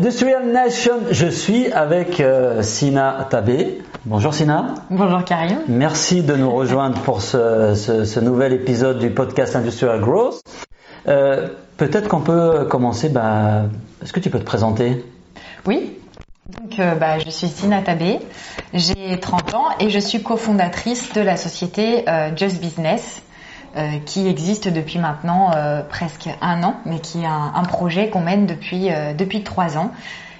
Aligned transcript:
Industrial 0.00 0.46
Nation, 0.46 1.00
je 1.10 1.26
suis 1.26 1.70
avec 1.70 2.20
euh, 2.20 2.62
Sina 2.62 3.26
Tabé. 3.28 3.82
Bonjour 4.06 4.32
Sina. 4.32 4.76
Bonjour 4.88 5.22
Karim. 5.24 5.58
Merci 5.68 6.22
de 6.22 6.36
nous 6.36 6.50
rejoindre 6.50 6.98
pour 7.02 7.20
ce, 7.20 8.18
nouvel 8.20 8.54
épisode 8.54 8.98
du 8.98 9.10
podcast 9.10 9.56
Industrial 9.56 10.00
Growth. 10.00 10.40
Euh, 11.06 11.48
peut-être 11.76 12.08
qu'on 12.08 12.22
peut 12.22 12.64
commencer, 12.64 13.10
bah, 13.10 13.64
est-ce 14.02 14.14
que 14.14 14.20
tu 14.20 14.30
peux 14.30 14.38
te 14.38 14.44
présenter? 14.44 15.04
Oui, 15.66 15.98
donc, 16.48 16.80
euh, 16.80 16.94
bah, 16.94 17.18
je 17.18 17.28
suis 17.28 17.48
Sina 17.48 17.82
Tabé, 17.82 18.20
j'ai 18.72 19.20
30 19.20 19.54
ans 19.54 19.66
et 19.80 19.90
je 19.90 19.98
suis 19.98 20.22
cofondatrice 20.22 21.12
de 21.12 21.20
la 21.20 21.36
société 21.36 22.06
Just 22.36 22.58
Business. 22.58 23.20
Qui 24.04 24.26
existe 24.26 24.68
depuis 24.68 24.98
maintenant 24.98 25.50
presque 25.88 26.28
un 26.40 26.62
an, 26.62 26.74
mais 26.84 26.98
qui 26.98 27.22
est 27.22 27.26
un, 27.26 27.62
projet 27.62 28.10
qu'on 28.10 28.20
mène 28.20 28.46
depuis 28.46 28.88
depuis 29.16 29.42
trois 29.42 29.78
ans 29.78 29.92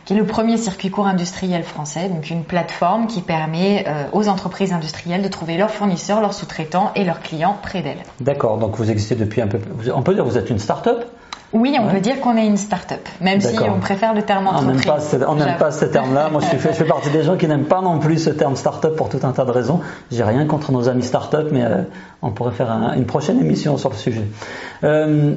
qui 0.05 0.15
est 0.15 0.17
le 0.17 0.27
premier 0.27 0.57
circuit 0.57 0.91
court 0.91 1.07
industriel 1.07 1.63
français, 1.63 2.09
donc 2.09 2.31
une 2.31 2.43
plateforme 2.43 3.07
qui 3.07 3.21
permet 3.21 3.85
euh, 3.87 4.05
aux 4.13 4.29
entreprises 4.29 4.73
industrielles 4.73 5.23
de 5.23 5.29
trouver 5.29 5.57
leurs 5.57 5.71
fournisseurs, 5.71 6.21
leurs 6.21 6.35
sous-traitants 6.35 6.91
et 6.97 7.05
leurs 7.05 7.21
clients 7.21 7.57
près 7.63 7.83
d'elles. 7.83 8.03
D'accord, 8.21 8.59
donc 8.59 8.75
vous 8.77 8.91
existez 8.91 9.15
depuis 9.15 9.41
un 9.41 9.47
peu. 9.47 9.61
On 9.95 10.03
peut 10.03 10.15
dire 10.15 10.25
que 10.25 10.29
vous 10.29 10.39
êtes 10.39 10.51
une 10.51 10.59
start-up 10.59 11.05
oui, 11.53 11.77
on 11.81 11.89
peut 11.89 12.01
dire 12.01 12.21
qu'on 12.21 12.37
est 12.37 12.47
une 12.47 12.57
start-up, 12.57 13.01
même 13.21 13.41
si 13.41 13.59
on 13.61 13.81
préfère 13.81 14.15
le 14.15 14.23
terme 14.23 14.47
entreprise. 14.47 14.87
On 15.27 15.35
n'aime 15.35 15.57
pas, 15.57 15.71
ce 15.73 15.85
terme-là. 15.85 16.29
Moi, 16.31 16.41
je, 16.41 16.57
fais, 16.57 16.85
partie 16.85 17.11
des 17.11 17.25
gens 17.25 17.37
qui 17.37 17.49
n'aiment 17.49 17.65
pas 17.65 17.81
non 17.81 17.99
plus 17.99 18.19
ce 18.19 18.31
terme 18.31 18.55
start-up 18.55 18.95
pour 18.95 19.09
tout 19.09 19.19
un 19.25 19.33
tas 19.33 19.45
de 19.45 19.51
raisons. 19.51 19.81
J'ai 20.13 20.23
rien 20.23 20.47
contre 20.47 20.71
nos 20.71 20.89
amis 20.89 21.03
start-up, 21.03 21.49
mais 21.51 21.65
euh, 21.65 21.83
on 22.23 22.31
pourrait 22.31 22.53
faire 22.53 22.71
une 22.97 23.05
prochaine 23.05 23.41
émission 23.41 23.77
sur 23.79 23.91
le 23.91 23.97
sujet. 23.97 24.25
Euh, 24.85 25.35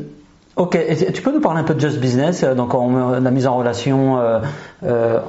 Ok, 0.56 0.78
tu 1.14 1.22
peux 1.24 1.32
nous 1.32 1.42
parler 1.42 1.62
un 1.62 1.64
peu 1.64 1.74
de 1.74 1.80
Just 1.80 2.00
Business, 2.00 2.44
euh, 2.44 2.54
donc 2.54 2.74
la 2.74 3.32
mise 3.32 3.48
en 3.48 3.58
relation, 3.58 4.20
euh, 4.20 4.40
euh, 4.86 5.20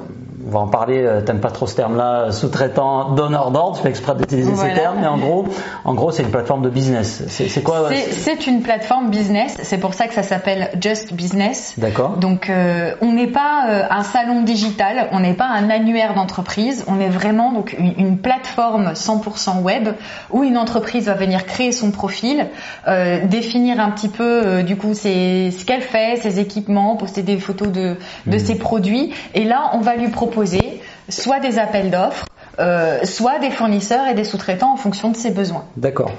on 0.45 0.51
va 0.51 0.59
en 0.59 0.67
parler, 0.67 1.03
euh, 1.03 1.21
t'aimes 1.21 1.39
pas 1.39 1.49
trop 1.49 1.65
ce 1.65 1.75
terme-là, 1.75 2.31
sous-traitant, 2.31 3.11
donneur 3.15 3.51
d'ordre, 3.51 3.77
je 3.77 3.81
fais 3.81 3.89
exprès 3.89 4.13
d'utiliser 4.15 4.53
ces 4.55 4.73
termes, 4.73 4.97
mais 5.01 5.07
en 5.07 5.17
gros, 5.17 5.45
en 5.83 5.93
gros, 5.93 6.11
c'est 6.11 6.23
une 6.23 6.29
plateforme 6.29 6.61
de 6.61 6.69
business. 6.69 7.23
C'est 7.27 7.63
quoi 7.63 7.89
C'est 8.11 8.45
une 8.45 8.61
plateforme 8.61 9.09
business, 9.09 9.57
c'est 9.63 9.79
pour 9.79 9.93
ça 9.93 10.07
que 10.07 10.13
ça 10.13 10.23
s'appelle 10.23 10.69
Just 10.79 11.13
Business. 11.13 11.73
D'accord. 11.77 12.17
Donc, 12.17 12.49
euh, 12.49 12.93
on 13.01 13.13
n'est 13.13 13.27
pas 13.27 13.65
euh, 13.69 13.83
un 13.89 14.03
salon 14.03 14.43
digital, 14.43 15.09
on 15.11 15.21
n'est 15.21 15.33
pas 15.33 15.47
un 15.47 15.69
annuaire 15.69 16.13
d'entreprise, 16.13 16.83
on 16.87 16.99
est 16.99 17.09
vraiment 17.09 17.51
donc 17.51 17.75
une, 17.79 17.93
une, 17.97 18.17
plateforme 18.19 18.93
100% 18.93 19.61
web 19.61 19.89
où 20.31 20.43
une 20.43 20.57
entreprise 20.57 21.05
va 21.05 21.13
venir 21.13 21.45
créer 21.45 21.71
son 21.71 21.91
profil, 21.91 22.47
définir 23.25 23.79
un 23.79 23.91
petit 23.91 24.09
peu 24.09 24.63
du 24.63 24.77
coup 24.77 24.93
c'est 24.93 25.14
ce 25.51 25.65
qu'elle 25.65 25.81
fait, 25.81 26.17
ses 26.21 26.39
équipements, 26.39 26.95
poster 26.95 27.23
des 27.23 27.37
photos 27.37 27.69
de, 27.69 27.95
de 28.25 28.35
hmm. 28.35 28.39
ses 28.39 28.55
produits, 28.55 29.13
et 29.33 29.43
là 29.43 29.71
on 29.73 29.79
va 29.79 29.95
lui 29.95 30.09
proposer 30.09 30.81
soit 31.09 31.39
des 31.39 31.59
appels 31.59 31.91
d'offres, 31.91 32.25
euh, 32.59 32.99
soit 33.03 33.39
des 33.39 33.49
fournisseurs 33.49 34.07
et 34.07 34.13
des 34.13 34.23
sous-traitants 34.23 34.73
en 34.73 34.77
fonction 34.77 35.11
de 35.11 35.15
ses 35.15 35.31
besoins. 35.31 35.65
D'accord. 35.77 36.11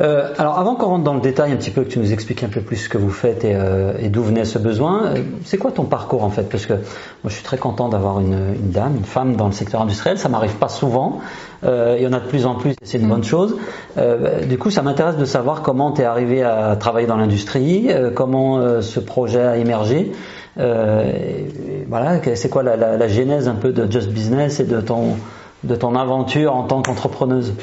Euh, 0.00 0.28
alors 0.38 0.58
avant 0.58 0.74
qu'on 0.74 0.86
rentre 0.86 1.04
dans 1.04 1.14
le 1.14 1.20
détail 1.20 1.52
un 1.52 1.56
petit 1.56 1.70
peu, 1.70 1.82
que 1.82 1.88
tu 1.88 1.98
nous 1.98 2.12
expliques 2.12 2.42
un 2.42 2.48
peu 2.48 2.60
plus 2.60 2.76
ce 2.76 2.88
que 2.88 2.98
vous 2.98 3.10
faites 3.10 3.44
et, 3.44 3.54
euh, 3.54 3.92
d'où 4.08 4.22
venait 4.22 4.44
ce 4.44 4.58
besoin, 4.58 5.14
c'est 5.44 5.58
quoi 5.58 5.70
ton 5.70 5.84
parcours 5.84 6.24
en 6.24 6.30
fait? 6.30 6.48
Parce 6.48 6.66
que 6.66 6.74
moi 6.74 7.28
je 7.28 7.34
suis 7.34 7.44
très 7.44 7.58
content 7.58 7.88
d'avoir 7.88 8.20
une, 8.20 8.54
dame, 8.70 8.96
une 8.96 9.04
femme 9.04 9.36
dans 9.36 9.46
le 9.46 9.52
secteur 9.52 9.82
industriel, 9.82 10.18
ça 10.18 10.28
m'arrive 10.28 10.56
pas 10.56 10.68
souvent, 10.68 11.20
il 11.64 12.02
y 12.02 12.06
en 12.06 12.12
a 12.12 12.20
de 12.20 12.26
plus 12.26 12.46
en 12.46 12.56
plus, 12.56 12.74
c'est 12.82 12.98
une 12.98 13.08
bonne 13.08 13.24
chose. 13.24 13.56
du 14.48 14.58
coup 14.58 14.70
ça 14.70 14.82
m'intéresse 14.82 15.16
de 15.16 15.24
savoir 15.24 15.62
comment 15.62 15.92
tu 15.92 16.02
es 16.02 16.04
arrivé 16.04 16.42
à 16.42 16.76
travailler 16.76 17.06
dans 17.06 17.16
l'industrie, 17.16 17.88
comment 18.14 18.80
ce 18.80 19.00
projet 19.00 19.42
a 19.42 19.56
émergé. 19.56 20.12
Euh, 20.58 21.12
voilà, 21.88 22.20
c'est 22.34 22.50
quoi 22.50 22.62
la, 22.62 22.76
la, 22.76 22.96
la, 22.96 23.08
genèse 23.08 23.48
un 23.48 23.54
peu 23.54 23.72
de 23.72 23.90
Just 23.90 24.10
Business 24.10 24.60
et 24.60 24.64
de 24.64 24.80
ton, 24.80 25.16
de 25.64 25.74
ton 25.74 25.94
aventure 25.94 26.54
en 26.54 26.64
tant 26.64 26.82
qu'entrepreneuse 26.82 27.54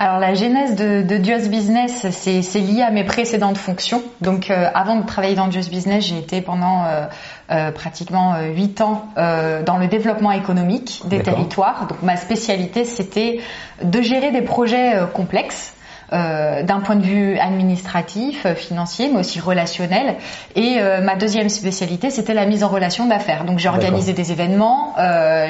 alors 0.00 0.18
la 0.18 0.32
genèse 0.32 0.76
de, 0.76 1.02
de 1.02 1.22
Just 1.22 1.50
Business, 1.50 2.06
c'est 2.08 2.58
lié 2.58 2.80
à 2.80 2.90
mes 2.90 3.04
précédentes 3.04 3.58
fonctions. 3.58 4.02
Donc 4.22 4.50
euh, 4.50 4.70
avant 4.72 4.96
de 4.96 5.04
travailler 5.04 5.34
dans 5.34 5.50
Just 5.50 5.68
Business, 5.68 6.06
j'ai 6.06 6.16
été 6.16 6.40
pendant 6.40 6.86
euh, 6.86 7.04
euh 7.50 7.70
pratiquement 7.70 8.32
euh, 8.32 8.46
huit 8.46 8.80
ans 8.80 9.04
euh, 9.18 9.62
dans 9.62 9.76
le 9.76 9.88
développement 9.88 10.32
économique 10.32 11.02
des 11.04 11.22
territoires. 11.22 11.86
Donc 11.86 12.00
ma 12.02 12.16
spécialité, 12.16 12.86
c'était 12.86 13.40
de 13.84 14.00
gérer 14.00 14.30
des 14.30 14.40
projets 14.40 14.94
complexes. 15.12 15.74
Euh, 16.12 16.64
d'un 16.64 16.80
point 16.80 16.96
de 16.96 17.04
vue 17.04 17.38
administratif, 17.38 18.44
euh, 18.44 18.56
financier, 18.56 19.08
mais 19.12 19.20
aussi 19.20 19.38
relationnel. 19.38 20.16
Et 20.56 20.78
euh, 20.80 21.00
ma 21.00 21.14
deuxième 21.14 21.48
spécialité, 21.48 22.10
c'était 22.10 22.34
la 22.34 22.46
mise 22.46 22.64
en 22.64 22.68
relation 22.68 23.06
d'affaires. 23.06 23.44
Donc 23.44 23.60
j'ai 23.60 23.68
organisé 23.68 24.12
des 24.12 24.32
événements, 24.32 24.94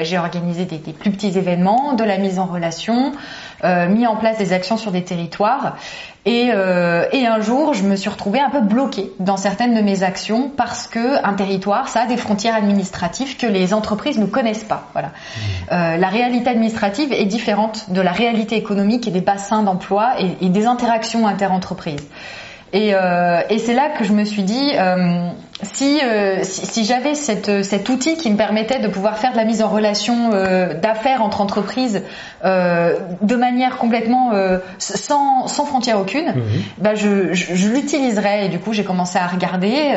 j'ai 0.03 0.19
organisé 0.19 0.65
des, 0.65 0.77
des, 0.77 0.93
plus 0.93 1.09
petits 1.09 1.35
événements, 1.35 1.93
de 1.93 2.03
la 2.03 2.19
mise 2.19 2.37
en 2.37 2.45
relation, 2.45 3.11
mis 3.63 4.07
en 4.07 4.15
place 4.15 4.37
des 4.37 4.53
actions 4.53 4.77
sur 4.77 4.91
des 4.91 5.03
territoires. 5.03 5.75
Et, 6.25 6.51
euh, 6.53 7.05
et, 7.11 7.25
un 7.25 7.41
jour, 7.41 7.73
je 7.73 7.81
me 7.81 7.95
suis 7.95 8.09
retrouvée 8.09 8.39
un 8.39 8.51
peu 8.51 8.61
bloquée 8.61 9.11
dans 9.19 9.37
certaines 9.37 9.73
de 9.73 9.81
mes 9.81 10.03
actions 10.03 10.51
parce 10.55 10.85
que 10.85 11.25
un 11.25 11.33
territoire, 11.33 11.87
ça 11.87 12.01
a 12.01 12.05
des 12.05 12.17
frontières 12.17 12.53
administratives 12.53 13.37
que 13.37 13.47
les 13.47 13.73
entreprises 13.73 14.19
ne 14.19 14.27
connaissent 14.27 14.63
pas. 14.63 14.87
Voilà. 14.93 15.07
Mmh. 15.07 15.41
Euh, 15.71 15.97
la 15.97 16.07
réalité 16.09 16.51
administrative 16.51 17.11
est 17.11 17.25
différente 17.25 17.89
de 17.89 18.01
la 18.01 18.11
réalité 18.11 18.55
économique 18.55 19.07
et 19.07 19.11
des 19.11 19.21
bassins 19.21 19.63
d'emploi 19.63 20.11
et, 20.19 20.45
et, 20.45 20.49
des 20.49 20.67
interactions 20.67 21.25
interentreprises. 21.25 22.07
Et, 22.73 22.91
euh, 22.93 23.41
et 23.49 23.59
c'est 23.59 23.73
là 23.73 23.89
que 23.89 24.05
je 24.05 24.13
me 24.13 24.23
suis 24.23 24.43
dit, 24.43 24.71
euh, 24.77 25.27
si, 25.61 25.99
euh, 26.03 26.39
si, 26.43 26.65
si 26.65 26.85
j'avais 26.85 27.15
cette, 27.15 27.63
cet 27.63 27.89
outil 27.89 28.15
qui 28.15 28.31
me 28.31 28.37
permettait 28.37 28.79
de 28.79 28.87
pouvoir 28.87 29.17
faire 29.17 29.33
de 29.33 29.37
la 29.37 29.43
mise 29.43 29.61
en 29.61 29.67
relation 29.67 30.31
euh, 30.33 30.73
d'affaires 30.73 31.21
entre 31.21 31.41
entreprises 31.41 32.01
euh, 32.45 32.97
de 33.21 33.35
manière 33.35 33.77
complètement 33.77 34.31
euh, 34.33 34.59
sans, 34.77 35.47
sans 35.47 35.65
frontière 35.65 35.99
aucune, 35.99 36.27
mhm. 36.27 36.43
bah 36.77 36.95
je, 36.95 37.33
je, 37.33 37.55
je 37.55 37.67
l'utiliserais. 37.67 38.45
Et 38.45 38.49
du 38.49 38.59
coup, 38.59 38.71
j'ai 38.71 38.85
commencé 38.85 39.19
à 39.19 39.27
regarder. 39.27 39.93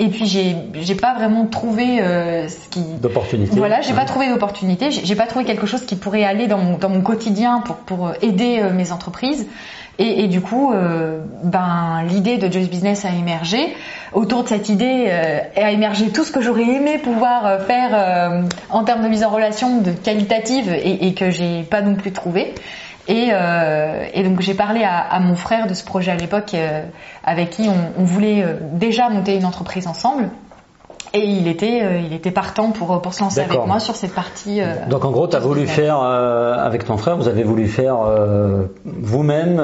et 0.00 0.08
puis, 0.08 0.26
j'ai 0.26 0.56
j'ai 0.80 0.94
pas 0.96 1.14
vraiment 1.14 1.46
trouvé 1.46 1.98
ce 2.48 2.68
qui. 2.68 2.82
D'opportunité. 3.00 3.56
Voilà, 3.56 3.80
j'ai 3.80 3.94
pas 3.94 4.04
trouvé 4.04 4.28
d'opportunité. 4.28 4.90
J'ai 4.90 5.14
pas 5.14 5.26
trouvé 5.26 5.44
quelque 5.44 5.66
chose 5.66 5.86
qui 5.86 5.94
pourrait 5.94 6.24
aller 6.24 6.48
dans 6.48 6.58
mon, 6.58 6.78
dans 6.78 6.88
mon 6.88 7.02
quotidien 7.02 7.60
pour, 7.60 7.76
pour 7.76 8.12
aider 8.22 8.62
mes 8.74 8.92
entreprises. 8.92 9.46
Et, 9.98 10.26
du 10.26 10.40
coup, 10.40 10.72
euh, 10.72 11.20
ben, 11.44 12.02
l'idée 12.08 12.38
de 12.38 12.50
Just 12.50 12.70
Business 12.70 13.04
a 13.04 13.10
émergé. 13.10 13.74
Autour 14.12 14.42
de 14.42 14.48
cette 14.48 14.68
idée 14.68 15.06
euh, 15.08 15.40
a 15.56 15.70
émergé 15.70 16.08
tout 16.08 16.24
ce 16.24 16.32
que 16.32 16.40
j'aurais 16.40 16.64
aimé 16.66 16.98
pouvoir 16.98 17.46
euh, 17.46 17.58
faire 17.60 18.42
en 18.70 18.84
termes 18.84 19.02
de 19.02 19.08
mise 19.08 19.22
en 19.22 19.30
relation 19.30 19.80
de 19.80 19.92
qualitative 19.92 20.72
et, 20.72 21.06
et 21.06 21.14
que 21.14 21.30
j'ai 21.30 21.62
pas 21.62 21.82
non 21.82 21.94
plus 21.94 22.12
trouvé. 22.12 22.54
Et, 23.08 23.32
donc 24.22 24.40
j'ai 24.40 24.54
parlé 24.54 24.84
à, 24.84 25.18
mon 25.20 25.34
frère 25.34 25.66
de 25.66 25.74
ce 25.74 25.84
projet 25.84 26.12
à 26.12 26.16
l'époque, 26.16 26.54
avec 27.24 27.50
qui 27.50 27.68
on 27.98 28.04
voulait 28.04 28.46
déjà 28.72 29.08
monter 29.08 29.36
une 29.36 29.44
entreprise 29.44 29.86
ensemble. 29.88 30.30
Et 31.14 31.24
il 31.24 31.46
était, 31.46 31.80
euh, 31.82 31.98
il 31.98 32.12
était 32.14 32.30
partant 32.30 32.70
pour, 32.70 33.02
pour 33.02 33.12
se 33.12 33.20
lancer 33.22 33.40
avec 33.40 33.66
moi 33.66 33.80
sur 33.80 33.94
cette 33.94 34.14
partie. 34.14 34.60
Euh, 34.60 34.86
Donc 34.88 35.04
en 35.04 35.10
gros, 35.10 35.28
tu 35.28 35.36
as 35.36 35.40
voulu 35.40 35.66
faire, 35.66 36.00
euh, 36.02 36.54
avec 36.56 36.84
ton 36.84 36.96
frère, 36.96 37.16
vous 37.16 37.28
avez 37.28 37.42
voulu 37.42 37.68
faire 37.68 37.98
vous-même, 38.84 39.56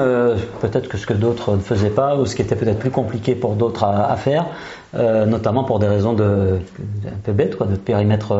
peut-être 0.61 0.87
que 0.87 0.97
ce 0.97 1.05
que 1.05 1.13
d'autres 1.13 1.55
ne 1.55 1.61
faisaient 1.61 1.89
pas, 1.89 2.15
ou 2.15 2.25
ce 2.25 2.35
qui 2.35 2.41
était 2.41 2.55
peut-être 2.55 2.79
plus 2.79 2.91
compliqué 2.91 3.35
pour 3.35 3.53
d'autres 3.55 3.83
à, 3.83 4.11
à, 4.11 4.15
faire, 4.15 4.45
notamment 4.93 5.63
pour 5.63 5.79
des 5.79 5.87
raisons 5.87 6.13
de, 6.13 6.59
un 7.05 7.19
peu 7.23 7.31
bêtes, 7.31 7.57
quoi, 7.57 7.67
de 7.67 7.75
périmètre 7.75 8.37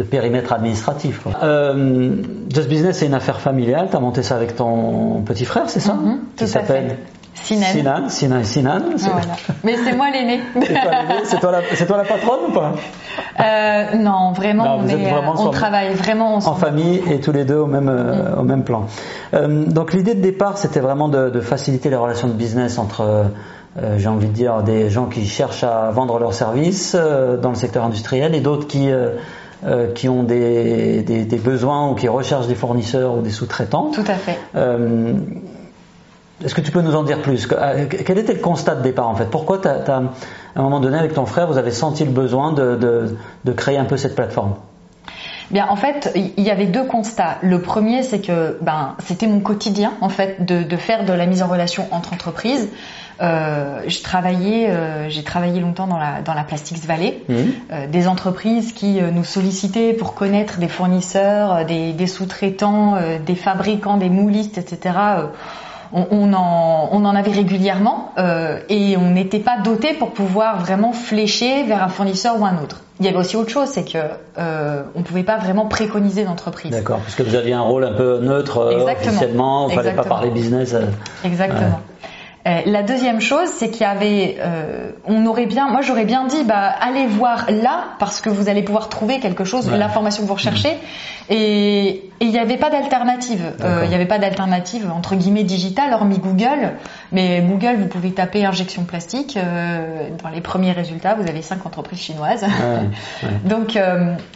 de 0.00 0.04
périmètre 0.04 0.52
administratif. 0.52 1.22
Quoi. 1.22 1.32
Euh, 1.42 2.14
Just 2.48 2.68
Business, 2.70 2.98
c'est 2.98 3.06
une 3.06 3.14
affaire 3.14 3.40
familiale. 3.40 3.88
Tu 3.90 3.96
as 3.96 4.00
monté 4.00 4.22
ça 4.22 4.34
avec 4.34 4.56
ton 4.56 5.20
petit 5.22 5.44
frère, 5.44 5.68
c'est 5.68 5.80
ça 5.80 5.92
mm 5.94 6.06
-hmm, 6.06 6.18
Qui 6.36 6.48
s'appelle 6.48 6.96
Sinan. 7.42 8.08
Sinan, 8.08 8.44
Sinan, 8.44 8.82
Voilà. 8.96 9.20
Mais 9.64 9.76
c'est 9.76 9.94
moi 9.94 10.10
l'aîné. 10.10 10.40
c'est 11.24 11.40
toi, 11.40 11.52
toi, 11.86 11.96
la 11.96 12.04
patronne 12.04 12.40
ou 12.48 12.52
pas? 12.52 12.72
Euh, 13.40 13.96
Non, 13.96 14.32
vraiment, 14.32 14.76
on, 14.78 14.88
est, 14.88 15.12
on 15.38 15.50
travaille 15.50 15.94
vraiment 15.94 16.36
ensemble. 16.36 16.56
En 16.56 16.58
famille 16.58 17.02
et 17.10 17.20
tous 17.20 17.32
les 17.32 17.44
deux 17.44 17.56
au 17.56 17.66
même, 17.66 17.88
euh, 17.88 18.34
mm. 18.36 18.38
au 18.38 18.42
même 18.42 18.64
plan. 18.64 18.86
Euh, 19.34 19.64
donc 19.64 19.92
l'idée 19.92 20.14
de 20.14 20.20
départ, 20.20 20.58
c'était 20.58 20.80
vraiment 20.80 21.08
de, 21.08 21.30
de, 21.30 21.40
faciliter 21.40 21.90
les 21.90 21.96
relations 21.96 22.28
de 22.28 22.32
business 22.32 22.78
entre, 22.78 23.30
euh, 23.78 23.98
j'ai 23.98 24.08
envie 24.08 24.28
de 24.28 24.32
dire, 24.32 24.62
des 24.62 24.90
gens 24.90 25.06
qui 25.06 25.26
cherchent 25.26 25.64
à 25.64 25.90
vendre 25.90 26.18
leurs 26.18 26.34
services 26.34 26.96
euh, 26.98 27.36
dans 27.36 27.50
le 27.50 27.54
secteur 27.54 27.84
industriel 27.84 28.34
et 28.34 28.40
d'autres 28.40 28.66
qui... 28.66 28.90
Euh, 29.62 29.92
qui 29.92 30.08
ont 30.08 30.22
des, 30.22 31.02
des, 31.02 31.26
des, 31.26 31.36
besoins 31.36 31.90
ou 31.90 31.94
qui 31.94 32.08
recherchent 32.08 32.46
des 32.46 32.54
fournisseurs 32.54 33.18
ou 33.18 33.20
des 33.20 33.28
sous-traitants. 33.28 33.90
Tout 33.92 34.00
à 34.06 34.14
fait. 34.14 34.38
Est-ce 36.44 36.54
que 36.54 36.60
tu 36.60 36.70
peux 36.70 36.80
nous 36.80 36.94
en 36.94 37.02
dire 37.02 37.20
plus 37.20 37.46
euh, 37.52 37.86
Quel 37.88 38.18
était 38.18 38.32
le 38.34 38.40
constat 38.40 38.74
de 38.76 38.82
départ 38.82 39.08
en 39.08 39.14
fait 39.14 39.26
Pourquoi, 39.30 39.60
à 39.66 40.00
un 40.56 40.62
moment 40.62 40.80
donné, 40.80 40.98
avec 40.98 41.14
ton 41.14 41.26
frère, 41.26 41.46
vous 41.46 41.58
avez 41.58 41.70
senti 41.70 42.04
le 42.04 42.10
besoin 42.10 42.52
de, 42.52 42.76
de, 42.76 43.16
de 43.44 43.52
créer 43.52 43.76
un 43.78 43.84
peu 43.84 43.96
cette 43.96 44.14
plateforme? 44.14 44.54
Bien, 45.50 45.66
en 45.68 45.76
fait, 45.76 46.12
il 46.14 46.44
y 46.44 46.50
avait 46.50 46.66
deux 46.66 46.84
constats. 46.84 47.36
Le 47.42 47.60
premier, 47.60 48.02
c'est 48.04 48.20
que 48.20 48.56
ben, 48.60 48.94
c'était 49.04 49.26
mon 49.26 49.40
quotidien, 49.40 49.94
en 50.00 50.08
fait, 50.08 50.44
de, 50.46 50.62
de, 50.62 50.76
faire 50.76 51.04
de 51.04 51.12
la 51.12 51.26
mise 51.26 51.42
en 51.42 51.48
relation 51.48 51.86
entre 51.90 52.12
entreprises. 52.12 52.68
Euh, 53.20 53.82
j'ai 53.86 54.00
travaillé, 54.00 54.70
euh, 54.70 55.08
j'ai 55.10 55.22
travaillé 55.24 55.60
longtemps 55.60 55.86
dans 55.86 55.98
la 55.98 56.22
dans 56.22 56.32
la 56.32 56.42
Plastics 56.44 56.82
Valley, 56.86 57.18
Mhm. 57.28 57.36
euh, 57.72 57.86
des 57.86 58.08
entreprises 58.08 58.72
qui 58.72 58.98
euh, 58.98 59.10
nous 59.10 59.24
sollicitaient 59.24 59.92
pour 59.92 60.14
connaître 60.14 60.58
des 60.58 60.68
fournisseurs, 60.68 61.66
des, 61.66 61.92
des 61.92 62.06
sous-traitants, 62.06 62.94
euh, 62.96 63.18
des 63.18 63.34
fabricants, 63.34 63.98
des 63.98 64.08
moulistes, 64.08 64.56
etc. 64.56 64.94
On, 65.92 66.06
on 66.10 66.32
en, 66.32 66.88
on 66.92 67.04
en 67.04 67.14
avait 67.16 67.32
régulièrement 67.32 68.12
euh, 68.16 68.58
et 68.68 68.96
on 68.96 69.10
n'était 69.10 69.40
pas 69.40 69.58
doté 69.64 69.94
pour 69.94 70.10
pouvoir 70.12 70.60
vraiment 70.60 70.92
flécher 70.92 71.64
vers 71.64 71.82
un 71.82 71.88
fournisseur 71.88 72.40
ou 72.40 72.44
un 72.44 72.58
autre. 72.62 72.80
Il 73.00 73.06
y 73.06 73.08
avait 73.08 73.18
aussi 73.18 73.34
autre 73.36 73.50
chose, 73.50 73.66
c'est 73.68 73.84
que 73.90 73.98
euh, 74.38 74.82
on 74.94 75.02
pouvait 75.02 75.22
pas 75.24 75.38
vraiment 75.38 75.66
préconiser 75.66 76.24
d'entreprise. 76.24 76.70
D'accord, 76.70 76.98
parce 76.98 77.14
que 77.14 77.22
vous 77.22 77.34
aviez 77.34 77.54
un 77.54 77.62
rôle 77.62 77.84
un 77.84 77.94
peu 77.94 78.18
neutre 78.20 78.58
euh, 78.58 78.84
officiellement, 78.92 79.68
il 79.68 79.74
fallait 79.74 79.92
pas 79.92 80.04
parler 80.04 80.30
business. 80.30 80.74
euh. 80.74 80.82
Exactement. 81.24 81.80
Euh, 82.46 82.60
la 82.64 82.82
deuxième 82.82 83.20
chose, 83.20 83.48
c'est 83.48 83.70
qu'il 83.70 83.82
y 83.82 83.84
avait, 83.84 84.36
euh, 84.40 84.92
on 85.06 85.26
aurait 85.26 85.44
bien, 85.44 85.68
moi 85.68 85.82
j'aurais 85.82 86.06
bien 86.06 86.24
dit, 86.26 86.42
bah 86.44 86.72
allez 86.80 87.06
voir 87.06 87.50
là 87.50 87.84
parce 87.98 88.22
que 88.22 88.30
vous 88.30 88.48
allez 88.48 88.62
pouvoir 88.62 88.88
trouver 88.88 89.20
quelque 89.20 89.44
chose, 89.44 89.68
Ouais. 89.68 89.76
l'information 89.76 90.22
que 90.22 90.28
vous 90.28 90.34
recherchez, 90.34 90.74
et 91.28 92.02
et 92.22 92.26
il 92.26 92.30
n'y 92.30 92.38
avait 92.38 92.56
pas 92.58 92.68
d'alternative. 92.70 93.42
Euh. 93.62 93.80
Il 93.84 93.88
n'y 93.88 93.94
avait 93.94 94.06
pas 94.06 94.18
d'alternative 94.18 94.90
entre 94.90 95.16
guillemets 95.16 95.44
digitale 95.44 95.92
hormis 95.92 96.18
Google, 96.18 96.72
mais 97.12 97.40
Google 97.42 97.76
vous 97.78 97.88
pouvez 97.88 98.12
taper 98.12 98.44
injection 98.46 98.84
plastique, 98.84 99.36
euh, 99.36 100.08
dans 100.22 100.28
les 100.30 100.40
premiers 100.40 100.72
résultats 100.72 101.14
vous 101.14 101.28
avez 101.28 101.42
cinq 101.42 101.66
entreprises 101.66 102.00
chinoises. 102.00 102.42
Ouais, 102.42 103.28
ouais. 103.28 103.34
Donc 103.44 103.78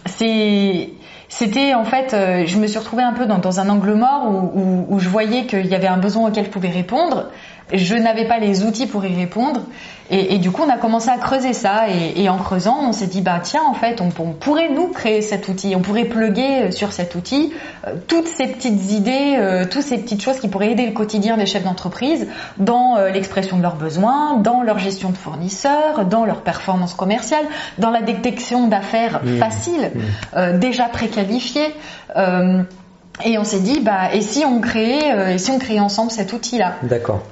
c'est 0.07 0.91
c'était 1.29 1.75
en 1.75 1.85
fait, 1.85 2.15
euh, 2.15 2.45
je 2.47 2.59
me 2.59 2.67
suis 2.67 2.79
retrouvée 2.79 3.03
un 3.03 3.13
peu 3.13 3.27
dans, 3.27 3.39
dans 3.39 3.59
un 3.59 3.69
angle 3.69 3.95
mort 3.95 4.27
où, 4.31 4.53
où, 4.55 4.87
où 4.89 5.01
je 5.01 5.09
voyais 5.09 5.47
qu'il 5.47 5.67
y 5.67 5.75
avait 5.75 5.89
un 5.89 5.97
besoin 5.97 6.29
auquel 6.29 6.45
je 6.45 6.51
pouvais 6.51 6.69
répondre. 6.69 7.27
Je 7.73 7.95
n'avais 7.95 8.27
pas 8.27 8.39
les 8.39 8.63
outils 8.63 8.87
pour 8.87 9.05
y 9.05 9.15
répondre. 9.15 9.63
Et, 10.11 10.35
et 10.35 10.39
du 10.39 10.51
coup, 10.51 10.61
on 10.67 10.69
a 10.69 10.77
commencé 10.77 11.09
à 11.09 11.17
creuser 11.17 11.55
ça. 11.55 11.89
Et, 11.89 12.23
et 12.23 12.29
en 12.29 12.37
creusant, 12.37 12.77
on 12.83 12.93
s'est 12.93 13.07
dit, 13.07 13.23
bah 13.23 13.41
tiens, 13.43 13.63
en 13.67 13.73
fait, 13.73 14.03
on, 14.03 14.11
on 14.19 14.33
pourrait 14.33 14.69
nous 14.69 14.89
créer 14.89 15.23
cet 15.23 15.49
outil. 15.49 15.75
On 15.75 15.81
pourrait 15.81 16.05
plugger 16.05 16.65
euh, 16.65 16.71
sur 16.71 16.93
cet 16.93 17.15
outil 17.15 17.55
euh, 17.87 17.95
toutes 18.07 18.27
ces 18.29 18.47
petites 18.49 18.93
idées, 18.93 19.37
euh, 19.39 19.65
toutes 19.65 19.83
ces 19.83 19.97
petites 19.97 20.21
choses 20.23 20.41
qui 20.41 20.49
pourraient 20.49 20.73
aider 20.73 20.85
le 20.85 20.93
quotidien 20.93 21.39
des 21.39 21.47
chefs 21.47 21.65
d'entreprise 21.65 22.27
dans 22.59 22.97
euh, 22.99 23.09
l'expression 23.09 23.57
de 23.57 23.63
leurs 23.63 23.77
besoins, 23.77 24.35
dans 24.37 24.63
leur 24.63 24.79
gestion 24.79 25.09
de 25.09 25.17
fournisseurs, 25.17 26.05
dans 26.05 26.27
leur 26.27 26.43
performance 26.43 26.93
commerciale, 26.93 27.47
dans 27.79 27.91
la 27.91 28.03
détection 28.03 28.69
d'affaires 28.69 29.23
Mmh. 29.25 29.39
faciles, 29.39 29.91
euh, 30.37 30.59
déjà 30.59 30.85
préqualifiées. 30.85 31.75
Et 33.25 33.39
on 33.39 33.45
s'est 33.45 33.61
dit, 33.61 33.81
bah, 33.81 34.13
et 34.13 34.21
si 34.21 34.45
on 34.45 34.61
créait, 34.61 35.35
et 35.35 35.39
si 35.39 35.51
on 35.51 35.59
créait 35.59 35.81
ensemble 35.81 36.11
cet 36.11 36.33
outil-là? 36.33 36.75
D'accord. 36.83 37.23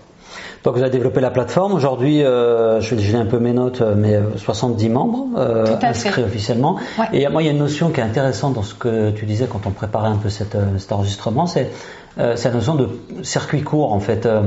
Donc 0.64 0.76
vous 0.76 0.82
avez 0.82 0.90
développé 0.90 1.20
la 1.20 1.30
plateforme. 1.30 1.72
Aujourd'hui, 1.72 2.22
euh, 2.22 2.80
je 2.80 2.94
vais 2.94 3.16
un 3.18 3.26
peu 3.26 3.38
mes 3.40 3.52
notes, 3.52 3.80
euh, 3.80 3.94
mais 3.96 4.14
euh, 4.14 4.36
70 4.36 4.88
membres 4.90 5.26
euh, 5.36 5.66
Tout 5.66 5.84
à 5.84 5.88
inscrits 5.88 6.10
fait. 6.10 6.22
officiellement. 6.22 6.76
Ouais. 6.98 7.06
Et 7.12 7.28
moi, 7.28 7.42
il 7.42 7.46
y 7.46 7.48
a 7.48 7.52
une 7.52 7.58
notion 7.58 7.90
qui 7.90 7.98
est 8.00 8.04
intéressante 8.04 8.54
dans 8.54 8.62
ce 8.62 8.74
que 8.74 9.10
tu 9.10 9.26
disais 9.26 9.46
quand 9.50 9.66
on 9.66 9.70
préparait 9.70 10.08
un 10.08 10.16
peu 10.18 10.28
cette, 10.28 10.54
euh, 10.54 10.78
cet 10.78 10.92
enregistrement, 10.92 11.46
c'est 11.46 11.70
euh, 12.18 12.36
la 12.42 12.50
notion 12.50 12.76
de 12.76 12.88
circuit 13.22 13.62
court 13.62 13.92
en 13.92 14.00
fait. 14.00 14.24
Euh, 14.26 14.42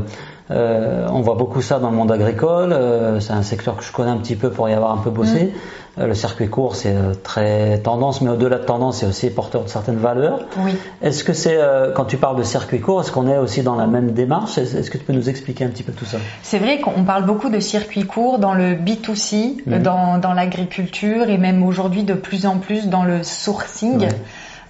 euh, 0.51 1.07
on 1.11 1.21
voit 1.21 1.33
beaucoup 1.35 1.61
ça 1.61 1.79
dans 1.79 1.89
le 1.89 1.95
monde 1.97 2.11
agricole. 2.11 2.71
euh, 2.71 3.19
c'est 3.19 3.33
un 3.33 3.41
secteur 3.41 3.75
que 3.75 3.83
je 3.83 3.91
connais 3.91 4.11
un 4.11 4.17
petit 4.17 4.35
peu 4.35 4.51
pour 4.51 4.69
y 4.69 4.73
avoir 4.73 4.91
un 4.91 4.97
peu 4.97 5.09
bossé. 5.09 5.51
Euh, 5.53 5.57
le 5.97 6.13
circuit 6.13 6.49
court, 6.49 6.75
c'est 6.75 6.93
euh, 6.93 7.13
très 7.23 7.77
tendance, 7.79 8.21
mais 8.21 8.29
au-delà 8.29 8.57
de 8.57 8.65
tendance, 8.65 8.97
c'est 8.97 9.05
aussi 9.05 9.29
porteur 9.29 9.63
de 9.63 9.69
certaines 9.69 9.97
valeurs. 9.97 10.41
Oui. 10.57 10.75
Est-ce 11.01 11.23
que 11.23 11.33
c'est 11.33 11.55
euh, 11.57 11.91
quand 11.93 12.05
tu 12.05 12.17
parles 12.17 12.37
de 12.37 12.43
circuit 12.43 12.81
court, 12.81 13.01
est-ce 13.01 13.11
qu'on 13.11 13.27
est 13.27 13.37
aussi 13.37 13.63
dans 13.63 13.75
la 13.75 13.87
même 13.87 14.11
démarche? 14.11 14.57
Est-ce 14.57 14.91
que 14.91 14.97
tu 14.97 15.03
peux 15.05 15.13
nous 15.13 15.29
expliquer 15.29 15.63
un 15.63 15.69
petit 15.69 15.83
peu 15.83 15.93
tout 15.93 16.05
ça? 16.05 16.17
C'est 16.43 16.59
vrai 16.59 16.79
qu'on 16.79 17.03
parle 17.03 17.25
beaucoup 17.25 17.49
de 17.49 17.59
circuits 17.59 18.05
courts 18.05 18.39
dans 18.39 18.53
le 18.53 18.73
B2C, 18.75 19.61
Mhm. 19.65 19.81
dans, 19.83 20.17
dans 20.17 20.33
l'agriculture 20.33 21.29
et 21.29 21.37
même 21.37 21.63
aujourd'hui 21.63 22.03
de 22.03 22.13
plus 22.13 22.45
en 22.45 22.57
plus 22.57 22.87
dans 22.87 23.03
le 23.03 23.23
sourcing. 23.23 24.01
Ouais. 24.01 24.09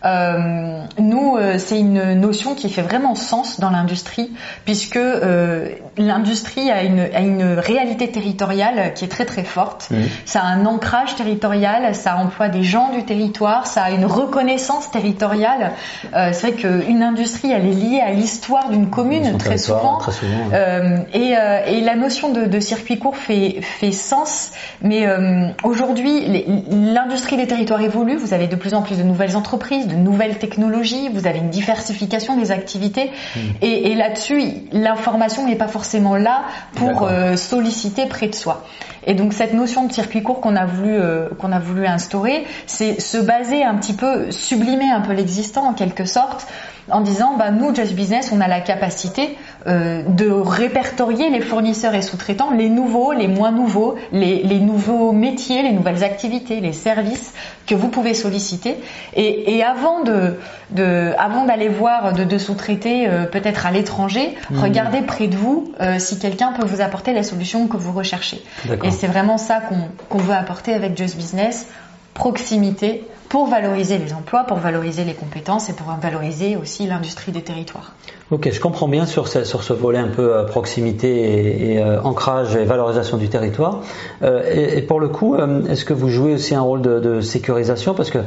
Euh, 0.06 0.84
nous, 1.00 1.36
euh, 1.36 1.56
c'est 1.58 1.80
une 1.80 2.14
notion 2.14 2.54
qui 2.54 2.70
fait 2.70 2.84
vraiment 2.84 3.16
sens 3.16 3.60
dans 3.60 3.72
l'industrie, 3.72 4.32
puisque 4.64 4.98
euh, 4.98 5.70
l'industrie 5.98 6.70
a 6.72 6.84
une, 6.84 7.00
a 7.00 7.22
une 7.22 7.44
réalité 7.44 8.10
territoriale 8.10 8.94
qui 8.94 9.06
est 9.06 9.08
très 9.08 9.26
très 9.26 9.44
forte. 9.44 9.90
Ça 10.26 10.42
a 10.42 10.46
un 10.46 10.66
ancrage 10.66 11.16
territorial, 11.16 11.96
ça 11.96 12.18
emploie 12.18 12.50
des 12.50 12.64
gens 12.64 12.92
du 12.92 13.04
territoire, 13.04 13.68
ça 13.68 13.84
a 13.84 13.92
une 13.92 14.06
reconnaissance 14.06 14.92
territoriale. 14.92 15.72
Euh, 16.14 16.30
c'est 16.34 16.52
vrai 16.52 16.52
qu'une 16.54 17.04
industrie, 17.04 17.52
elle 17.52 17.66
est 17.66 17.72
liée 17.74 18.02
à 18.02 18.12
l'histoire 18.12 18.70
d'une 18.70 18.90
commune 18.90 19.38
très 19.38 19.58
souvent. 19.58 19.98
Très 19.98 20.12
souvent. 20.12 20.50
Euh, 20.54 20.98
et, 21.14 21.38
euh, 21.38 21.66
et 21.68 21.82
la 21.82 21.96
notion 21.96 22.32
de, 22.32 22.46
de 22.46 22.60
circuit 22.60 23.00
court 23.00 23.18
fait, 23.18 23.62
fait 23.62 23.92
sens, 23.92 24.52
mais 24.82 25.08
euh, 25.08 25.48
aujourd'hui, 25.64 26.46
l'industrie 26.70 27.38
des 27.38 27.48
territoires 27.48 27.82
évolue. 27.82 28.16
Vous 28.16 28.34
avez 28.34 28.48
de 28.48 28.56
plus 28.56 28.74
en 28.74 28.82
plus 28.82 28.98
de 28.98 29.04
nouvelles 29.04 29.36
entreprises, 29.38 29.88
de 29.88 29.96
nouvelles 29.96 30.38
technologies. 30.38 31.10
Vous 31.14 31.28
avez 31.28 31.40
une 31.40 31.50
diversification 31.50 32.36
des 32.38 32.52
activités, 32.52 33.12
Hmm. 33.36 33.40
et, 33.62 33.92
et 33.92 33.96
là-dessus, 33.96 34.42
l'information 34.72 35.46
n'est 35.48 35.56
pas 35.56 35.68
forcément 35.68 35.85
là 35.94 36.44
pour 36.76 37.04
euh, 37.04 37.36
solliciter 37.36 38.06
près 38.08 38.28
de 38.28 38.36
soi. 38.36 38.66
Et 39.06 39.14
donc 39.14 39.34
cette 39.34 39.54
notion 39.54 39.86
de 39.86 39.92
circuit 39.94 40.24
court 40.24 40.42
qu'on 40.42 40.56
a 40.56 40.66
voulu 40.66 40.94
euh, 40.94 41.30
qu'on 41.40 41.52
a 41.52 41.60
voulu 41.60 41.86
instaurer, 41.86 42.46
c'est 42.66 43.00
se 43.00 43.18
baser 43.18 43.64
un 43.64 43.76
petit 43.76 43.94
peu, 43.94 44.32
sublimer 44.32 44.90
un 44.90 45.02
peu 45.02 45.14
l'existant 45.14 45.68
en 45.68 45.74
quelque 45.74 46.06
sorte, 46.06 46.48
en 46.90 47.02
disant 47.02 47.36
bah 47.38 47.52
nous 47.52 47.74
Just 47.74 47.94
Business, 47.94 48.32
on 48.32 48.42
a 48.42 48.48
la 48.48 48.62
capacité 48.62 49.38
euh, 49.68 50.04
de 50.08 50.30
répertorier 50.30 51.30
les 51.30 51.42
fournisseurs 51.42 51.96
et 51.96 52.02
sous-traitants, 52.02 52.52
les 52.52 52.70
nouveaux, 52.70 53.12
les 53.14 53.28
moins 53.28 53.52
nouveaux, 53.52 53.96
les, 54.12 54.44
les 54.44 54.60
nouveaux 54.60 55.12
métiers, 55.12 55.64
les 55.64 55.72
nouvelles 55.72 56.04
activités, 56.04 56.60
les 56.60 56.74
services 56.74 57.34
que 57.66 57.74
vous 57.74 57.88
pouvez 57.88 58.14
solliciter. 58.14 58.76
Et, 59.16 59.56
et 59.56 59.64
avant 59.64 60.04
de, 60.04 60.38
de 60.72 61.12
avant 61.18 61.46
d'aller 61.46 61.70
voir 61.70 62.14
de, 62.14 62.24
de 62.24 62.38
sous-traiter 62.38 63.08
euh, 63.08 63.26
peut-être 63.26 63.66
à 63.66 63.72
l'étranger, 63.72 64.36
regardez 64.54 65.02
près 65.02 65.28
de 65.28 65.36
vous 65.36 65.74
euh, 65.82 65.98
si 65.98 66.20
quelqu'un 66.20 66.52
peut 66.52 66.66
vous 66.66 66.82
apporter 66.82 67.14
la 67.14 67.24
solution 67.24 67.68
que 67.68 67.78
vous 67.78 67.92
recherchez. 67.92 68.44
D'accord. 68.66 68.88
Et 68.88 68.92
c'est 68.96 69.08
vraiment 69.08 69.38
ça 69.38 69.62
qu'on 70.10 70.18
veut 70.18 70.34
apporter 70.34 70.74
avec 70.74 70.98
Just 70.98 71.16
Business, 71.18 71.68
proximité 72.14 73.06
pour 73.30 73.48
valoriser 73.48 73.98
les 73.98 74.14
emplois, 74.14 74.44
pour 74.44 74.58
valoriser 74.58 75.04
les 75.04 75.14
compétences 75.14 75.70
et 75.70 75.74
pour 75.74 75.88
valoriser 76.02 76.56
aussi 76.56 76.86
l'industrie 76.88 77.32
des 77.32 77.42
territoires. 77.42 77.94
Ok, 78.32 78.50
je 78.52 78.60
comprends 78.60 78.88
bien 78.88 79.06
sur 79.06 79.28
ce, 79.28 79.74
volet 79.74 80.00
un 80.00 80.08
peu 80.08 80.34
euh, 80.34 80.44
proximité 80.44 81.74
et, 81.74 81.80
euh, 81.80 82.02
ancrage 82.02 82.56
et 82.56 82.66
valorisation 82.66 83.18
du 83.18 83.28
territoire. 83.28 83.82
Euh, 84.24 84.78
et, 84.78 84.82
pour 84.82 85.00
le 85.00 85.10
coup, 85.10 85.36
est-ce 85.70 85.86
que 85.86 85.94
vous 85.94 86.10
jouez 86.10 86.34
aussi 86.34 86.56
un 86.56 86.62
rôle 86.62 86.82
de, 86.82 87.22
sécurisation? 87.22 87.94
Parce 87.94 88.12
que 88.12 88.20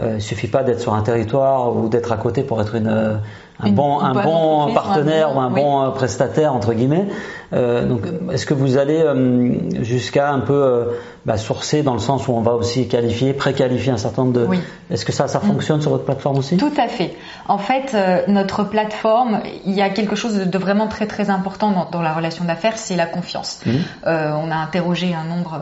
il 0.00 0.22
suffit 0.22 0.48
pas 0.48 0.62
d'être 0.62 0.80
sur 0.80 0.94
un 0.94 1.02
territoire 1.02 1.76
ou 1.76 1.90
d'être 1.90 2.12
à 2.12 2.16
côté 2.16 2.42
pour 2.44 2.62
être 2.62 2.76
une, 2.76 3.20
un 3.62 3.68
Une 3.68 3.74
bon, 3.74 4.00
un 4.00 4.12
bon 4.12 4.74
partenaire 4.74 5.30
un 5.30 5.34
ou 5.34 5.40
un 5.40 5.52
oui. 5.52 5.60
bon 5.62 5.82
euh, 5.82 5.90
prestataire 5.90 6.54
entre 6.54 6.74
guillemets. 6.74 7.06
Euh, 7.52 7.86
donc, 7.86 8.02
est-ce 8.32 8.46
que 8.46 8.54
vous 8.54 8.78
allez 8.78 9.02
euh, 9.02 9.82
jusqu'à 9.82 10.30
un 10.30 10.40
peu 10.40 10.54
euh, 10.54 10.84
bah, 11.26 11.36
sourcer 11.36 11.82
dans 11.82 11.92
le 11.92 12.00
sens 12.00 12.26
où 12.26 12.32
on 12.32 12.40
va 12.40 12.52
aussi 12.54 12.88
qualifier, 12.88 13.34
préqualifier 13.34 13.92
un 13.92 13.98
certain 13.98 14.22
nombre 14.22 14.40
de. 14.40 14.46
Oui. 14.46 14.58
Est-ce 14.90 15.04
que 15.04 15.12
ça, 15.12 15.28
ça 15.28 15.38
fonctionne 15.38 15.82
sur 15.82 15.90
votre 15.90 16.04
plateforme 16.04 16.38
aussi? 16.38 16.56
Tout 16.56 16.72
à 16.78 16.88
fait. 16.88 17.14
En 17.48 17.58
fait, 17.58 17.94
notre 18.26 18.64
plateforme, 18.64 19.40
il 19.66 19.74
y 19.74 19.82
a 19.82 19.90
quelque 19.90 20.16
chose 20.16 20.34
de 20.34 20.58
vraiment 20.58 20.88
très 20.88 21.06
très 21.06 21.28
important 21.28 21.70
dans, 21.70 21.90
dans 21.90 22.00
la 22.00 22.14
relation 22.14 22.44
d'affaires, 22.46 22.78
c'est 22.78 22.96
la 22.96 23.06
confiance. 23.06 23.60
Euh, 24.06 24.32
on 24.32 24.50
a 24.50 24.56
interrogé 24.56 25.14
un 25.14 25.24
nombre 25.24 25.60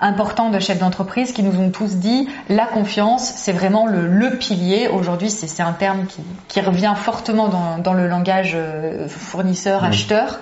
important 0.00 0.48
de 0.48 0.58
chefs 0.58 0.78
d'entreprise 0.78 1.32
qui 1.32 1.42
nous 1.42 1.60
ont 1.60 1.70
tous 1.70 1.96
dit 1.96 2.26
la 2.48 2.64
confiance, 2.64 3.32
c'est 3.36 3.52
vraiment 3.52 3.86
le, 3.86 4.06
le 4.06 4.38
pilier. 4.38 4.88
Aujourd'hui, 4.88 5.28
c'est 5.28 5.46
c'est 5.46 5.62
un 5.62 5.72
terme 5.72 6.06
qui, 6.06 6.22
qui 6.48 6.60
revient 6.60 6.94
fortement 6.96 7.27
dans, 7.34 7.78
dans 7.78 7.92
le 7.94 8.06
langage 8.08 8.52
euh, 8.56 9.06
fournisseur-acheteur. 9.08 10.40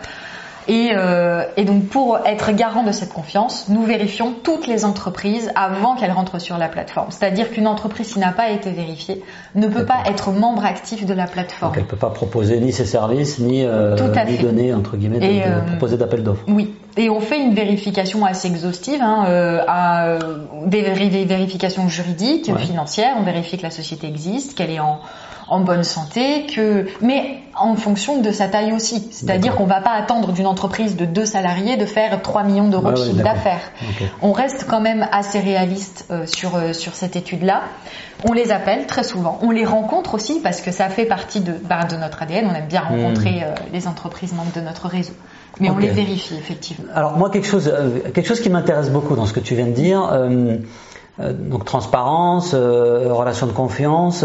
Et, 0.69 0.91
euh, 0.97 1.45
et 1.57 1.65
donc 1.65 1.85
pour 1.87 2.19
être 2.27 2.51
garant 2.51 2.83
de 2.83 2.91
cette 2.91 3.13
confiance, 3.13 3.67
nous 3.69 3.85
vérifions 3.85 4.35
toutes 4.43 4.67
les 4.67 4.85
entreprises 4.85 5.53
avant 5.55 5.95
qu'elles 5.95 6.11
rentrent 6.11 6.41
sur 6.41 6.59
la 6.59 6.67
plateforme. 6.67 7.13
C'est-à-dire 7.13 7.53
qu'une 7.53 7.69
entreprise 7.69 8.13
qui 8.15 8.19
n'a 8.19 8.33
pas 8.33 8.51
été 8.51 8.73
vérifiée 8.73 9.23
ne 9.55 9.69
peut 9.69 9.85
pas 9.87 9.99
être 10.07 10.33
membre 10.33 10.65
actif 10.65 11.07
de 11.07 11.15
la 11.15 11.29
plateforme. 11.29 11.71
Donc 11.71 11.79
elle 11.79 11.87
peut 11.87 11.97
pas 11.97 12.11
proposer 12.11 12.59
ni 12.59 12.73
ses 12.73 12.85
services 12.85 13.39
ni, 13.39 13.63
euh, 13.65 13.95
ni 14.27 14.39
donner 14.39 14.75
entre 14.75 14.97
guillemets 14.97 15.21
de, 15.21 15.25
Et, 15.25 15.39
de 15.39 15.45
euh, 15.45 15.61
proposer 15.61 15.99
d'appel 15.99 16.25
d'offres. 16.25 16.43
Oui, 16.49 16.75
et 16.97 17.11
on 17.11 17.21
fait 17.21 17.39
une 17.41 17.55
vérification 17.55 18.25
assez 18.27 18.49
exhaustive, 18.49 19.01
hein, 19.03 19.25
à, 19.69 20.17
des 20.65 20.83
véri- 20.83 21.11
des 21.11 21.27
vérifications 21.27 21.89
juridiques, 21.89 22.51
Ouais. 22.53 22.59
financières. 22.61 23.15
On 23.21 23.23
vérifie 23.23 23.57
que 23.57 23.63
la 23.63 23.71
société 23.71 24.09
existe, 24.09 24.57
qu'elle 24.57 24.71
est 24.73 24.81
en, 24.81 24.99
en 25.49 25.61
bonne 25.61 25.85
santé, 25.85 26.47
que 26.47 26.87
mais 27.01 27.41
en 27.55 27.75
fonction 27.77 28.21
de 28.21 28.31
sa 28.31 28.49
taille 28.49 28.73
aussi. 28.73 29.09
C'est-à-dire 29.13 29.57
qu'on 29.57 29.65
va 29.65 29.81
pas 29.81 29.93
attendre 29.93 30.33
d'une 30.33 30.47
entreprise 30.47 30.97
de 30.97 31.05
deux 31.05 31.25
salariés 31.25 31.77
de 31.77 31.87
faire 31.87 32.21
3 32.21 32.43
millions 32.43 32.69
d'euros 32.69 32.91
de 32.91 32.97
chiffre 32.97 33.23
d'affaires. 33.23 33.73
On 34.23 34.33
reste 34.33 34.67
quand 34.69 34.81
même 34.81 35.07
assez 35.13 35.41
réaliste 35.41 36.07
euh, 36.11 36.27
sur, 36.27 36.57
euh, 36.57 36.73
sur 36.73 36.95
cette 36.95 37.17
étude-là. 37.17 37.63
On 38.29 38.33
les 38.33 38.51
appelle 38.51 38.87
très 38.87 39.05
souvent. 39.05 39.39
On 39.43 39.51
les 39.51 39.65
rencontre 39.65 40.15
aussi 40.15 40.41
parce 40.41 40.61
que 40.61 40.71
ça 40.71 40.89
fait 40.89 41.07
partie 41.07 41.41
de, 41.41 41.53
bah, 41.53 41.85
de 41.85 41.97
notre 41.97 42.23
ADN. 42.23 42.49
On 42.51 42.55
aime 42.55 42.67
bien 42.67 42.83
hmm. 42.83 43.03
rencontrer 43.03 43.45
les 43.73 43.87
entreprises 43.87 44.33
membres 44.33 44.53
de 44.55 44.61
notre 44.61 44.89
réseau. 44.89 45.15
Mais 45.61 45.71
on 45.71 45.79
les 45.79 45.89
vérifie 45.89 46.35
effectivement. 46.37 46.87
Alors 46.95 47.17
moi 47.17 47.31
quelque 47.31 47.47
chose, 47.47 47.73
quelque 48.13 48.27
chose 48.27 48.41
qui 48.41 48.51
m'intéresse 48.51 48.91
beaucoup 48.91 49.17
dans 49.17 49.25
ce 49.25 49.33
que 49.33 49.41
tu 49.41 49.55
viens 49.55 49.67
de 49.67 49.73
dire, 49.73 50.03
donc 51.19 51.65
transparence, 51.65 52.55
relation 52.55 53.47
de 53.47 53.53
confiance. 53.53 54.25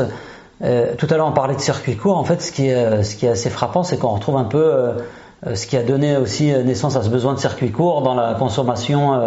Euh, 0.63 0.94
tout 0.98 1.08
à 1.10 1.18
l'heure, 1.18 1.27
on 1.27 1.32
parlait 1.32 1.56
de 1.56 1.62
circuit 1.62 1.98
court. 1.98 2.18
En 2.18 2.24
fait, 2.24 2.41
ce 2.41 2.51
qui 2.51 2.68
est, 2.68 2.75
euh, 2.75 3.03
ce 3.03 3.15
qui 3.15 3.25
est 3.25 3.30
assez 3.30 3.50
frappant, 3.50 3.84
c'est 3.84 3.98
qu'on 3.98 4.10
retrouve 4.10 4.38
un 4.38 4.44
peu 4.44 4.63
euh, 4.63 5.56
ce 5.56 5.65
qui 5.65 5.75
a 5.75 5.84
donné 5.84 6.18
aussi 6.18 6.53
naissance 6.53 6.96
à 6.96 7.01
ce 7.01 7.10
besoin 7.10 7.34
de 7.34 7.39
circuit 7.39 7.72
court 7.72 8.03
dans 8.03 8.13
la 8.13 8.36
consommation, 8.36 9.20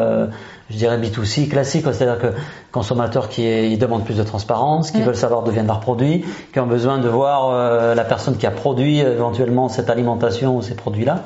je 0.71 0.76
dirais 0.76 0.97
B2C 0.97 1.49
classique. 1.49 1.87
C'est-à-dire 1.87 2.21
que 2.21 2.37
consommateurs 2.71 3.29
qui 3.29 3.43
ils 3.43 3.79
demandent 3.79 4.05
plus 4.05 4.19
de 4.19 4.23
transparence, 4.23 4.93
qui 4.93 4.99
mm. 4.99 5.07
veulent 5.07 5.17
savoir 5.17 5.43
d'où 5.43 5.50
viennent 5.50 5.67
leurs 5.67 5.81
produits, 5.81 6.25
qui 6.53 6.61
ont 6.61 6.69
besoin 6.69 6.99
de 6.99 7.09
voir 7.09 7.97
la 7.97 8.05
personne 8.05 8.37
qui 8.37 8.47
a 8.47 8.53
produit 8.53 9.00
éventuellement 9.00 9.69
cette 9.69 9.91
alimentation 9.91 10.57
ou 10.57 10.62
ces 10.62 10.76
produits-là. 10.76 11.25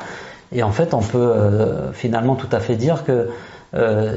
Et 0.53 0.63
en 0.63 0.73
fait, 0.73 0.95
on 0.95 1.03
peut 1.03 1.35
finalement 1.93 2.35
tout 2.35 2.49
à 2.51 2.59
fait 2.59 2.77
dire 2.77 3.05
que 3.05 3.29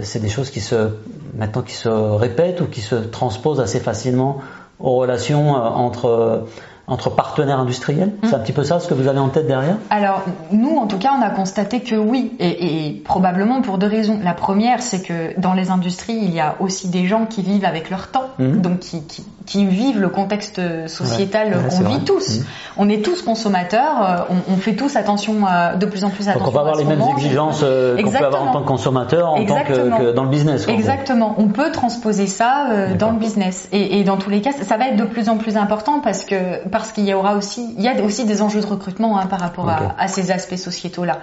c'est 0.04 0.22
des 0.22 0.30
choses 0.30 0.52
qui 0.52 0.62
se 0.62 0.92
maintenant 1.38 1.64
qui 1.64 1.76
se 1.76 1.90
répètent 1.90 2.62
ou 2.62 2.68
qui 2.68 2.80
se 2.80 2.96
transposent 2.96 3.60
assez 3.60 3.82
facilement 3.82 4.40
aux 4.84 4.96
relations 4.96 5.56
euh, 5.56 5.60
entre 5.60 6.46
entre 6.88 7.10
partenaires 7.10 7.60
industriels 7.60 8.12
C'est 8.24 8.34
un 8.34 8.40
petit 8.40 8.54
peu 8.54 8.64
ça 8.64 8.80
ce 8.80 8.88
que 8.88 8.94
vous 8.94 9.08
avez 9.08 9.20
en 9.20 9.30
tête 9.30 9.48
derrière? 9.48 9.78
Alors, 9.90 10.24
nous, 10.52 10.78
en 10.78 10.88
tout 10.88 10.98
cas, 10.98 11.12
on 11.18 11.22
a 11.22 11.30
constaté 11.30 11.82
que 11.82 11.96
oui, 11.96 12.34
et, 12.40 12.88
et 12.88 12.92
probablement 12.92 13.62
pour 13.62 13.78
deux 13.78 13.88
raisons. 13.88 14.20
La 14.24 14.34
première, 14.34 14.82
c'est 14.82 15.02
que 15.02 15.40
dans 15.40 15.54
les 15.54 15.70
industries, 15.70 16.20
il 16.22 16.34
y 16.34 16.40
a 16.40 16.56
aussi 16.60 16.90
des 16.90 17.06
gens 17.06 17.26
qui 17.26 17.42
vivent 17.42 17.66
avec 17.66 17.90
leur 17.90 18.08
temps, 18.08 18.30
mhm. 18.40 18.62
donc 18.62 18.80
qui, 18.80 19.04
qui, 19.04 19.26
qui, 19.46 19.66
vivent 19.66 20.00
le 20.00 20.10
contexte 20.10 20.60
sociétal 20.88 21.58
qu'on 21.70 21.84
vit 21.84 22.04
tous. 22.04 22.40
Mhm. 22.40 22.46
On 22.78 22.90
est 22.90 23.04
tous 23.04 23.22
consommateurs, 23.22 24.02
euh, 24.02 24.36
on, 24.50 24.54
on 24.54 24.58
fait 24.58 24.76
tous 24.76 24.96
attention, 24.96 25.46
à, 25.46 25.76
de 25.76 25.86
plus 25.86 26.04
en 26.04 26.10
plus 26.10 26.28
attention. 26.28 26.46
Donc 26.46 26.54
on 26.54 26.56
va 26.56 26.62
avoir 26.62 26.76
les 26.76 26.86
mêmes 26.86 27.04
exigences 27.16 27.62
euh, 27.64 28.02
qu'on 28.02 28.10
peut 28.10 28.26
avoir 28.26 28.44
en 28.44 28.52
tant 28.52 28.62
que 28.62 28.68
consommateur, 28.68 29.32
en 29.32 29.46
tant 29.46 29.64
que, 29.64 30.12
dans 30.12 30.24
le 30.24 30.30
business. 30.30 30.68
Exactement, 30.68 31.36
on 31.38 31.48
peut 31.48 31.72
transposer 31.72 32.28
ça 32.28 32.68
euh, 32.72 32.96
dans 32.96 33.12
le 33.12 33.18
business. 33.18 33.68
Et, 33.72 34.00
et, 34.00 34.04
dans 34.04 34.18
tous 34.18 34.30
les 34.30 34.42
cas, 34.42 34.52
ça 34.52 34.78
va 34.78 34.88
être 34.88 34.98
de 34.98 35.06
plus 35.06 35.30
en 35.30 35.38
plus 35.38 35.58
important 35.58 36.00
parce 36.00 36.26
que 36.26 36.68
parce 36.70 36.81
qu'il 36.90 37.06
y 37.06 37.14
aura 37.14 37.36
aussi, 37.36 37.74
il 37.78 37.84
y 37.84 37.88
a 37.88 38.04
aussi 38.04 38.26
des 38.26 38.42
enjeux 38.42 38.62
de 38.62 38.66
recrutement 38.66 39.20
hein, 39.20 39.28
par 39.28 39.40
rapport 39.40 39.70
à, 39.70 39.96
à, 39.98 40.08
ces 40.08 40.32
aspects 40.32 40.56
sociétaux 40.56 41.06
là. 41.06 41.20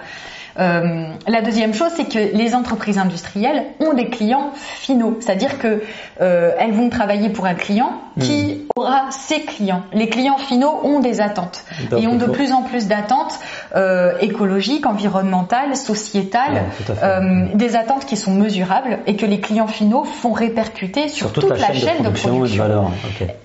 Euh, 0.59 1.05
la 1.27 1.41
deuxième 1.41 1.73
chose, 1.73 1.91
c'est 1.95 2.09
que 2.09 2.35
les 2.35 2.55
entreprises 2.55 2.97
industrielles 2.97 3.65
ont 3.79 3.93
des 3.93 4.09
clients 4.09 4.51
finaux, 4.55 5.17
c'est-à-dire 5.21 5.57
que 5.57 5.81
euh, 6.21 6.51
elles 6.59 6.73
vont 6.73 6.89
travailler 6.89 7.29
pour 7.29 7.45
un 7.45 7.53
client 7.53 8.01
qui 8.19 8.55
hmm. 8.55 8.68
Aura 8.79 9.11
ses 9.11 9.41
clients. 9.41 9.83
Les 9.93 10.09
clients 10.09 10.37
finaux 10.37 10.79
ont 10.83 10.99
des 10.99 11.21
attentes 11.21 11.63
et 11.97 12.07
ont 12.07 12.15
de 12.15 12.25
plus 12.25 12.51
en 12.51 12.63
plus 12.63 12.87
d'attentes 12.87 13.33
euh, 13.75 14.13
écologiques, 14.21 14.85
environnementales, 14.85 15.75
sociétales, 15.75 16.63
euh, 17.03 17.45
des 17.53 17.75
attentes 17.75 18.05
qui 18.05 18.17
sont 18.17 18.33
mesurables 18.33 18.99
et 19.07 19.15
que 19.15 19.25
les 19.25 19.39
clients 19.39 19.67
finaux 19.67 20.03
font 20.03 20.33
répercuter 20.33 21.07
sur, 21.07 21.31
toute, 21.31 21.49
la, 21.49 21.73
chaîne, 21.73 22.03
de 22.03 22.09
production. 22.09 22.45
Et, 22.45 22.49
de 22.49 22.57
valeur. 22.57 22.91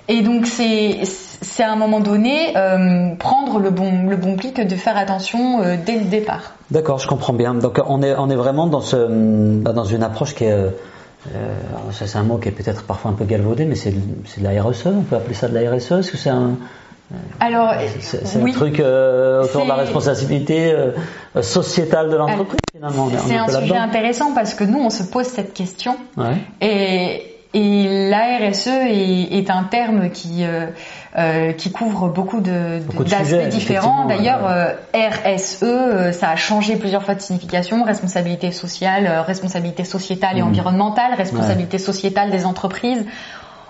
et 0.08 0.22
donc 0.22 0.46
c'est 0.46 1.00
c'est 1.04 1.62
à 1.62 1.72
un 1.72 1.76
moment 1.76 2.00
donné 2.00 2.56
euh, 2.56 3.14
prendre 3.16 3.58
le 3.58 3.70
bon 3.70 4.08
le 4.08 4.16
bon 4.16 4.36
pli 4.36 4.52
que 4.52 4.62
de 4.62 4.76
faire 4.76 4.96
attention 4.96 5.62
euh, 5.62 5.76
dès 5.84 5.98
le 5.98 6.06
départ. 6.06 6.54
D'accord, 6.70 6.98
je 6.98 7.06
comprends 7.06 7.34
bien. 7.34 7.54
Donc 7.54 7.80
on 7.86 8.02
est 8.02 8.14
on 8.16 8.30
est 8.30 8.36
vraiment 8.36 8.66
dans 8.66 8.80
ce 8.80 8.96
dans 9.60 9.84
une 9.84 10.02
approche 10.02 10.34
qui 10.34 10.44
est 10.44 10.66
euh, 11.34 11.54
ça 11.92 12.06
c'est 12.06 12.18
un 12.18 12.22
mot 12.22 12.38
qui 12.38 12.48
est 12.48 12.52
peut-être 12.52 12.84
parfois 12.84 13.10
un 13.10 13.14
peu 13.14 13.24
galvaudé, 13.24 13.64
mais 13.64 13.74
c'est 13.74 13.90
de, 13.90 13.98
de 13.98 14.42
la 14.42 14.62
RSE. 14.62 14.86
On 14.86 15.02
peut 15.02 15.16
appeler 15.16 15.34
ça 15.34 15.48
de 15.48 15.54
la 15.58 15.70
RSE. 15.70 15.92
Est-ce 15.92 16.10
que 16.10 16.16
c'est 16.16 16.30
un 16.30 16.56
alors, 17.38 17.74
c'est 18.00 18.24
un 18.24 18.50
truc 18.50 18.80
autour 18.80 19.64
de 19.64 19.68
la 19.68 19.74
responsabilité 19.74 20.74
sociétale 21.42 22.10
de 22.10 22.16
l'entreprise 22.16 22.58
finalement. 22.72 23.10
C'est 23.24 23.36
un 23.36 23.46
sujet 23.46 23.76
intéressant 23.76 24.32
parce 24.34 24.54
que 24.54 24.64
nous 24.64 24.78
on 24.78 24.88
se 24.88 25.02
pose 25.04 25.26
cette 25.26 25.52
question 25.52 25.96
ouais. 26.16 26.38
et 26.62 27.33
et 27.54 28.08
la 28.10 28.38
RSE 28.38 28.66
est, 28.66 29.38
est, 29.38 29.48
un 29.48 29.62
terme 29.62 30.10
qui 30.10 30.44
euh, 30.44 30.66
euh, 31.16 31.52
qui 31.52 31.70
couvre 31.70 32.08
beaucoup 32.08 32.40
de 32.40 32.80
d'aspects 33.04 33.48
différents. 33.48 34.06
D'ailleurs, 34.06 34.44
euh, 34.44 34.74
RSE, 34.92 36.12
ça 36.18 36.30
a 36.30 36.36
changé 36.36 36.74
plusieurs 36.74 37.04
fois 37.04 37.14
de 37.14 37.20
signification. 37.20 37.84
Responsabilité 37.84 38.50
sociale, 38.50 39.08
responsabilité 39.24 39.84
sociétale 39.84 40.38
et 40.38 40.42
mmh. 40.42 40.48
environnementale, 40.48 41.14
responsabilité 41.14 41.78
sociétale 41.78 42.32
des 42.32 42.44
entreprises 42.44 43.06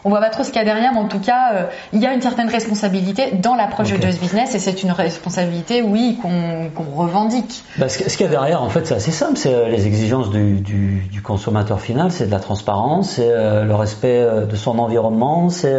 on 0.04 0.10
voit 0.10 0.20
pas 0.20 0.28
trop 0.28 0.42
ce 0.42 0.50
qu'il 0.50 0.58
y 0.58 0.60
a 0.60 0.64
derrière, 0.64 0.92
mais 0.92 1.00
en 1.00 1.08
tout 1.08 1.18
cas, 1.18 1.52
euh, 1.54 1.62
il 1.94 2.00
y 2.00 2.06
a 2.06 2.12
une 2.12 2.20
certaine 2.20 2.48
responsabilité 2.48 3.32
dans 3.32 3.54
l'approche 3.54 3.90
de 3.90 4.00
Just 4.00 4.20
Business 4.20 4.54
et 4.54 4.58
c'est 4.58 4.82
une 4.82 4.92
responsabilité, 4.92 5.80
oui, 5.80 6.18
qu'on 6.20 6.70
revendique. 6.94 7.64
Bah, 7.78 7.88
ce, 7.88 7.98
qu'il 7.98 8.26
y 8.26 8.28
a 8.28 8.30
derrière, 8.30 8.62
en 8.62 8.68
fait, 8.68 8.86
c'est 8.86 8.94
assez 8.94 9.10
simple. 9.10 9.36
C'est 9.36 9.54
euh, 9.54 9.68
les 9.68 9.86
exigences 9.86 10.30
du, 10.30 10.60
du, 10.60 11.00
du 11.10 11.22
consommateur 11.22 11.80
final, 11.80 12.10
c'est 12.10 12.26
de 12.26 12.30
la 12.30 12.38
transparence, 12.38 13.12
c'est 13.12 13.30
euh, 13.30 13.64
le 13.64 13.74
respect 13.74 14.26
de 14.48 14.56
son 14.56 14.78
environnement, 14.78 15.48
c'est 15.48 15.74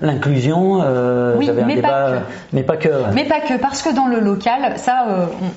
l'inclusion. 0.00 0.82
oui, 1.38 1.50
mais, 1.66 1.80
pas 1.80 2.10
que. 2.10 2.18
mais 2.52 2.62
pas 2.62 2.76
que. 2.76 2.88
Mais 3.14 3.24
pas 3.24 3.40
que, 3.40 3.54
parce 3.54 3.80
que 3.80 3.94
dans 3.94 4.06
le 4.06 4.20
local, 4.20 4.74
ça, 4.76 5.06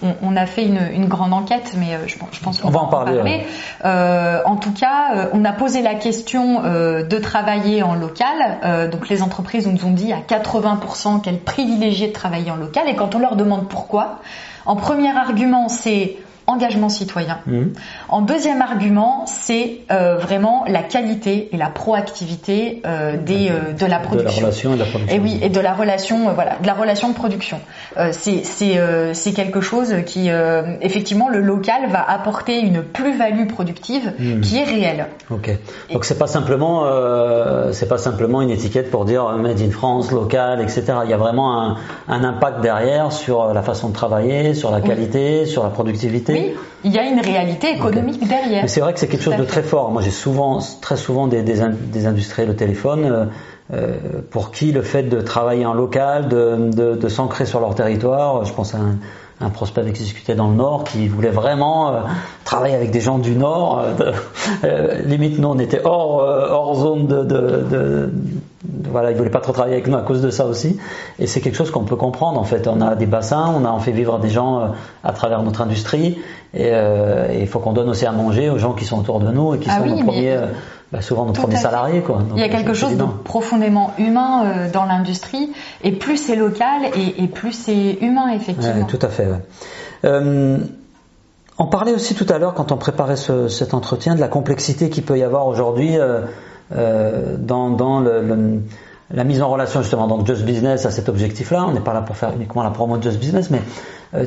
on, 0.03 0.15
on, 0.21 0.35
a 0.37 0.45
fait 0.45 0.63
une, 0.63 0.79
une, 0.93 1.07
grande 1.07 1.33
enquête, 1.33 1.73
mais 1.77 1.97
je, 2.07 2.15
je 2.31 2.39
pense 2.41 2.59
qu'on 2.59 2.69
va 2.69 2.79
en 2.79 2.87
parler. 2.87 3.45
en 3.83 4.55
tout 4.55 4.71
cas, 4.71 5.29
on 5.33 5.43
a 5.43 5.51
posé 5.51 5.81
la 5.81 5.95
question 5.95 6.61
de 6.63 7.17
travailler 7.17 7.83
en 7.83 7.95
local 7.95 8.04
Euh, 8.63 8.87
donc 8.89 9.09
les 9.09 9.21
entreprises 9.21 9.67
nous 9.67 9.85
ont 9.85 9.91
dit 9.91 10.13
à 10.13 10.19
80% 10.19 11.21
qu'elles 11.21 11.39
privilégiaient 11.39 12.07
de 12.07 12.13
travailler 12.13 12.51
en 12.51 12.55
local. 12.55 12.87
Et 12.87 12.95
quand 12.95 13.15
on 13.15 13.19
leur 13.19 13.35
demande 13.35 13.69
pourquoi, 13.69 14.19
en 14.65 14.75
premier 14.75 15.15
argument, 15.15 15.69
c'est 15.69 16.17
engagement 16.47 16.89
citoyen. 16.89 17.39
Mmh. 17.47 17.63
En 18.09 18.21
deuxième 18.21 18.61
argument, 18.61 19.25
c'est 19.25 19.79
euh, 19.91 20.17
vraiment 20.17 20.65
la 20.67 20.83
qualité 20.83 21.49
et 21.51 21.57
la 21.57 21.69
proactivité 21.69 22.81
euh, 22.85 23.17
des, 23.17 23.49
euh, 23.49 23.73
de 23.73 23.85
la 23.85 23.99
production. 23.99 24.29
De 24.29 24.35
la 24.35 24.41
relation 24.41 24.71
et 24.71 24.75
de 24.75 24.79
la 24.79 24.85
production. 24.85 25.15
Et 25.15 25.19
oui, 25.19 25.39
et 25.41 25.49
de 25.49 25.59
la 25.59 25.73
relation, 25.73 26.33
voilà, 26.33 26.57
de 26.61 26.67
la 26.67 26.73
relation 26.73 27.09
de 27.09 27.15
production. 27.15 27.59
C'est 28.11 29.33
quelque 29.33 29.61
chose 29.61 29.93
qui 30.05 30.29
effectivement 30.81 31.29
le 31.29 31.41
local 31.41 31.89
va 31.89 32.07
apporter 32.09 32.59
une 32.59 32.83
plus-value 32.83 33.47
productive 33.47 34.13
mmh. 34.17 34.41
qui 34.41 34.57
est 34.57 34.63
réelle. 34.63 35.07
Ok. 35.29 35.49
Donc 35.91 36.05
c'est 36.05 36.17
pas 36.17 36.27
simplement 36.27 36.85
c'est 37.71 37.87
pas 37.87 37.97
simplement 37.97 38.41
une 38.41 38.49
étiquette 38.49 38.91
pour 38.91 39.05
dire 39.05 39.27
made 39.37 39.61
in 39.61 39.71
France, 39.71 40.11
local, 40.11 40.61
etc. 40.61 40.83
Il 41.03 41.09
y 41.09 41.13
a 41.13 41.17
vraiment 41.17 41.61
un, 41.61 41.77
un 42.07 42.23
impact 42.23 42.61
derrière 42.61 43.11
sur 43.11 43.53
la 43.53 43.61
façon 43.61 43.89
de 43.89 43.93
travailler, 43.93 44.53
sur 44.53 44.71
la 44.71 44.81
qualité, 44.81 45.45
sur 45.45 45.63
la 45.63 45.69
productivité. 45.69 46.34
Oui, 46.35 46.53
il 46.83 46.91
y 46.93 46.99
a 46.99 47.03
une 47.03 47.19
réalité 47.19 47.71
économique 47.71 48.27
derrière. 48.27 48.63
Mais 48.63 48.67
c'est 48.67 48.81
vrai 48.81 48.93
que 48.93 48.99
c'est 48.99 49.07
quelque 49.07 49.23
chose 49.23 49.37
de 49.37 49.43
très 49.43 49.63
fort. 49.63 49.91
Moi, 49.91 50.01
j'ai 50.01 50.11
souvent, 50.11 50.59
très 50.81 50.97
souvent 50.97 51.27
des, 51.27 51.41
des, 51.41 51.61
des 51.91 52.05
industriels 52.05 52.49
au 52.49 52.53
téléphone 52.53 53.05
euh, 53.05 53.25
euh, 53.73 53.97
pour 54.29 54.51
qui 54.51 54.71
le 54.71 54.81
fait 54.81 55.03
de 55.03 55.21
travailler 55.21 55.65
en 55.65 55.73
local, 55.73 56.27
de, 56.27 56.69
de, 56.71 56.95
de 56.95 57.07
s'ancrer 57.09 57.45
sur 57.45 57.59
leur 57.59 57.73
territoire, 57.73 58.45
je 58.45 58.53
pense 58.53 58.75
à 58.75 58.77
un, 58.77 58.97
un 59.41 59.49
prospect 59.49 59.81
avec 59.81 59.93
qui 59.93 60.03
discutait 60.03 60.35
dans 60.35 60.49
le 60.49 60.55
Nord 60.55 60.83
qui 60.85 61.07
voulait 61.07 61.29
vraiment 61.29 61.89
euh, 61.89 61.99
travailler 62.43 62.75
avec 62.75 62.91
des 62.91 63.01
gens 63.01 63.17
du 63.17 63.35
Nord. 63.35 63.83
Euh, 64.63 65.01
limite, 65.03 65.39
nous, 65.39 65.49
on 65.49 65.59
était 65.59 65.81
hors, 65.83 66.17
hors 66.17 66.75
zone 66.75 67.07
de, 67.07 67.23
de, 67.23 67.65
de, 67.69 68.09
voilà, 68.89 69.11
il 69.11 69.17
voulait 69.17 69.29
pas 69.29 69.41
trop 69.41 69.51
travailler 69.51 69.75
avec 69.75 69.87
nous 69.87 69.97
à 69.97 70.01
cause 70.01 70.21
de 70.21 70.29
ça 70.29 70.45
aussi. 70.45 70.79
Et 71.19 71.27
c'est 71.27 71.41
quelque 71.41 71.55
chose 71.55 71.71
qu'on 71.71 71.83
peut 71.83 71.95
comprendre 71.95 72.39
en 72.39 72.43
fait. 72.43 72.67
On 72.67 72.81
a 72.81 72.95
des 72.95 73.05
bassins, 73.05 73.53
on 73.55 73.65
a 73.65 73.71
on 73.71 73.79
fait 73.79 73.91
vivre 73.91 74.19
des 74.19 74.29
gens 74.29 74.59
euh, 74.59 74.67
à 75.03 75.11
travers 75.11 75.43
notre 75.43 75.61
industrie, 75.61 76.17
euh, 76.55 77.27
et 77.31 77.41
il 77.41 77.47
faut 77.47 77.59
qu'on 77.59 77.73
donne 77.73 77.89
aussi 77.89 78.05
à 78.05 78.11
manger 78.11 78.49
aux 78.49 78.57
gens 78.57 78.73
qui 78.73 78.85
sont 78.85 78.99
autour 78.99 79.19
de 79.19 79.31
nous 79.31 79.55
et 79.55 79.59
qui 79.59 79.69
ah 79.69 79.79
sont 79.79 79.85
nos 79.85 80.03
premiers, 80.03 80.31
euh, 80.31 80.47
bah, 80.91 81.01
souvent 81.01 81.25
nos 81.25 81.33
premiers 81.33 81.57
salariés 81.57 82.01
quoi. 82.01 82.19
il 82.35 82.39
y 82.39 82.43
a 82.43 82.49
quelque 82.49 82.73
chose 82.73 82.95
de 82.95 83.03
profondément 83.23 83.93
humain 83.97 84.67
dans 84.71 84.85
l'industrie, 84.85 85.51
et 85.83 85.91
plus 85.91 86.17
c'est 86.17 86.35
local 86.35 86.83
et, 86.95 87.27
plus 87.27 87.53
c'est 87.53 87.97
humain 88.01 88.29
effectivement. 88.29 88.85
tout 88.85 88.99
à 89.01 89.09
fait. 89.09 89.27
on 90.03 91.65
parlait 91.67 91.93
aussi 91.93 92.15
tout 92.15 92.27
à 92.29 92.37
l'heure 92.37 92.53
quand 92.53 92.71
on 92.71 92.77
préparait 92.77 93.15
ce, 93.17 93.47
cet 93.47 93.73
entretien 93.73 94.15
de 94.15 94.19
la 94.19 94.27
complexité 94.27 94.89
qu'il 94.89 95.03
peut 95.03 95.17
y 95.17 95.23
avoir 95.23 95.47
aujourd'hui. 95.47 95.97
Euh, 96.71 97.35
dans, 97.37 97.69
dans 97.69 97.99
le, 97.99 98.61
la 99.11 99.23
mise 99.23 99.41
en 99.43 99.49
relation 99.49 99.83
justement 99.83 100.07
dans 100.07 100.25
Just 100.25 100.43
Business 100.43 100.87
à 100.87 100.91
cet 100.91 101.09
objectif-là. 101.09 101.65
On 101.67 101.73
n'est 101.73 101.79
pas 101.79 101.93
là 101.93 102.01
pour 102.01 102.17
faire 102.17 102.33
uniquement 102.33 102.63
la 102.63 102.71
promo 102.71 102.97
de 102.97 103.03
Just 103.03 103.19
Business, 103.19 103.51
mais 103.51 103.59
euh, 103.59 103.61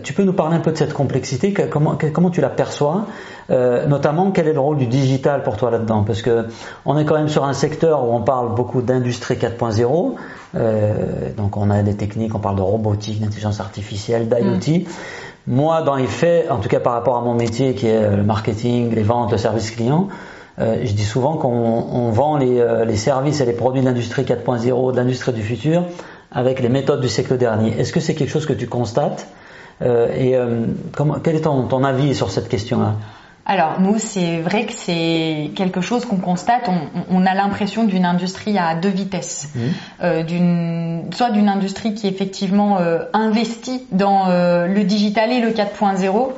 tu 0.03 0.13
peux 0.13 0.25
nous 0.25 0.33
parler 0.33 0.57
un 0.57 0.61
peu 0.61 0.73
de 0.73 0.77
cette 0.77 0.93
complexité, 0.93 1.53
comment, 1.53 1.97
comment 2.13 2.31
tu 2.31 2.41
l'aperçois, 2.41 3.07
euh, 3.51 3.87
notamment 3.87 4.31
quel 4.31 4.49
est 4.49 4.53
le 4.53 4.61
rôle 4.61 4.79
du 4.79 4.87
digital 4.87 5.43
pour 5.43 5.57
toi 5.57 5.71
là-dedans, 5.71 6.05
parce 6.05 6.23
que 6.23 6.47
on 6.85 6.99
est 6.99 7.05
quand 7.05 7.17
même 7.17 7.29
sur 7.29 7.45
un 7.45 7.53
secteur 7.53 8.05
où 8.05 8.15
on 8.15 8.23
parle 8.23 8.55
beaucoup 8.55 8.83
d'industrie 8.83 9.37
4.0, 9.37 10.15
euh, 10.55 10.95
donc 11.37 11.57
on 11.57 11.71
a 11.71 11.83
des 11.83 11.95
techniques, 11.95 12.35
on 12.35 12.41
parle 12.41 12.57
de 12.57 12.63
robotique, 12.63 13.21
d'intelligence 13.21 13.61
artificielle, 13.61 14.29
d'IoT. 14.29 14.81
Mm. 14.81 14.85
Moi, 15.47 15.83
dans 15.83 15.97
les 15.97 16.07
faits, 16.07 16.51
en 16.51 16.59
tout 16.59 16.69
cas 16.69 16.81
par 16.81 16.93
rapport 16.93 17.17
à 17.17 17.23
mon 17.23 17.35
métier 17.35 17.75
qui 17.75 17.87
est 17.87 18.17
le 18.17 18.23
marketing, 18.23 18.95
les 18.95 19.03
ventes, 19.03 19.33
le 19.33 19.39
service 19.39 19.71
client, 19.71 20.09
euh, 20.61 20.81
je 20.83 20.93
dis 20.93 21.05
souvent 21.05 21.37
qu'on 21.37 22.11
vend 22.11 22.41
euh, 22.41 22.85
les, 22.85 22.97
services 22.97 23.41
et 23.41 23.45
les 23.45 23.53
produits 23.53 23.81
de 23.81 23.87
l'industrie 23.87 24.23
4.0, 24.23 24.93
de 24.93 24.97
l'industrie 24.97 25.33
du 25.33 25.43
futur, 25.43 25.85
avec 26.33 26.61
les 26.61 26.69
méthodes 26.69 27.01
du 27.01 27.09
siècle 27.09 27.39
dernier. 27.39 27.79
Est-ce 27.79 27.93
que 27.93 28.01
c'est 28.01 28.15
quelque 28.15 28.31
chose 28.31 28.47
que 28.47 28.53
tu 28.53 28.67
constates? 28.67 29.29
Euh, 29.83 30.09
Et 30.15 30.35
quel 31.23 31.37
est 31.37 31.41
ton, 31.41 31.85
avis 31.85 32.15
sur 32.15 32.31
cette 32.31 32.49
question-là? 32.49 32.95
Alors 33.51 33.81
nous, 33.81 33.99
c'est 33.99 34.41
vrai 34.43 34.67
que 34.67 34.75
c'est 34.75 35.53
quelque 35.57 35.81
chose 35.81 36.05
qu'on 36.05 36.19
constate. 36.19 36.69
On, 37.11 37.25
a 37.25 37.35
l'impression 37.35 37.85
d'une 37.85 38.05
industrie 38.05 38.59
à 38.59 38.75
deux 38.75 38.91
vitesses, 38.91 39.55
mmh. 39.55 41.13
soit 41.13 41.31
d'une 41.31 41.49
industrie 41.49 41.95
qui 41.95 42.09
effectivement 42.09 42.79
investit 43.15 43.87
dans 43.91 44.27
le 44.29 44.83
digital 44.85 45.33
et 45.33 45.41
le 45.41 45.51
4.0, 45.51 46.05
euh, 46.05 46.33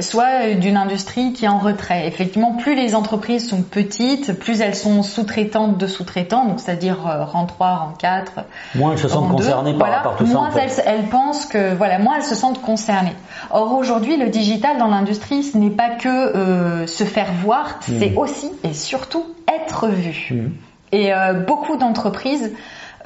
soit 0.00 0.54
d'une 0.54 0.76
industrie 0.76 1.32
qui 1.32 1.44
est 1.44 1.48
en 1.48 1.58
retrait. 1.58 2.06
Effectivement, 2.06 2.52
plus 2.52 2.74
les 2.74 2.94
entreprises 2.94 3.48
sont 3.48 3.62
petites, 3.62 4.38
plus 4.38 4.60
elles 4.60 4.74
sont 4.74 5.02
sous-traitantes 5.02 5.78
de 5.78 5.86
sous-traitants, 5.86 6.46
donc 6.46 6.60
c'est-à-dire 6.60 7.06
euh, 7.06 7.24
rang 7.24 7.46
3, 7.46 7.68
rang 7.68 7.94
4. 7.98 8.32
Moins 8.76 8.92
elles 8.92 8.98
se 8.98 9.08
sentent 9.08 9.30
concernées 9.30 9.76
par, 9.76 10.16
tout 10.16 10.26
ça. 10.26 10.32
Moins 10.32 10.50
elles, 10.86 11.04
pensent 11.10 11.46
que, 11.46 11.74
voilà, 11.74 11.98
moins 11.98 12.16
elles 12.16 12.24
se 12.24 12.34
sentent 12.34 12.62
concernées. 12.62 13.16
Or 13.50 13.74
aujourd'hui, 13.74 14.16
le 14.16 14.28
digital 14.28 14.78
dans 14.78 14.88
l'industrie, 14.88 15.42
ce 15.42 15.58
n'est 15.58 15.70
pas 15.70 15.90
que 15.90 16.08
euh, 16.08 16.86
se 16.86 17.04
faire 17.04 17.32
voir, 17.42 17.78
c'est 17.80 18.10
hmm. 18.10 18.18
aussi 18.18 18.50
et 18.62 18.74
surtout 18.74 19.24
être 19.52 19.88
vu. 19.88 20.28
Hmm. 20.30 20.50
Et 20.92 21.10
beaucoup 21.48 21.76
d'entreprises 21.76 22.52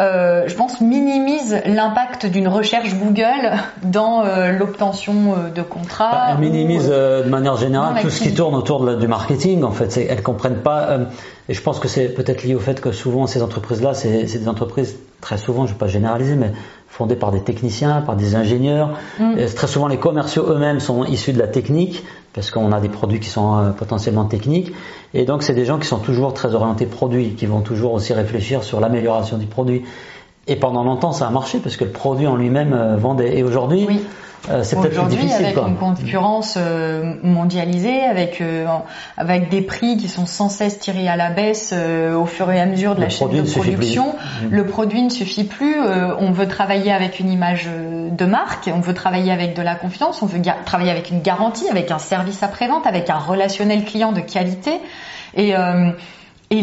euh, 0.00 0.44
je 0.46 0.54
pense, 0.54 0.80
minimise 0.80 1.60
l'impact 1.64 2.24
d'une 2.26 2.46
recherche 2.46 2.94
Google 2.94 3.50
dans 3.82 4.24
euh, 4.24 4.52
l'obtention 4.52 5.34
euh, 5.34 5.50
de 5.50 5.62
contrats. 5.62 6.10
Bah, 6.12 6.26
elle 6.32 6.38
minimise 6.38 6.88
de 6.88 7.28
manière 7.28 7.56
générale 7.56 8.00
tout 8.00 8.10
ce 8.10 8.22
qui 8.22 8.32
tourne 8.32 8.54
autour 8.54 8.84
de 8.84 8.94
du 8.94 9.08
marketing. 9.08 9.64
En 9.64 9.72
fait, 9.72 9.96
elles 9.96 10.22
comprennent 10.22 10.62
pas. 10.62 10.98
et 11.48 11.54
je 11.54 11.60
pense 11.60 11.80
que 11.80 11.88
c'est 11.88 12.14
peut-être 12.14 12.44
lié 12.44 12.54
au 12.54 12.60
fait 12.60 12.80
que 12.80 12.92
souvent 12.92 13.26
ces 13.26 13.42
entreprises-là, 13.42 13.92
c'est 13.94 14.22
des 14.22 14.48
entreprises 14.48 14.96
très 15.20 15.36
souvent, 15.36 15.66
je 15.66 15.72
ne 15.72 15.74
vais 15.74 15.78
pas 15.80 15.88
généraliser, 15.88 16.36
mais 16.36 16.52
fondées 16.86 17.16
par 17.16 17.32
des 17.32 17.40
techniciens, 17.40 18.00
par 18.02 18.14
des 18.14 18.36
ingénieurs. 18.36 18.90
Mm. 19.18 19.34
très 19.56 19.66
souvent, 19.66 19.88
les 19.88 19.98
commerciaux 19.98 20.46
eux-mêmes 20.48 20.78
sont 20.78 21.04
issus 21.06 21.32
de 21.32 21.40
la 21.40 21.48
technique 21.48 22.04
parce 22.34 22.50
qu'on 22.50 22.72
a 22.72 22.80
des 22.80 22.88
produits 22.88 23.20
qui 23.20 23.28
sont 23.28 23.72
potentiellement 23.76 24.24
techniques. 24.24 24.72
Et 25.14 25.24
donc, 25.24 25.42
c'est 25.42 25.54
des 25.54 25.64
gens 25.64 25.78
qui 25.78 25.86
sont 25.86 25.98
toujours 25.98 26.34
très 26.34 26.54
orientés 26.54 26.86
produits, 26.86 27.34
qui 27.34 27.46
vont 27.46 27.60
toujours 27.60 27.94
aussi 27.94 28.12
réfléchir 28.12 28.62
sur 28.62 28.80
l'amélioration 28.80 29.38
du 29.38 29.46
produit. 29.46 29.82
Et 30.48 30.56
pendant 30.56 30.82
longtemps, 30.82 31.12
ça 31.12 31.26
a 31.26 31.30
marché 31.30 31.58
parce 31.58 31.76
que 31.76 31.84
le 31.84 31.90
produit 31.90 32.26
en 32.26 32.34
lui-même 32.34 32.72
euh, 32.72 32.96
vendait. 32.96 33.36
Et 33.36 33.42
aujourd'hui, 33.42 33.86
euh, 34.48 34.62
c'est 34.62 34.76
peut-être 34.76 35.04
plus 35.04 35.16
difficile. 35.16 35.44
avec 35.44 35.58
une 35.58 35.76
concurrence 35.76 36.54
euh, 36.56 37.16
mondialisée, 37.22 38.00
avec 38.00 38.42
avec 39.18 39.50
des 39.50 39.60
prix 39.60 39.98
qui 39.98 40.08
sont 40.08 40.24
sans 40.24 40.48
cesse 40.48 40.78
tirés 40.78 41.06
à 41.06 41.16
la 41.16 41.28
baisse 41.28 41.74
au 42.16 42.24
fur 42.24 42.50
et 42.50 42.58
à 42.58 42.64
mesure 42.64 42.94
de 42.94 43.02
la 43.02 43.10
chaîne 43.10 43.28
de 43.28 43.42
production, 43.42 44.06
mmh. 44.06 44.46
le 44.50 44.64
produit 44.64 45.02
ne 45.02 45.10
suffit 45.10 45.44
plus. 45.44 45.76
on 46.18 46.30
veut 46.30 46.48
travailler 46.48 46.92
avec 46.92 47.20
une 47.20 47.30
image 47.30 47.68
de 48.10 48.24
marque, 48.24 48.70
on 48.74 48.80
veut 48.80 48.94
travailler 48.94 49.32
avec 49.32 49.54
de 49.54 49.60
la 49.60 49.74
confiance, 49.74 50.22
on 50.22 50.26
veut 50.26 50.40
travailler 50.64 50.90
avec 50.90 51.10
une 51.10 51.20
garantie, 51.20 51.68
avec 51.68 51.90
un 51.90 51.98
service 51.98 52.42
après-vente, 52.42 52.86
avec 52.86 53.10
un 53.10 53.18
relationnel 53.18 53.84
client 53.84 54.12
de 54.12 54.20
qualité. 54.20 54.80
Et 55.36 55.52
et 56.50 56.62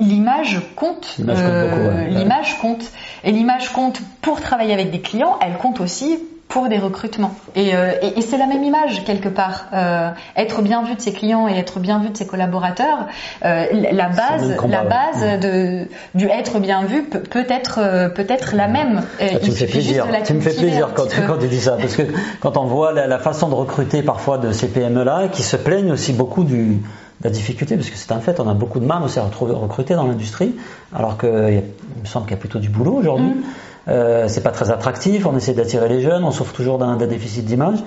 l'image 0.00 0.60
compte. 0.76 1.16
L'image 1.18 2.58
compte, 2.58 2.78
compte. 2.78 2.84
Et 3.24 3.32
l'image 3.32 3.72
compte 3.72 4.00
pour 4.22 4.40
travailler 4.40 4.72
avec 4.72 4.90
des 4.90 5.00
clients, 5.00 5.36
elle 5.40 5.58
compte 5.58 5.80
aussi 5.80 6.18
pour 6.48 6.68
des 6.68 6.78
recrutements. 6.78 7.34
Et, 7.54 7.74
euh, 7.74 7.92
et, 8.14 8.20
c'est 8.20 8.36
la 8.36 8.46
même 8.46 8.62
image 8.62 9.04
quelque 9.04 9.30
part. 9.30 9.68
Euh, 9.72 10.10
être 10.36 10.60
bien 10.60 10.82
vu 10.84 10.94
de 10.94 11.00
ses 11.00 11.12
clients 11.12 11.48
et 11.48 11.52
être 11.52 11.80
bien 11.80 11.98
vu 11.98 12.10
de 12.10 12.16
ses 12.16 12.26
collaborateurs, 12.26 13.06
euh, 13.42 13.64
la 13.72 14.08
base, 14.08 14.54
la 14.68 14.84
base 14.84 15.40
de, 15.40 15.88
du 16.14 16.26
être 16.26 16.58
bien 16.58 16.84
vu 16.84 17.04
peut, 17.04 17.20
peut 17.22 17.46
être 17.48 18.12
peut 18.14 18.26
être 18.28 18.54
la 18.54 18.68
même. 18.68 19.02
Ah, 19.18 19.38
tu 19.42 19.50
me 19.50 19.54
fais 19.54 19.66
plaisir. 19.66 20.06
Tu 20.26 20.34
me 20.34 20.40
fais 20.40 20.52
plaisir 20.52 20.90
quand, 20.94 21.08
quand, 21.26 21.38
tu 21.38 21.48
dis 21.48 21.60
ça, 21.60 21.78
parce 21.80 21.96
que 21.96 22.02
quand 22.40 22.58
on 22.58 22.64
voit 22.64 22.92
la, 22.92 23.06
la 23.06 23.18
façon 23.18 23.48
de 23.48 23.54
recruter 23.54 24.02
parfois 24.02 24.36
de 24.36 24.52
ces 24.52 24.68
PME 24.68 25.04
là, 25.04 25.28
qui 25.28 25.42
se 25.42 25.56
plaignent 25.56 25.92
aussi 25.92 26.12
beaucoup 26.12 26.44
du 26.44 26.82
la 27.22 27.30
difficulté, 27.30 27.76
parce 27.76 27.90
que 27.90 27.96
c'est 27.96 28.12
un 28.12 28.20
fait, 28.20 28.40
on 28.40 28.48
a 28.48 28.54
beaucoup 28.54 28.80
de 28.80 28.84
mal 28.84 29.02
aussi 29.02 29.18
à 29.18 29.24
recruter 29.24 29.94
dans 29.94 30.06
l'industrie, 30.06 30.54
alors 30.94 31.18
qu'il 31.18 31.28
me 31.30 32.06
semble 32.06 32.26
qu'il 32.26 32.34
y 32.36 32.38
a 32.38 32.40
plutôt 32.40 32.58
du 32.58 32.68
boulot 32.68 32.94
aujourd'hui. 32.94 33.28
Mm. 33.28 33.42
Euh, 33.88 34.28
c'est 34.28 34.42
pas 34.42 34.50
très 34.50 34.70
attractif, 34.70 35.26
on 35.26 35.36
essaie 35.36 35.54
d'attirer 35.54 35.88
les 35.88 36.00
jeunes, 36.00 36.24
on 36.24 36.30
souffre 36.30 36.52
toujours 36.52 36.78
d'un 36.78 36.96
déficit 36.96 37.44
d'image. 37.44 37.78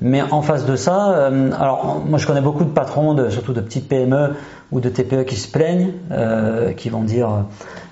Mais 0.00 0.22
en 0.22 0.40
face 0.40 0.66
de 0.66 0.76
ça, 0.76 1.10
euh, 1.10 1.50
alors 1.58 2.00
moi 2.06 2.18
je 2.18 2.26
connais 2.26 2.40
beaucoup 2.40 2.64
de 2.64 2.70
patrons, 2.70 3.14
de, 3.14 3.28
surtout 3.28 3.52
de 3.52 3.60
petites 3.60 3.88
PME 3.88 4.34
ou 4.70 4.80
de 4.80 4.88
TPE 4.88 5.24
qui 5.24 5.34
se 5.34 5.48
plaignent, 5.48 5.92
euh, 6.12 6.72
qui 6.72 6.90
vont 6.90 7.02
dire 7.02 7.44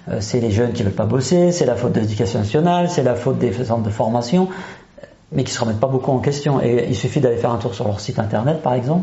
euh, 0.09 0.19
c'est 0.21 0.41
les 0.41 0.53
jeunes 0.53 0.73
qui 0.73 0.85
veulent 0.85 0.93
pas 0.93 1.07
bosser, 1.07 1.51
c'est 1.51 1.67
la 1.67 1.75
faute 1.75 1.93
de 1.93 2.01
l'éducation 2.01 2.39
nationale, 2.39 2.89
c'est 2.89 3.03
la 3.03 3.17
faute 3.17 3.39
des 3.39 3.53
centres 3.53 3.83
de 3.83 3.91
formation, 3.91 4.49
mais 5.33 5.43
qui 5.43 5.53
se 5.53 5.61
remettent 5.61 5.81
pas 5.81 5.89
beaucoup 5.89 6.13
en 6.13 6.21
question. 6.21 6.63
Et 6.63 6.87
il 6.89 6.95
suffit 6.95 7.21
d'aller 7.21 7.37
faire 7.37 7.51
un 7.51 7.59
tour 7.59 7.75
sur 7.75 7.87
leur 7.87 7.99
site 7.99 8.21
internet 8.21 8.63
par 8.63 8.75
exemple 8.75 9.03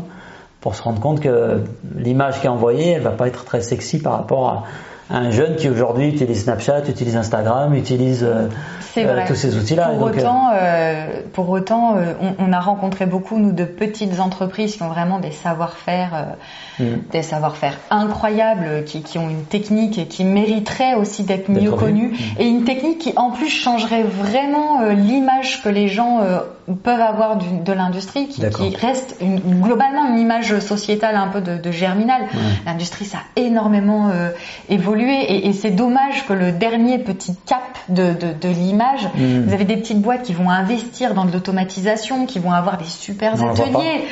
pour 0.66 0.74
se 0.74 0.82
rendre 0.82 0.98
compte 0.98 1.20
que 1.20 1.62
l'image 1.96 2.40
qui 2.40 2.46
est 2.46 2.50
envoyée, 2.50 2.90
elle 2.90 3.02
va 3.02 3.12
pas 3.12 3.28
être 3.28 3.44
très 3.44 3.60
sexy 3.60 4.00
par 4.00 4.14
rapport 4.14 4.48
à, 4.48 4.64
un 5.08 5.30
jeune 5.30 5.54
qui 5.54 5.68
aujourd'hui 5.68 6.08
utilise 6.08 6.42
Snapchat, 6.42 6.88
utilise 6.88 7.16
Instagram, 7.16 7.72
utilise 7.76 8.24
euh, 8.24 8.48
euh, 8.96 9.24
tous 9.28 9.36
ces 9.36 9.56
outils-là. 9.56 9.90
Pour, 9.96 10.08
autant, 10.08 10.50
euh, 10.52 11.20
pour 11.32 11.50
autant, 11.50 11.94
on, 12.40 12.52
a 12.52 12.58
rencontré 12.58 13.06
beaucoup 13.06 13.38
nous 13.38 13.52
de 13.52 13.62
petites 13.62 14.18
entreprises 14.18 14.74
qui 14.74 14.82
ont 14.82 14.88
vraiment 14.88 15.20
des 15.20 15.30
savoir-faire, 15.30 16.34
mm. 16.80 16.84
des 17.12 17.22
savoir-faire 17.22 17.78
incroyables, 17.90 18.82
qui, 18.86 19.02
qui, 19.02 19.18
ont 19.18 19.28
une 19.28 19.44
technique 19.44 19.96
et 19.98 20.06
qui 20.08 20.24
mériteraient 20.24 20.94
aussi 20.94 21.22
d'être 21.22 21.48
mieux 21.48 21.70
connues, 21.70 22.08
mm. 22.08 22.40
et 22.40 22.48
une 22.48 22.64
technique 22.64 22.98
qui 22.98 23.12
en 23.14 23.30
plus 23.30 23.50
changerait 23.50 24.02
vraiment 24.02 24.82
l'image 24.90 25.62
que 25.62 25.68
les 25.68 25.86
gens 25.86 26.22
peuvent 26.74 27.00
avoir 27.00 27.36
de 27.36 27.72
l'industrie, 27.72 28.28
qui, 28.28 28.40
qui, 28.48 28.76
reste 28.76 29.16
une, 29.20 29.60
globalement 29.60 30.08
une 30.08 30.18
image 30.18 30.58
sociétale 30.58 31.16
un 31.16 31.28
peu 31.28 31.40
de, 31.40 31.58
de 31.58 31.70
germinal. 31.70 32.22
L'industrie, 32.64 33.04
ça 33.04 33.18
a 33.18 33.40
énormément 33.40 34.08
euh, 34.08 34.30
évolué 34.68 35.14
et, 35.14 35.46
et 35.48 35.52
c'est 35.52 35.70
dommage 35.70 36.26
que 36.26 36.32
le 36.32 36.52
dernier 36.52 36.98
petit 36.98 37.36
cap 37.46 37.62
de, 37.88 38.12
de, 38.12 38.32
de 38.32 38.48
l'image, 38.48 39.08
mm. 39.14 39.44
vous 39.46 39.52
avez 39.52 39.64
des 39.64 39.76
petites 39.76 40.00
boîtes 40.00 40.22
qui 40.22 40.32
vont 40.32 40.50
investir 40.50 41.14
dans 41.14 41.24
de 41.24 41.32
l'automatisation, 41.32 42.26
qui 42.26 42.38
vont 42.38 42.52
avoir 42.52 42.78
des 42.78 42.84
super 42.84 43.34
ateliers, 43.34 44.04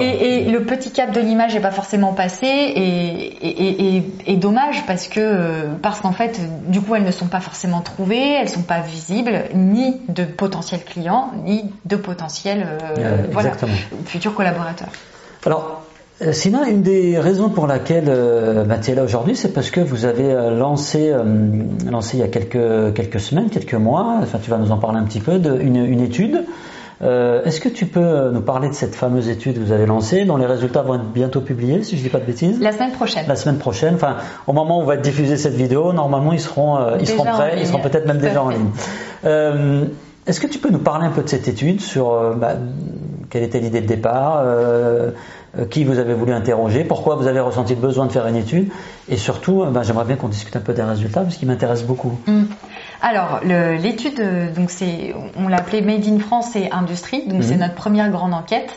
et, 0.00 0.46
et, 0.46 0.50
le 0.50 0.64
petit 0.64 0.90
cap 0.90 1.12
de 1.12 1.20
l'image 1.20 1.54
n'est 1.54 1.60
pas 1.60 1.70
forcément 1.70 2.12
passé 2.12 2.46
et, 2.46 3.96
et, 3.96 4.02
et, 4.26 4.36
dommage 4.36 4.84
parce 4.86 5.08
que 5.08 5.68
parce 5.82 6.00
qu'en 6.00 6.12
fait, 6.12 6.40
du 6.68 6.80
coup, 6.80 6.94
elles 6.94 7.04
ne 7.04 7.10
sont 7.10 7.26
pas 7.26 7.40
forcément 7.40 7.80
trouvées, 7.80 8.32
elles 8.32 8.48
sont 8.48 8.62
pas 8.62 8.80
visibles, 8.80 9.44
ni 9.54 9.96
de 10.08 10.24
potentiels 10.24 10.84
clients, 10.84 11.30
ni 11.44 11.64
de 11.84 11.91
de 11.92 11.96
potentiels 11.96 12.66
euh, 12.98 13.16
voilà, 13.30 13.52
futurs 14.06 14.34
collaborateurs. 14.34 14.88
Alors, 15.44 15.82
euh, 16.22 16.32
Sina, 16.32 16.68
une 16.68 16.82
des 16.82 17.18
raisons 17.18 17.50
pour 17.50 17.66
laquelle 17.66 18.10
bah, 18.66 18.78
tu 18.82 18.90
es 18.90 18.94
là 18.94 19.04
aujourd'hui, 19.04 19.36
c'est 19.36 19.52
parce 19.52 19.70
que 19.70 19.80
vous 19.80 20.04
avez 20.04 20.32
euh, 20.32 20.56
lancé, 20.56 21.12
lancé 21.90 22.16
il 22.16 22.20
y 22.20 22.22
a 22.22 22.28
quelques, 22.28 22.94
quelques 22.94 23.20
semaines, 23.20 23.50
quelques 23.50 23.74
mois, 23.74 24.18
enfin 24.22 24.38
tu 24.42 24.50
vas 24.50 24.58
nous 24.58 24.72
en 24.72 24.78
parler 24.78 24.98
un 24.98 25.04
petit 25.04 25.20
peu, 25.20 25.38
de, 25.38 25.60
une, 25.60 25.76
une 25.76 26.00
étude. 26.00 26.44
Est-ce 27.44 27.58
que 27.58 27.68
tu 27.68 27.86
peux 27.86 28.30
nous 28.30 28.42
parler 28.42 28.68
de 28.68 28.74
cette 28.74 28.94
fameuse 28.94 29.28
étude 29.28 29.54
que 29.54 29.58
vous 29.58 29.72
avez 29.72 29.86
lancée, 29.86 30.24
dont 30.24 30.36
les 30.36 30.46
résultats 30.46 30.82
vont 30.82 30.94
être 30.94 31.12
bientôt 31.12 31.40
publiés, 31.40 31.82
si 31.82 31.96
je 31.96 32.00
ne 32.00 32.04
dis 32.04 32.08
pas 32.08 32.20
de 32.20 32.24
bêtises? 32.26 32.60
La 32.60 32.70
semaine 32.70 32.92
prochaine. 32.92 33.24
La 33.26 33.34
semaine 33.34 33.58
prochaine. 33.58 33.94
Enfin, 33.96 34.18
au 34.46 34.52
moment 34.52 34.78
où 34.78 34.82
on 34.82 34.84
va 34.84 34.96
diffuser 34.96 35.36
cette 35.36 35.54
vidéo, 35.54 35.92
normalement 35.92 36.32
ils 36.32 36.38
seront, 36.38 36.78
ils 37.00 37.08
seront 37.08 37.24
prêts, 37.24 37.56
ils 37.58 37.66
seront 37.66 37.80
peut-être 37.80 38.06
même 38.06 38.18
déjà 38.18 38.40
en 38.44 38.50
ligne. 38.50 38.70
Est-ce 40.26 40.40
que 40.40 40.46
tu 40.46 40.58
peux 40.58 40.70
nous 40.70 40.78
parler 40.78 41.06
un 41.06 41.10
peu 41.10 41.22
de 41.22 41.28
cette 41.28 41.48
étude 41.48 41.80
sur 41.80 42.12
euh, 42.12 42.34
bah, 42.34 42.54
quelle 43.28 43.42
était 43.42 43.58
l'idée 43.58 43.80
de 43.80 43.86
départ, 43.86 44.40
euh, 44.44 45.10
euh, 45.58 45.66
qui 45.66 45.82
vous 45.82 45.98
avez 45.98 46.14
voulu 46.14 46.32
interroger, 46.32 46.84
pourquoi 46.84 47.16
vous 47.16 47.26
avez 47.26 47.40
ressenti 47.40 47.74
le 47.74 47.80
besoin 47.80 48.06
de 48.06 48.12
faire 48.12 48.26
une 48.28 48.36
étude, 48.36 48.70
et 49.08 49.16
surtout, 49.16 49.64
bah, 49.72 49.82
j'aimerais 49.82 50.04
bien 50.04 50.16
qu'on 50.16 50.28
discute 50.28 50.54
un 50.54 50.60
peu 50.60 50.74
des 50.74 50.82
résultats 50.82 51.22
parce 51.22 51.36
qu'ils 51.36 51.48
m'intéressent 51.48 51.88
beaucoup. 51.88 52.20
Mm. 52.26 52.44
Alors 53.00 53.40
l'étude, 53.42 54.22
donc 54.54 54.70
c'est, 54.70 55.12
on 55.36 55.48
l'appelait 55.48 55.80
Made 55.80 56.06
in 56.06 56.20
France 56.20 56.54
et 56.54 56.70
Industrie, 56.70 57.26
donc 57.26 57.42
c'est 57.42 57.54
mm-hmm. 57.54 57.58
notre 57.58 57.74
première 57.74 58.10
grande 58.10 58.32
enquête. 58.32 58.70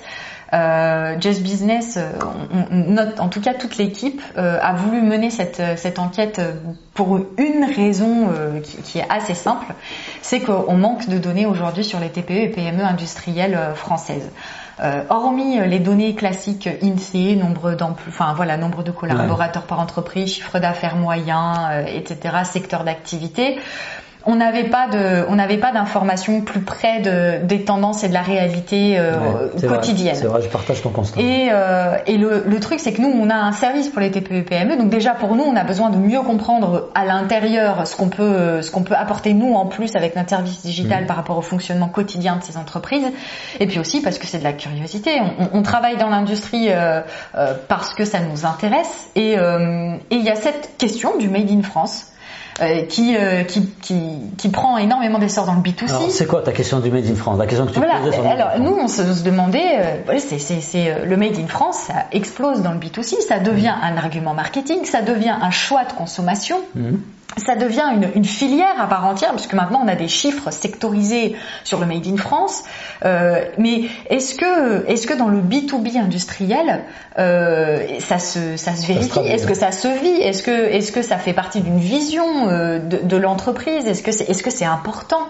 Euh, 0.56 1.20
Just 1.20 1.42
Business, 1.44 1.98
euh, 1.98 2.12
on, 2.72 2.76
note, 2.76 3.20
en 3.20 3.28
tout 3.28 3.42
cas 3.42 3.54
toute 3.54 3.78
l'équipe 3.78 4.22
euh, 4.38 4.58
a 4.62 4.74
voulu 4.74 5.02
mener 5.02 5.30
cette, 5.30 5.62
cette 5.76 6.00
enquête 6.00 6.42
pour 6.94 7.20
une 7.38 7.66
raison 7.66 8.30
qui, 8.64 8.78
qui, 8.78 9.00
est 9.00 9.10
assez 9.10 9.34
simple, 9.34 9.74
c'est 10.22 10.40
qu'on 10.40 10.78
manque 10.78 11.10
de 11.10 11.18
données 11.18 11.46
aujourd'hui 11.46 11.84
sur 11.84 12.00
les 12.00 12.10
TPE 12.10 12.32
et 12.32 12.48
PME 12.48 12.84
industrielles 12.84 13.60
françaises. 13.76 14.32
Hormis 15.10 15.60
les 15.60 15.80
données 15.80 16.16
classiques 16.16 16.70
INSEE, 16.82 17.36
nombre 17.36 17.76
enfin 18.08 18.34
voilà, 18.34 18.56
nombre 18.56 18.84
de 18.84 18.92
collaborateurs 18.92 19.64
par 19.64 19.80
entreprise, 19.82 20.36
chiffre 20.36 20.60
d'affaires 20.60 20.96
moyen, 20.96 21.84
etc., 21.86 22.44
secteur 22.46 22.86
d'activité, 22.86 23.58
on 24.26 24.36
n'avait 24.36 24.66
pas 24.66 24.88
de, 24.88 25.26
on 25.30 25.36
n'avait 25.36 25.58
pas 25.58 25.72
d'informations 25.72 26.42
plus 26.42 26.62
près 26.62 27.02
de, 27.02 27.46
des 27.46 27.64
tendances 27.64 28.04
et 28.04 28.10
de 28.10 28.14
la 28.14 28.22
réalité 28.22 28.98
euh, 28.98 29.50
quotidienne. 29.68 30.16
C'est 30.16 30.28
vrai, 30.28 30.42
je 30.42 30.50
partage 30.50 30.82
ton 30.82 30.90
constat. 30.90 31.22
Et, 31.22 31.50
euh, 31.52 31.96
et 32.08 32.18
le, 32.18 32.44
le, 32.46 32.60
truc, 32.60 32.80
c'est 32.80 32.94
que 32.94 33.02
nous, 33.02 33.10
on 33.10 33.30
a 33.30 33.36
un 33.36 33.52
service 33.52 33.90
pour 33.90 34.02
les 34.02 34.12
TPE 34.12 34.34
et 34.34 34.42
PME. 34.42 34.78
Donc 34.78 34.90
déjà 34.90 35.12
pour 35.12 35.36
nous, 35.36 35.44
on 35.44 35.56
a 35.56 35.64
besoin 35.64 35.90
de 35.90 35.98
mieux 35.98 36.22
comprendre 36.22 36.90
à 36.96 37.06
l'intérieur 37.06 37.86
ce 37.86 37.96
qu'on 37.96 38.10
peut, 38.10 38.62
ce 38.62 38.72
qu'on 38.72 38.84
peut 38.84 38.96
apporter 38.96 39.34
nous 39.34 39.54
en 39.54 39.68
plus 39.68 39.96
avec 39.96 40.16
notre 40.16 40.30
service 40.30 40.64
digital 40.64 41.04
mmh. 41.04 41.08
par 41.08 41.16
rapport 41.18 41.38
au 41.38 41.44
fonctionnement 41.44 41.88
quotidien 41.88 42.38
de 42.38 42.44
ces 42.44 42.58
entreprises. 42.58 43.06
Et 43.60 43.68
puis 43.68 43.80
aussi 43.80 44.02
parce 44.02 44.18
que 44.18 44.26
c'est 44.26 44.40
de 44.40 44.44
la 44.44 44.54
curiosité. 44.54 45.22
On, 45.40 45.60
on 45.60 45.62
travaille 45.62 45.98
dans 45.98 46.10
l'industrie 46.10 46.70
euh, 46.70 47.02
euh 47.36 47.54
parce 47.68 47.94
que 47.94 48.06
ça 48.06 48.20
nous 48.20 48.46
intéresse. 48.46 49.10
Et 49.16 49.38
euh, 49.38 49.96
il 50.10 50.22
y 50.22 50.30
a 50.30 50.36
cette 50.36 50.78
question 50.78 51.18
du 51.18 51.30
made 51.30 51.52
in 51.52 51.62
France. 51.62 52.12
Euh, 52.62 52.84
qui, 52.86 53.18
euh, 53.18 53.44
qui, 53.44 53.68
qui, 53.82 54.00
qui, 54.38 54.48
prend 54.48 54.78
énormément 54.78 55.20
d'essor 55.20 55.46
dans 55.46 55.56
le 55.56 55.60
B2C. 55.60 56.10
C'est 56.10 56.26
quoi 56.26 56.42
ta 56.42 56.54
question 56.54 56.80
du 56.80 56.90
Made 56.90 57.06
in 57.06 57.16
France? 57.16 57.38
La 57.38 57.48
question 57.48 57.66
que 57.66 57.74
tu 57.74 57.80
voilà. 57.80 57.96
Alors 58.30 58.60
nous, 58.60 58.78
on 58.82 58.88
se, 58.88 59.14
se 59.14 59.24
demandait, 59.24 59.78
euh, 60.08 60.20
c'est, 60.20 60.40
c'est, 60.40 60.62
c'est 60.62 60.90
euh, 60.90 61.06
le 61.06 61.18
Made 61.18 61.38
in 61.38 61.48
France, 61.48 61.80
ça 61.88 62.06
explose 62.14 62.62
dans 62.62 62.72
le 62.72 62.80
B2C, 62.80 63.20
ça 63.28 63.40
devient 63.40 63.74
un 63.82 63.98
argument 63.98 64.34
marketing, 64.34 64.86
ça 64.86 65.02
devient 65.02 65.36
un 65.42 65.52
choix 65.52 65.84
de 65.84 65.92
consommation. 65.92 66.58
Mmh 66.76 66.96
ça 67.38 67.56
devient 67.56 67.84
une, 67.94 68.10
une, 68.16 68.26
filière 68.26 68.80
à 68.80 68.88
part 68.88 69.06
entière, 69.06 69.32
puisque 69.32 69.54
maintenant 69.54 69.82
on 69.84 69.88
a 69.88 69.96
des 69.96 70.08
chiffres 70.08 70.52
sectorisés 70.52 71.36
sur 71.64 71.80
le 71.80 71.86
Made 71.86 72.08
in 72.08 72.18
France. 72.18 72.64
Euh, 73.04 73.44
mais 73.58 73.84
est-ce 74.10 74.36
que, 74.36 74.88
est-ce 74.88 75.06
que 75.06 75.14
dans 75.14 75.28
le 75.28 75.40
B2B 75.40 75.98
industriel, 75.98 76.84
euh, 77.20 77.80
ça, 78.00 78.20
se, 78.20 78.58
ça 78.58 78.76
se 78.76 78.88
vérifie? 78.88 79.20
Est-ce 79.20 79.48
que 79.48 79.54
ça 79.54 79.72
se 79.72 79.88
vit? 79.88 80.22
Est-ce 80.22 80.44
que, 80.44 80.52
est-ce 80.52 80.92
que 80.92 81.02
ça 81.02 81.18
fait 81.18 81.34
partie 81.34 81.62
d'une 81.62 81.80
vision 81.80 82.50
euh, 82.50 82.80
de, 82.80 82.98
de 82.98 83.18
l'entreprise? 83.18 83.86
Est-ce 83.86 84.04
que 84.04 84.12
c'est, 84.12 84.30
est-ce 84.30 84.44
que 84.44 84.52
c'est 84.52 84.66
important? 84.66 85.28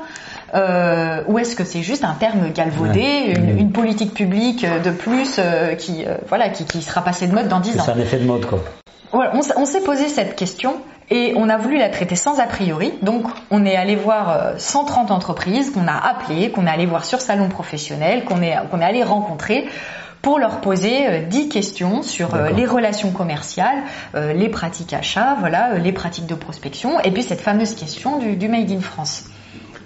Euh, 0.54 1.22
ou 1.28 1.40
est-ce 1.40 1.56
que 1.56 1.66
c'est 1.66 1.82
juste 1.82 2.06
un 2.06 2.14
terme 2.14 2.52
galvaudé, 2.54 3.34
une, 3.36 3.58
une, 3.58 3.72
politique 3.72 4.14
publique 4.14 4.66
de 4.66 4.92
plus 4.92 5.36
euh, 5.38 5.76
qui, 5.76 6.06
euh, 6.06 6.16
voilà, 6.30 6.50
qui, 6.50 6.66
qui, 6.66 6.82
sera 6.82 7.04
passée 7.04 7.28
de 7.28 7.34
mode 7.34 7.48
dans 7.48 7.60
10 7.60 7.80
ans? 7.80 7.84
C'est 7.86 7.92
un 7.92 8.00
effet 8.00 8.20
de 8.20 8.26
mode, 8.26 8.46
quoi. 8.46 8.64
Voilà, 9.12 9.34
on, 9.34 9.62
on 9.62 9.66
s'est 9.66 9.82
posé 9.82 10.08
cette 10.08 10.36
question 10.36 10.78
et 11.10 11.34
on 11.36 11.50
a 11.50 11.58
voulu 11.58 11.78
la 11.78 11.90
traiter 11.90 12.16
sans 12.16 12.40
a 12.40 12.46
priori. 12.46 12.94
Donc, 13.02 13.26
on 13.52 13.66
est 13.66 13.76
allé 13.76 13.96
voir 13.96 14.54
130 14.58 15.12
euh, 15.12 15.14
entreprises 15.14 15.72
qu'on 15.72 15.88
a 15.88 15.94
appelées, 15.96 16.52
qu'on 16.52 16.66
est 16.66 16.70
allé 16.70 16.86
voir 16.86 17.06
sur 17.06 17.22
salon 17.22 17.50
professionnel, 17.50 18.26
qu'on 18.26 18.42
est, 18.42 18.56
qu'on 18.72 18.82
est 18.82 18.86
allé 18.86 19.04
rencontrer 19.04 19.68
pour 20.22 20.40
leur 20.40 20.60
poser 20.60 21.22
10 21.22 21.40
euh, 21.40 21.50
questions 21.50 22.02
sur 22.02 22.34
euh, 22.34 22.50
les 22.50 22.66
relations 22.66 23.12
commerciales, 23.12 23.84
les 24.16 24.50
pratiques 24.50 24.94
achats, 24.94 25.36
voilà, 25.40 25.78
les 25.78 25.92
pratiques 25.92 26.26
de 26.26 26.34
prospection, 26.34 27.00
et 27.02 27.12
puis 27.12 27.22
cette 27.22 27.42
fameuse 27.42 27.76
question 27.76 28.18
du, 28.18 28.36
du 28.36 28.48
Made 28.48 28.72
in 28.72 28.82
France. 28.82 29.26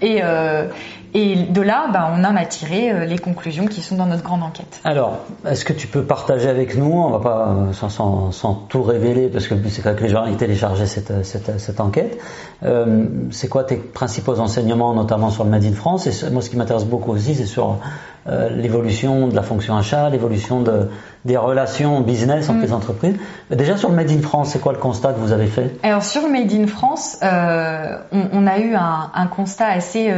Et, 0.00 0.20
euh, 0.22 0.68
et 1.14 1.36
de 1.36 1.60
là, 1.60 1.88
bah, 1.92 2.12
on 2.16 2.24
en 2.24 2.36
a 2.36 2.44
tiré 2.44 2.90
euh, 2.90 3.04
les 3.04 3.18
conclusions 3.18 3.66
qui 3.66 3.82
sont 3.82 3.96
dans 3.96 4.06
notre 4.06 4.22
grande 4.22 4.42
enquête. 4.42 4.80
Alors, 4.84 5.18
est-ce 5.46 5.64
que 5.64 5.72
tu 5.72 5.86
peux 5.86 6.02
partager 6.02 6.48
avec 6.48 6.76
nous, 6.76 6.92
on 6.92 7.10
va 7.10 7.18
pas 7.18 7.48
euh, 7.48 7.72
sans, 7.72 7.88
sans, 7.88 8.32
sans 8.32 8.54
tout 8.54 8.82
révéler, 8.82 9.28
parce 9.28 9.48
que 9.48 9.54
c'est 9.68 9.82
quand 9.82 9.94
que 9.96 10.02
les 10.02 10.08
gens 10.08 10.26
aient 10.26 10.36
téléchargé 10.36 10.86
cette, 10.86 11.24
cette, 11.24 11.60
cette 11.60 11.80
enquête, 11.80 12.18
euh, 12.62 13.06
c'est 13.30 13.48
quoi 13.48 13.64
tes 13.64 13.76
principaux 13.76 14.38
enseignements, 14.38 14.94
notamment 14.94 15.30
sur 15.30 15.44
le 15.44 15.50
Made 15.50 15.64
in 15.64 15.72
France? 15.72 16.06
Et 16.06 16.30
moi, 16.30 16.42
ce 16.42 16.50
qui 16.50 16.56
m'intéresse 16.56 16.84
beaucoup 16.84 17.12
aussi, 17.12 17.34
c'est 17.34 17.46
sur 17.46 17.78
euh, 18.26 18.50
l'évolution 18.50 19.28
de 19.28 19.34
la 19.34 19.42
fonction 19.42 19.76
achat, 19.76 20.10
l'évolution 20.10 20.60
de, 20.60 20.90
des 21.24 21.36
relations 21.36 22.02
business 22.02 22.48
entre 22.50 22.58
mm. 22.58 22.62
les 22.62 22.72
entreprises. 22.72 23.16
Déjà 23.50 23.76
sur 23.76 23.88
le 23.88 23.96
Made 23.96 24.10
in 24.10 24.20
France, 24.20 24.50
c'est 24.50 24.60
quoi 24.60 24.72
le 24.72 24.78
constat 24.78 25.14
que 25.14 25.18
vous 25.18 25.32
avez 25.32 25.46
fait? 25.46 25.74
Alors 25.82 26.04
sur 26.04 26.22
le 26.22 26.28
Made 26.28 26.52
in 26.52 26.66
France, 26.66 27.18
euh, 27.22 27.96
on, 28.12 28.28
on, 28.34 28.46
a 28.46 28.58
eu 28.58 28.74
un, 28.74 29.10
un 29.14 29.26
constat 29.26 29.68
assez 29.68 30.12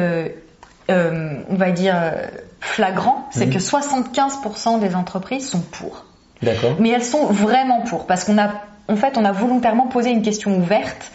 euh, 0.91 0.93
euh, 0.93 1.43
on 1.49 1.55
va 1.55 1.71
dire, 1.71 1.95
flagrant, 2.61 3.29
c'est 3.31 3.47
mhm. 3.47 3.55
que 3.55 3.59
75% 3.59 4.81
des 4.81 4.95
entreprises 4.95 5.49
sont 5.49 5.61
pour. 5.61 6.05
D'accord. 6.43 6.77
Mais 6.79 6.91
elles 6.91 7.05
sont 7.05 7.27
vraiment 7.27 7.83
pour, 7.83 8.07
parce 8.07 8.25
qu'on 8.25 8.39
a, 8.39 8.51
en 8.89 8.97
fait, 8.97 9.17
on 9.17 9.25
a 9.25 9.33
volontairement 9.33 9.87
posé 9.87 10.11
une 10.11 10.23
question 10.23 10.57
ouverte 10.57 11.13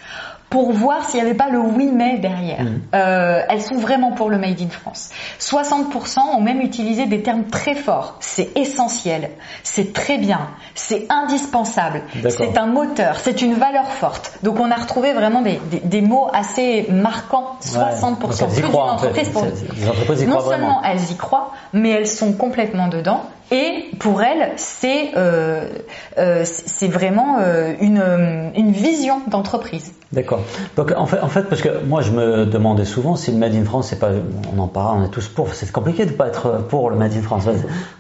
pour 0.50 0.72
voir 0.72 1.10
s'il 1.10 1.20
n'y 1.20 1.26
avait 1.26 1.38
pas 1.38 1.50
le 1.50 1.60
oui 1.60 1.90
mais 1.94 2.18
derrière. 2.18 2.64
Mmh. 2.64 2.82
Euh, 2.96 3.42
elles 3.50 3.62
sont 3.62 3.76
vraiment 3.76 4.12
pour 4.12 4.30
le 4.30 4.38
Made 4.38 4.62
in 4.62 4.70
France. 4.70 5.10
60% 5.40 6.20
ont 6.36 6.42
même 6.42 6.62
utilisé 6.62 7.06
des 7.06 7.22
termes 7.22 7.46
très 7.46 7.76
forts. 7.76 8.16
C'est 8.20 8.56
essentiel, 8.58 9.32
c'est 9.64 9.94
très 9.94 10.18
bien, 10.18 10.48
c'est 10.74 11.06
indispensable, 11.10 12.04
c'est 12.30 12.58
un 12.58 12.68
moteur, 12.68 13.20
c'est 13.20 13.42
une 13.42 13.56
valeur 13.56 13.88
forte. 13.88 14.40
Donc 14.44 14.60
on 14.60 14.72
a 14.72 14.76
retrouvé 14.76 15.14
vraiment 15.14 15.42
des, 15.42 15.60
des, 15.70 15.80
des 15.80 16.02
mots 16.02 16.30
assez 16.34 16.88
marquants. 16.90 17.58
60% 17.62 18.54
plus 18.54 18.62
d'une 18.62 18.76
entreprise. 18.76 19.30
Pour... 19.30 19.44
non 19.44 20.40
seulement 20.40 20.82
elles 20.84 21.12
y 21.12 21.16
croient, 21.16 21.52
mais 21.74 21.90
elles 21.90 22.08
sont 22.08 22.34
complètement 22.34 22.88
dedans. 22.88 23.24
Et 23.50 23.86
pour 24.00 24.22
elles, 24.22 24.52
c'est 24.58 25.12
euh, 25.16 25.70
euh, 26.18 26.44
c'est 26.44 26.90
vraiment 26.90 27.38
euh, 27.40 27.74
une, 27.80 28.52
une 28.56 28.72
vision 28.72 29.22
d'entreprise. 29.28 29.94
D'accord. 30.12 30.42
Donc 30.76 30.94
en 30.96 31.06
fait, 31.06 31.20
en 31.22 31.28
fait, 31.28 31.44
parce 31.44 31.62
que 31.62 31.84
moi 31.86 32.02
je 32.02 32.12
me 32.12 32.46
demandais 32.46 32.84
souvent 32.84 33.16
si 33.16 33.32
le 33.32 33.38
Made 33.38 33.56
in 33.56 33.64
France, 33.64 33.88
c'est 33.90 34.00
pas, 34.00 34.10
on 34.54 34.60
en 34.60 34.68
parle, 34.68 35.00
on 35.00 35.06
est 35.06 35.10
tous 35.10 35.28
pour. 35.30 35.54
C'est 35.54 35.72
compliqué 35.72 36.06
de 36.06 36.12
pas 36.12 36.28
être 36.28 36.64
pour 36.68 36.90
le 36.90 36.98
Made 36.98 37.14
in 37.14 37.22
France. 37.22 37.46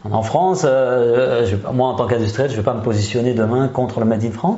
En 0.09 0.21
France, 0.21 0.63
euh, 0.65 1.45
je, 1.45 1.55
moi 1.71 1.87
en 1.87 1.95
tant 1.95 2.07
qu'industriel, 2.07 2.51
je 2.51 2.57
vais 2.57 2.63
pas 2.63 2.73
me 2.73 2.81
positionner 2.83 3.33
demain 3.33 3.69
contre 3.69 4.01
le 4.01 4.05
Made 4.05 4.25
in 4.25 4.31
France. 4.31 4.57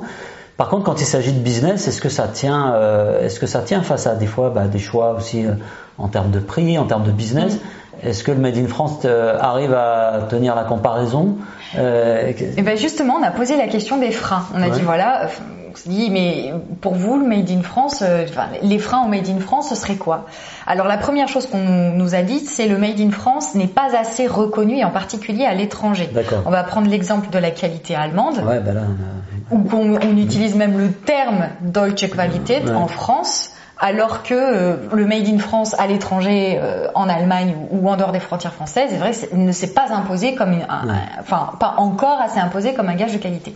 Par 0.57 0.67
contre, 0.67 0.83
quand 0.83 0.99
il 0.99 1.05
s'agit 1.05 1.31
de 1.31 1.39
business, 1.39 1.87
est-ce 1.87 2.01
que 2.01 2.09
ça 2.09 2.27
tient, 2.27 2.73
euh, 2.73 3.25
est-ce 3.25 3.39
que 3.39 3.47
ça 3.47 3.61
tient 3.61 3.81
face 3.81 4.07
à 4.07 4.15
des 4.15 4.27
fois 4.27 4.49
bah, 4.49 4.67
des 4.67 4.79
choix 4.79 5.13
aussi 5.13 5.45
euh, 5.45 5.53
en 5.97 6.09
termes 6.09 6.31
de 6.31 6.39
prix, 6.39 6.77
en 6.77 6.85
termes 6.85 7.05
de 7.05 7.11
business? 7.11 7.59
Est-ce 8.03 8.23
que 8.23 8.31
le 8.31 8.39
Made 8.39 8.57
in 8.57 8.67
France 8.67 9.01
euh, 9.05 9.37
arrive 9.39 9.73
à 9.73 10.27
tenir 10.29 10.55
la 10.55 10.63
comparaison 10.63 11.37
euh, 11.77 12.27
Et 12.27 12.35
eh 12.57 12.61
ben 12.61 12.77
justement, 12.77 13.15
on 13.19 13.23
a 13.23 13.31
posé 13.31 13.57
la 13.57 13.67
question 13.67 13.97
des 13.97 14.11
freins. 14.11 14.45
On 14.55 14.61
a 14.61 14.69
dit 14.69 14.81
voilà, 14.81 15.27
on 15.71 15.75
s'est 15.75 15.89
dit 15.89 16.09
mais 16.09 16.53
pour 16.81 16.95
vous 16.95 17.17
le 17.17 17.27
Made 17.27 17.49
in 17.51 17.61
France, 17.61 18.01
euh, 18.01 18.25
enfin, 18.27 18.47
les 18.61 18.79
freins 18.79 19.03
au 19.05 19.07
Made 19.07 19.27
in 19.27 19.39
France, 19.39 19.69
ce 19.69 19.75
serait 19.75 19.95
quoi? 19.95 20.25
Alors 20.65 20.87
la 20.87 20.97
première 20.97 21.27
chose 21.27 21.47
qu'on 21.47 21.91
nous 21.91 22.15
a 22.15 22.21
dit, 22.21 22.39
c'est 22.39 22.67
le 22.67 22.77
Made 22.77 22.99
in 22.99 23.11
France 23.11 23.55
n'est 23.55 23.67
pas 23.67 23.95
assez 23.97 24.27
reconnu 24.27 24.77
et 24.77 24.85
en 24.85 24.91
particulier 24.91 25.45
à 25.45 25.53
l'étranger. 25.53 26.09
On 26.45 26.51
va 26.51 26.63
prendre 26.63 26.89
l'exemple 26.89 27.29
de 27.29 27.37
la 27.37 27.51
qualité 27.51 27.95
allemande, 27.95 28.37
ouais, 28.45 28.59
ben 28.59 28.73
là, 28.73 28.81
où 29.51 29.63
on, 29.73 29.95
on, 29.95 30.17
utilise 30.17 30.55
même 30.55 30.77
le 30.77 30.91
terme 30.91 31.47
Deutsche 31.61 32.09
Qualität 32.09 32.65
ouais. 32.65 32.71
en 32.71 32.87
France 32.87 33.51
alors 33.79 34.23
que 34.23 34.33
euh, 34.33 34.75
le 34.93 35.05
Made 35.05 35.27
in 35.27 35.39
France 35.39 35.73
à 35.79 35.87
l'étranger, 35.87 36.59
euh, 36.61 36.87
en 36.95 37.07
Allemagne 37.07 37.55
ou, 37.71 37.89
en 37.89 37.95
dehors 37.95 38.11
des 38.11 38.19
frontières 38.19 38.53
françaises, 38.53 38.89
c'est 38.91 38.97
vrai, 38.97 39.11
ne 39.33 39.51
s'est 39.53 39.73
pas 39.73 39.93
imposé 39.93 40.35
comme 40.35 40.51
une, 40.51 40.65
un, 40.69 40.85
enfin 41.19 41.53
pas 41.59 41.75
encore 41.77 42.19
assez 42.19 42.39
imposé 42.39 42.73
comme 42.73 42.89
un 42.89 42.95
gage 42.95 43.13
de 43.13 43.17
qualité. 43.17 43.55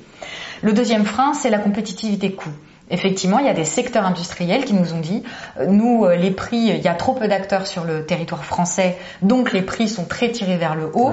Le 0.61 0.71
deuxième 0.71 1.03
frein, 1.03 1.33
c'est 1.33 1.49
la 1.49 1.59
compétitivité 1.59 2.31
coût. 2.31 2.53
Effectivement, 2.89 3.39
il 3.39 3.45
y 3.45 3.49
a 3.49 3.53
des 3.53 3.65
secteurs 3.65 4.05
industriels 4.05 4.65
qui 4.65 4.73
nous 4.73 4.93
ont 4.93 4.99
dit, 4.99 5.23
euh, 5.59 5.65
nous, 5.67 6.07
les 6.07 6.31
prix, 6.31 6.57
il 6.57 6.81
y 6.81 6.87
a 6.87 6.93
trop 6.93 7.13
peu 7.13 7.27
d'acteurs 7.27 7.67
sur 7.67 7.83
le 7.83 8.05
territoire 8.05 8.45
français, 8.45 8.97
donc 9.21 9.51
les 9.51 9.61
prix 9.61 9.89
sont 9.89 10.05
très 10.05 10.31
tirés 10.31 10.57
vers 10.57 10.75
le 10.75 10.89
haut. 10.93 11.11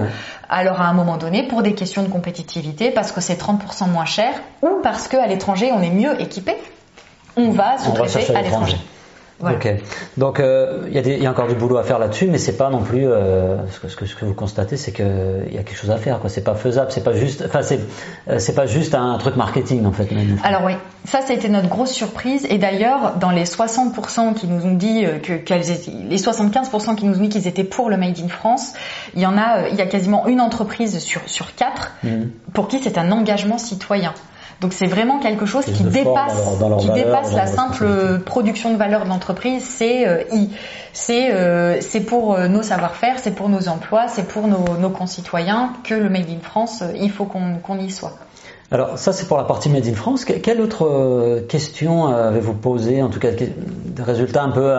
Alors 0.48 0.80
à 0.80 0.86
un 0.86 0.92
moment 0.92 1.16
donné, 1.16 1.42
pour 1.48 1.62
des 1.62 1.74
questions 1.74 2.04
de 2.04 2.08
compétitivité, 2.08 2.92
parce 2.92 3.10
que 3.10 3.20
c'est 3.20 3.40
30% 3.40 3.90
moins 3.90 4.04
cher, 4.04 4.34
ou 4.62 4.80
parce 4.84 5.08
qu'à 5.08 5.26
l'étranger, 5.26 5.72
on 5.72 5.82
est 5.82 5.90
mieux 5.90 6.20
équipé, 6.20 6.54
on 7.36 7.50
va 7.50 7.76
sous-traiter 7.78 8.36
à 8.36 8.42
l'étranger. 8.42 8.76
Ok. 9.42 9.68
Donc 10.16 10.40
euh, 10.40 10.86
il 10.90 11.06
y, 11.06 11.22
y, 11.22 11.26
a 11.26 11.30
encore 11.30 11.46
du 11.46 11.54
boulot 11.54 11.78
à 11.78 11.82
faire 11.82 11.98
là-dessus, 11.98 12.26
mais 12.26 12.38
c'est 12.38 12.56
pas 12.56 12.68
non 12.68 12.82
plus 12.82 13.08
euh, 13.08 13.56
ce, 13.68 13.80
que, 13.80 13.88
ce, 13.88 13.96
que, 13.96 14.06
ce, 14.06 14.14
que, 14.14 14.24
vous 14.24 14.34
constatez, 14.34 14.76
c'est 14.76 14.92
qu'il 14.92 15.04
y 15.50 15.58
a 15.58 15.62
quelque 15.62 15.76
chose 15.76 15.90
à 15.90 15.96
faire. 15.96 16.20
Quoi. 16.20 16.28
C'est 16.28 16.44
pas 16.44 16.54
faisable. 16.54 16.90
C'est 16.90 17.04
pas 17.04 17.14
juste. 17.14 17.42
Enfin 17.46 17.62
c'est 17.62 17.80
euh, 18.28 18.38
c'est 18.38 18.54
pas 18.54 18.66
juste 18.66 18.94
un 18.94 19.16
truc 19.18 19.36
marketing 19.36 19.86
en 19.86 19.92
fait. 19.92 20.10
Même. 20.10 20.38
Alors 20.44 20.64
oui, 20.64 20.72
ça 21.06 21.22
ça 21.22 21.32
a 21.32 21.36
été 21.36 21.48
notre 21.48 21.68
grosse 21.68 21.92
surprise. 21.92 22.46
Et 22.50 22.58
d'ailleurs 22.58 23.16
dans 23.18 23.30
les 23.30 23.44
60% 23.44 24.34
qui 24.34 24.46
nous 24.46 24.66
ont 24.66 24.74
dit 24.74 25.06
euh, 25.06 25.18
que 25.18 25.32
qu'elles 25.32 25.70
étaient, 25.70 25.90
les 25.90 26.18
75% 26.18 26.96
qui 26.96 27.06
nous 27.06 27.16
ont 27.18 27.22
dit 27.22 27.28
qu'ils 27.30 27.48
étaient 27.48 27.64
pour 27.64 27.88
le 27.88 27.96
Made 27.96 28.18
in 28.22 28.28
France, 28.28 28.74
il 29.14 29.22
y 29.22 29.26
en 29.26 29.38
a, 29.38 29.68
il 29.68 29.76
y 29.76 29.80
a 29.80 29.86
quasiment 29.86 30.26
une 30.26 30.40
entreprise 30.40 30.98
sur 30.98 31.22
sur 31.26 31.54
quatre 31.54 31.92
mmh. 32.04 32.08
pour 32.52 32.68
qui 32.68 32.80
c'est 32.80 32.98
un 32.98 33.10
engagement 33.10 33.58
citoyen. 33.58 34.12
Donc 34.60 34.74
c'est 34.74 34.86
vraiment 34.86 35.18
quelque 35.20 35.46
chose 35.46 35.64
qui 35.64 35.84
dépasse, 35.84 36.34
qui 36.80 36.90
dépasse 36.90 37.32
la 37.32 37.46
simple 37.46 38.20
production 38.26 38.72
de 38.72 38.76
valeur 38.76 39.04
de 39.04 39.08
l'entreprise. 39.08 39.64
C'est 39.64 40.06
euh, 40.06 40.22
c'est 40.92 41.32
euh, 41.32 41.80
c'est 41.80 42.00
pour 42.00 42.34
euh, 42.34 42.46
nos 42.46 42.62
savoir-faire, 42.62 43.18
c'est 43.18 43.34
pour 43.34 43.48
nos 43.48 43.68
emplois, 43.68 44.06
c'est 44.08 44.28
pour 44.28 44.48
nos, 44.48 44.76
nos, 44.78 44.90
concitoyens 44.90 45.72
que 45.84 45.94
le 45.94 46.10
Made 46.10 46.28
in 46.28 46.40
France, 46.42 46.82
il 47.00 47.10
faut 47.10 47.24
qu'on 47.24 47.78
y 47.78 47.90
soit. 47.90 48.12
Alors 48.70 48.98
ça 48.98 49.14
c'est 49.14 49.26
pour 49.26 49.38
la 49.38 49.44
partie 49.44 49.70
Made 49.70 49.86
in 49.86 49.94
France. 49.94 50.26
Quelle 50.26 50.60
autre 50.60 51.40
question 51.48 52.08
avez-vous 52.08 52.54
posé 52.54 53.02
En 53.02 53.08
tout 53.08 53.18
cas, 53.18 53.30
des 53.30 53.52
résultats 54.02 54.42
un 54.42 54.50
peu 54.50 54.70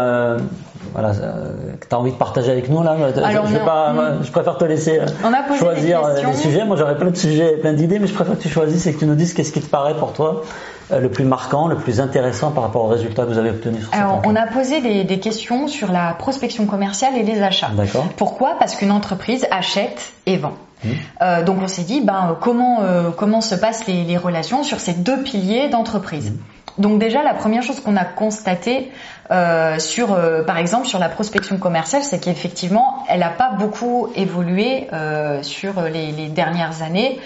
voilà, 0.94 1.12
que 1.12 1.88
tu 1.88 1.96
as 1.96 2.00
envie 2.00 2.12
de 2.12 2.18
partager 2.18 2.52
avec 2.52 2.70
nous 2.70 2.84
là 2.84 2.96
je, 2.98 3.58
pas, 3.60 3.94
je, 4.22 4.32
préfère 4.32 4.58
te 4.58 4.66
laisser 4.66 5.00
euh, 5.00 5.58
choisir 5.58 6.02
les 6.16 6.26
euh, 6.26 6.34
sujets. 6.34 6.66
Moi 6.66 6.76
j'aurais 6.76 6.98
plein 6.98 7.12
de 7.12 7.18
sujets, 7.18 7.58
plein 7.58 7.74
d'idées, 7.74 8.00
mais 8.00 8.08
je 8.08 8.14
préfère 8.14 8.38
que 8.38 8.42
tu 8.42 8.50
choisisses 8.50 8.86
et 8.88 8.94
que 8.94 9.00
tu 9.00 9.06
nous 9.06 9.16
dises 9.16 9.34
qu'est-ce 9.34 9.52
qui 9.52 9.62
te 9.62 9.70
paraît 9.70 9.96
pour 9.96 10.14
toi 10.14 10.44
euh, 10.92 11.00
le 11.00 11.10
plus 11.10 11.24
marquant, 11.24 11.68
le 11.68 11.76
plus 11.76 12.00
intéressant 12.02 12.52
par 12.52 12.64
rapport 12.64 12.86
aux 12.86 12.90
résultats 12.90 13.24
que 13.24 13.30
vous 13.30 13.38
avez 13.38 13.52
obtenus 13.52 13.84
sur 13.84 13.94
Alors, 13.94 14.22
on 14.26 14.36
a 14.36 14.48
posé 14.48 14.82
des, 14.82 15.04
des, 15.04 15.20
questions 15.20 15.68
sur 15.68 15.92
la 15.92 16.14
prospection 16.14 16.66
commerciale 16.66 17.18
et 17.18 17.24
les 17.24 17.42
achats. 17.42 17.72
D'accord. 17.76 18.06
Pourquoi? 18.18 18.56
Parce 18.60 18.76
qu'une 18.76 18.92
entreprise 18.92 19.48
achète 19.52 20.12
et 20.26 20.38
vend. 20.38 20.54
Mmh. 20.84 20.90
Euh, 21.22 21.44
donc 21.44 21.60
on 21.62 21.68
s'est 21.68 21.84
dit, 21.84 22.02
ben 22.02 22.36
comment 22.42 22.80
comment 23.16 23.40
se 23.40 23.54
passent 23.54 23.86
les, 23.86 24.04
les, 24.04 24.18
relations 24.18 24.64
sur 24.64 24.80
ces 24.80 24.94
deux 24.94 25.22
piliers 25.22 25.70
d'entreprise? 25.70 26.32
Mmh. 26.32 26.38
Donc 26.78 27.00
déjà, 27.00 27.24
la 27.24 27.34
première 27.34 27.64
chose 27.64 27.80
qu'on 27.80 27.98
a 27.98 28.06
constaté 28.06 28.92
euh, 29.32 29.80
sur, 29.80 30.14
euh, 30.14 30.44
par 30.44 30.58
exemple, 30.58 30.88
sur 30.88 31.00
la 31.00 31.10
prospection 31.10 31.58
commerciale, 31.58 32.04
c'est 32.04 32.20
qu'effectivement, 32.20 33.04
elle 33.08 33.22
n'a 33.22 33.30
pas 33.30 33.52
beaucoup 33.52 34.10
évolué 34.16 34.88
euh, 34.92 35.42
sur 35.44 35.82
les, 35.84 36.12
les, 36.12 36.28
dernières 36.28 36.82
années. 36.82 37.20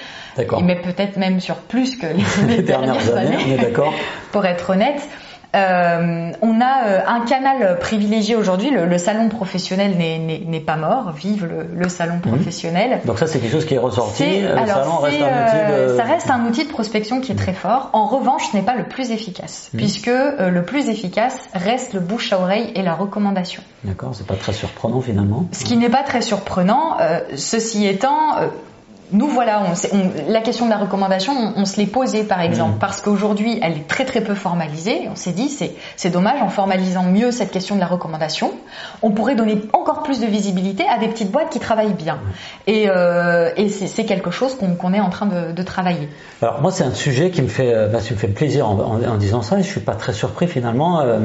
Mais 0.61 0.75
peut-être 0.75 1.17
même 1.17 1.39
sur 1.39 1.55
plus 1.55 1.95
que 1.95 2.07
les, 2.07 2.61
dernières, 2.61 3.15
années. 3.15 3.37
On 3.47 3.51
est 3.51 3.57
d'accord. 3.57 3.93
pour 4.31 4.45
être 4.45 4.71
honnête. 4.71 5.01
Euh, 5.55 6.31
on 6.41 6.59
a 6.59 6.87
euh, 6.87 6.99
un 7.07 7.21
canal 7.25 7.79
privilégié 7.79 8.35
aujourd'hui. 8.35 8.71
Le, 8.71 8.97
salon 8.97 9.29
professionnel 9.29 9.95
n'est 9.97 10.59
pas 10.59 10.75
mort. 10.75 11.11
Vive 11.11 11.47
le, 11.73 11.89
salon 11.89 12.15
mhm. 12.15 12.21
professionnel. 12.21 12.99
Donc 13.05 13.19
ça, 13.19 13.27
c'est 13.27 13.39
quelque 13.39 13.51
chose 13.51 13.65
qui 13.65 13.75
est 13.75 13.79
ressorti. 13.79 14.41
Le 14.41 14.67
salon 14.67 14.97
reste 14.97 15.21
un 15.21 15.45
outil 15.45 15.71
de... 15.71 15.97
Ça 15.97 16.03
reste 16.03 16.29
un 16.29 16.45
outil 16.45 16.65
de 16.65 16.69
prospection 16.71 17.21
qui 17.21 17.31
est 17.31 17.35
très 17.35 17.53
fort. 17.53 17.89
En 17.93 18.05
revanche, 18.05 18.49
ce 18.51 18.57
n'est 18.57 18.63
pas 18.63 18.75
le 18.75 18.85
plus 18.85 19.11
efficace, 19.11 19.69
mhm. 19.73 19.79
puisque 19.79 20.07
euh, 20.07 20.49
le 20.49 20.63
plus 20.63 20.89
efficace 20.89 21.37
reste 21.53 21.93
le 21.93 21.99
bouche 21.99 22.33
à 22.33 22.39
oreille 22.39 22.71
et 22.75 22.81
la 22.81 22.93
recommandation. 22.93 23.63
D'accord, 23.83 24.11
c'est 24.13 24.27
pas 24.27 24.35
très 24.35 24.53
surprenant 24.53 24.99
finalement. 24.99 25.45
Ce 25.51 25.63
qui 25.63 25.77
n'est 25.77 25.89
pas 25.89 26.03
très 26.03 26.21
surprenant. 26.21 26.97
ceci 27.35 27.85
étant 27.85 28.35
nous 29.11 29.27
voilà, 29.27 29.63
on, 29.63 30.31
la 30.31 30.41
question 30.41 30.65
de 30.65 30.69
la 30.69 30.77
recommandation, 30.77 31.33
on, 31.55 31.65
se 31.65 31.77
l'est 31.77 31.85
posée 31.85 32.23
par 32.23 32.41
exemple, 32.41 32.75
mm. 32.75 32.79
parce 32.79 33.01
qu'aujourd'hui 33.01 33.59
elle 33.61 33.73
est 33.73 33.87
très 33.87 34.05
très 34.05 34.21
peu 34.21 34.33
formalisée. 34.33 35.07
On 35.11 35.15
s'est 35.15 35.31
dit 35.31 35.49
c'est 35.49 36.09
dommage 36.09 36.41
en 36.41 36.49
formalisant 36.49 37.03
mieux 37.03 37.31
cette 37.31 37.51
question 37.51 37.75
de 37.75 37.79
la 37.79 37.87
recommandation, 37.87 38.51
on 39.01 39.11
pourrait 39.11 39.35
donner 39.35 39.61
encore 39.73 40.03
plus 40.03 40.19
de 40.19 40.25
visibilité 40.25 40.85
à 40.87 40.97
des 40.97 41.07
petites 41.07 41.31
boîtes 41.31 41.49
qui 41.49 41.59
travaillent 41.59 41.93
bien. 41.93 42.15
Mm. 42.15 42.19
Et, 42.67 42.85
euh, 42.89 43.51
et 43.57 43.69
c'est 43.69 44.05
quelque 44.05 44.31
chose 44.31 44.57
qu'on 44.57 44.93
est 44.93 44.99
en 44.99 45.09
train 45.09 45.25
de, 45.27 45.51
de, 45.51 45.63
travailler. 45.63 46.09
Alors 46.41 46.61
moi 46.61 46.71
c'est 46.71 46.83
un 46.83 46.93
sujet 46.93 47.31
qui 47.31 47.41
me 47.41 47.47
fait, 47.47 47.73
euh, 47.73 47.87
bah, 47.87 47.99
me 47.99 48.17
fait 48.17 48.27
plaisir 48.27 48.69
en, 48.69 49.01
en, 49.03 49.17
disant 49.17 49.41
ça, 49.41 49.59
et 49.59 49.63
je 49.63 49.67
suis 49.67 49.81
pas 49.81 49.95
très 49.95 50.13
surpris 50.13 50.47
finalement. 50.47 51.01
Euh, 51.01 51.19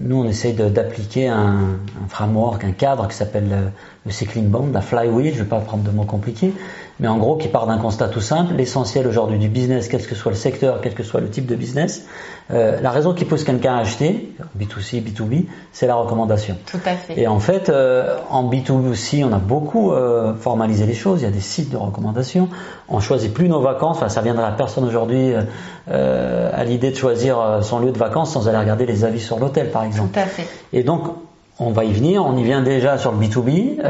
nous, 0.00 0.16
on 0.16 0.24
essaye 0.24 0.54
d'appliquer 0.54 1.28
un, 1.28 1.78
framework, 2.08 2.64
un 2.64 2.72
cadre 2.72 3.08
qui 3.08 3.16
s'appelle 3.16 3.72
le, 4.04 4.12
cycling 4.12 4.48
bond, 4.48 4.68
la 4.72 4.80
flywheel, 4.80 5.32
je 5.32 5.38
ne 5.38 5.44
vais 5.44 5.48
pas 5.48 5.60
prendre 5.60 5.82
de 5.82 5.90
mots 5.90 6.04
compliqués, 6.04 6.52
mais 7.00 7.08
en 7.08 7.18
gros 7.18 7.36
qui 7.36 7.48
part 7.48 7.66
d'un 7.66 7.78
constat 7.78 8.08
tout 8.08 8.20
simple. 8.20 8.54
L'essentiel 8.54 9.06
aujourd'hui 9.06 9.38
du 9.38 9.48
business, 9.48 9.88
quel 9.88 10.06
que 10.06 10.14
soit 10.14 10.32
le 10.32 10.36
secteur, 10.36 10.80
quel 10.80 10.94
que 10.94 11.02
soit 11.02 11.20
le 11.20 11.28
type 11.28 11.46
de 11.46 11.56
business, 11.56 12.06
euh, 12.50 12.80
la 12.80 12.90
raison 12.90 13.14
qui 13.14 13.24
pousse 13.24 13.42
quelqu'un 13.42 13.76
à 13.76 13.80
acheter, 13.80 14.34
B2C, 14.58 15.02
B2B, 15.02 15.46
c'est 15.72 15.86
la 15.86 15.94
recommandation. 15.94 16.56
Tout 16.66 16.78
à 16.84 16.94
fait. 16.94 17.18
Et 17.18 17.26
en 17.26 17.40
fait, 17.40 17.68
euh, 17.68 18.18
en 18.30 18.48
B2C, 18.48 19.24
on 19.24 19.32
a 19.32 19.38
beaucoup 19.38 19.92
euh, 19.92 20.34
formalisé 20.34 20.84
les 20.86 20.94
choses. 20.94 21.22
Il 21.22 21.24
y 21.24 21.28
a 21.28 21.30
des 21.30 21.40
sites 21.40 21.70
de 21.70 21.76
recommandation. 21.76 22.48
On 22.88 23.00
choisit 23.00 23.32
plus 23.32 23.48
nos 23.48 23.60
vacances. 23.60 23.96
Enfin, 23.96 24.08
ça 24.08 24.20
viendra 24.20 24.46
à 24.46 24.52
personne 24.52 24.84
aujourd'hui 24.84 25.32
euh, 25.90 26.50
à 26.52 26.64
l'idée 26.64 26.90
de 26.90 26.96
choisir 26.96 27.60
son 27.62 27.78
lieu 27.78 27.92
de 27.92 27.98
vacances 27.98 28.32
sans 28.32 28.46
aller 28.48 28.58
regarder 28.58 28.86
les 28.86 29.04
avis 29.04 29.20
sur 29.20 29.38
l'hôtel, 29.38 29.70
par 29.70 29.84
exemple. 29.84 30.12
Tout 30.12 30.20
à 30.20 30.26
fait. 30.26 30.46
Et 30.72 30.82
donc, 30.82 31.04
on 31.58 31.70
va 31.70 31.84
y 31.84 31.92
venir. 31.92 32.24
On 32.26 32.36
y 32.36 32.44
vient 32.44 32.62
déjà 32.62 32.98
sur 32.98 33.12
le 33.12 33.18
B2B. 33.18 33.80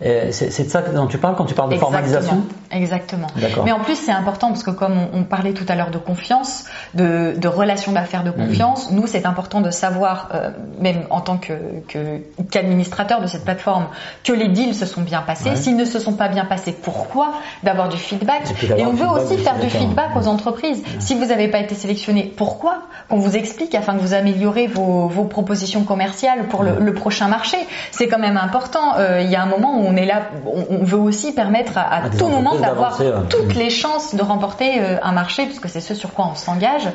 C'est 0.00 0.64
de 0.64 0.68
ça 0.68 0.82
dont 0.82 1.06
tu 1.06 1.18
parles 1.18 1.36
quand 1.36 1.46
tu 1.46 1.54
parles 1.54 1.70
de 1.70 1.76
formalisation? 1.76 2.44
Exactement. 2.70 3.28
Mais 3.64 3.72
en 3.72 3.80
plus, 3.80 3.96
c'est 3.96 4.12
important 4.12 4.48
parce 4.48 4.62
que 4.62 4.70
comme 4.70 4.96
on, 5.12 5.24
parlait 5.24 5.52
tout 5.52 5.64
à 5.68 5.74
l'heure 5.74 5.90
de 5.90 5.98
confiance, 5.98 6.64
de, 6.94 7.34
de 7.36 7.48
relations 7.48 7.92
d'affaires 7.92 8.24
de 8.24 8.30
confiance, 8.30 8.90
nous, 8.92 9.06
c'est 9.06 9.26
important 9.26 9.60
de 9.60 9.70
savoir, 9.70 10.28
euh, 10.34 10.50
même 10.80 11.04
en 11.10 11.20
tant 11.20 11.38
qu'administrateur 11.38 13.18
que, 13.18 13.22
de 13.24 13.28
cette 13.28 13.44
plateforme, 13.44 13.86
que 14.24 14.32
les 14.32 14.48
deals 14.48 14.74
se 14.74 14.86
sont 14.86 15.02
bien 15.02 15.22
passés. 15.22 15.56
S'ils 15.56 15.76
ne 15.76 15.84
se 15.84 15.98
sont 15.98 16.14
pas 16.14 16.28
bien 16.28 16.44
passés, 16.44 16.72
pourquoi 16.72 17.34
D'avoir 17.62 17.88
du 17.88 17.96
feedback? 17.96 18.42
Et, 18.76 18.84
on 18.84 18.92
veut 18.92 19.08
aussi 19.08 19.38
faire 19.38 19.58
du 19.58 19.70
feedback 19.70 20.16
aux 20.16 20.26
entreprises. 20.28 20.82
Si 20.98 21.14
vous 21.14 21.26
n'avez 21.26 21.48
pas 21.48 21.58
été 21.58 21.74
sélectionné, 21.74 22.32
pourquoi 22.36 22.82
Qu'on 23.08 23.18
vous 23.18 23.36
explique 23.36 23.74
afin 23.74 23.94
que 23.94 24.00
vous 24.00 24.14
améliorez 24.14 24.66
vos, 24.66 25.08
vos 25.08 25.24
propositions 25.24 25.84
commerciales 25.84 26.48
pour 26.48 26.62
le, 26.62 26.78
le 26.78 26.94
prochain 26.94 27.28
marché? 27.28 27.56
C'est 27.90 28.08
quand 28.08 28.18
même 28.18 28.36
important. 28.36 28.96
Euh, 28.98 29.20
il 29.22 29.30
y 29.30 29.36
a 29.36 29.42
un 29.42 29.46
moment 29.46 29.78
où 29.78 29.86
on 29.86 29.96
est 29.96 30.06
là, 30.06 30.22
on, 30.70 30.84
veut 30.84 30.98
aussi 30.98 31.32
permettre 31.32 31.78
à, 31.78 32.10
tout 32.10 32.28
moment 32.28 32.55
d'avoir 32.60 32.98
toutes 33.28 33.54
les 33.54 33.70
chances 33.70 34.14
de 34.14 34.22
remporter 34.22 34.80
euh, 34.80 34.96
un 35.02 35.12
marché, 35.12 35.46
puisque 35.46 35.68
c'est 35.68 35.80
ce 35.80 35.94
sur 35.94 36.12
quoi 36.12 36.28
on 36.30 36.34
s'engage. 36.34 36.88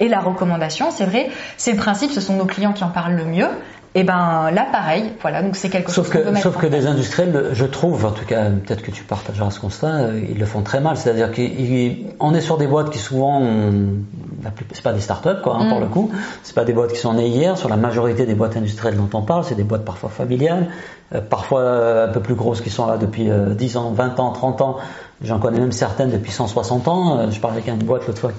Et 0.00 0.08
la 0.08 0.20
recommandation, 0.20 0.90
c'est 0.90 1.04
vrai, 1.04 1.30
c'est 1.56 1.72
le 1.72 1.78
principe, 1.78 2.12
ce 2.12 2.20
sont 2.20 2.34
nos 2.34 2.46
clients 2.46 2.72
qui 2.72 2.84
en 2.84 2.90
parlent 2.90 3.16
le 3.16 3.24
mieux. 3.24 3.48
Et 3.96 4.02
ben 4.02 4.50
là, 4.50 4.66
pareil, 4.72 5.12
voilà, 5.20 5.40
donc 5.40 5.54
c'est 5.54 5.68
quelque 5.68 5.92
sauf 5.92 6.12
chose 6.12 6.24
que, 6.24 6.36
Sauf 6.40 6.56
que 6.56 6.66
des 6.66 6.88
industriels, 6.88 7.50
je 7.52 7.64
trouve, 7.64 8.04
en 8.04 8.10
tout 8.10 8.24
cas, 8.24 8.50
peut-être 8.50 8.82
que 8.82 8.90
tu 8.90 9.04
partageras 9.04 9.52
ce 9.52 9.60
constat, 9.60 9.86
euh, 9.86 10.20
ils 10.28 10.36
le 10.36 10.46
font 10.46 10.62
très 10.62 10.80
mal. 10.80 10.96
C'est-à-dire 10.96 11.30
qu'on 11.30 12.34
est 12.34 12.40
sur 12.40 12.58
des 12.58 12.66
boîtes 12.66 12.90
qui 12.90 12.98
souvent, 12.98 13.40
c'est 14.72 14.82
pas 14.82 14.92
des 14.92 15.00
startups 15.00 15.40
quoi, 15.44 15.58
hein, 15.58 15.68
pour 15.68 15.78
mm. 15.78 15.82
le 15.82 15.86
coup, 15.86 16.10
c'est 16.42 16.56
pas 16.56 16.64
des 16.64 16.72
boîtes 16.72 16.92
qui 16.92 16.98
sont 16.98 17.14
nées 17.14 17.28
hier. 17.28 17.56
Sur 17.56 17.68
la 17.68 17.76
majorité 17.76 18.26
des 18.26 18.34
boîtes 18.34 18.56
industrielles 18.56 18.96
dont 18.96 19.10
on 19.16 19.22
parle, 19.22 19.44
c'est 19.44 19.54
des 19.54 19.62
boîtes 19.62 19.84
parfois 19.84 20.10
familiales, 20.10 20.70
euh, 21.14 21.20
parfois 21.20 22.06
un 22.06 22.08
peu 22.08 22.18
plus 22.18 22.34
grosses 22.34 22.62
qui 22.62 22.70
sont 22.70 22.88
là 22.88 22.96
depuis 22.96 23.28
10 23.30 23.76
ans, 23.76 23.92
20 23.92 24.18
ans, 24.18 24.32
30 24.32 24.60
ans. 24.60 24.76
J'en 25.24 25.38
connais 25.38 25.58
même 25.58 25.72
certaines 25.72 26.10
depuis 26.10 26.30
160 26.30 26.88
ans. 26.88 27.30
Je 27.30 27.40
parlais 27.40 27.58
avec 27.58 27.68
une 27.68 27.84
boîte 27.84 28.06
l'autre 28.06 28.20
fois, 28.20 28.32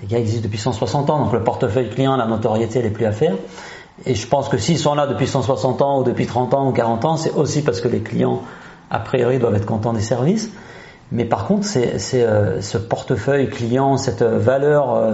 les 0.00 0.06
gars 0.06 0.18
existent 0.18 0.44
depuis 0.44 0.58
160 0.58 1.10
ans, 1.10 1.24
donc 1.24 1.32
le 1.32 1.42
portefeuille 1.42 1.88
client, 1.88 2.16
la 2.16 2.26
notoriété, 2.26 2.78
elle 2.80 2.86
est 2.86 2.90
plus 2.90 3.06
à 3.06 3.12
faire. 3.12 3.34
Et 4.04 4.14
je 4.14 4.26
pense 4.26 4.48
que 4.48 4.58
s'ils 4.58 4.78
sont 4.78 4.94
là 4.94 5.06
depuis 5.06 5.26
160 5.26 5.80
ans 5.80 6.00
ou 6.00 6.04
depuis 6.04 6.26
30 6.26 6.52
ans 6.52 6.68
ou 6.68 6.72
40 6.72 7.04
ans, 7.06 7.16
c'est 7.16 7.32
aussi 7.32 7.62
parce 7.62 7.80
que 7.80 7.88
les 7.88 8.00
clients, 8.00 8.42
a 8.90 8.98
priori, 8.98 9.38
doivent 9.38 9.54
être 9.54 9.66
contents 9.66 9.94
des 9.94 10.02
services. 10.02 10.50
Mais 11.12 11.24
par 11.24 11.46
contre, 11.46 11.64
c'est, 11.64 11.96
euh, 12.14 12.60
ce 12.60 12.78
portefeuille 12.78 13.48
client, 13.48 13.96
cette 13.96 14.22
valeur 14.22 14.94
euh, 14.94 15.12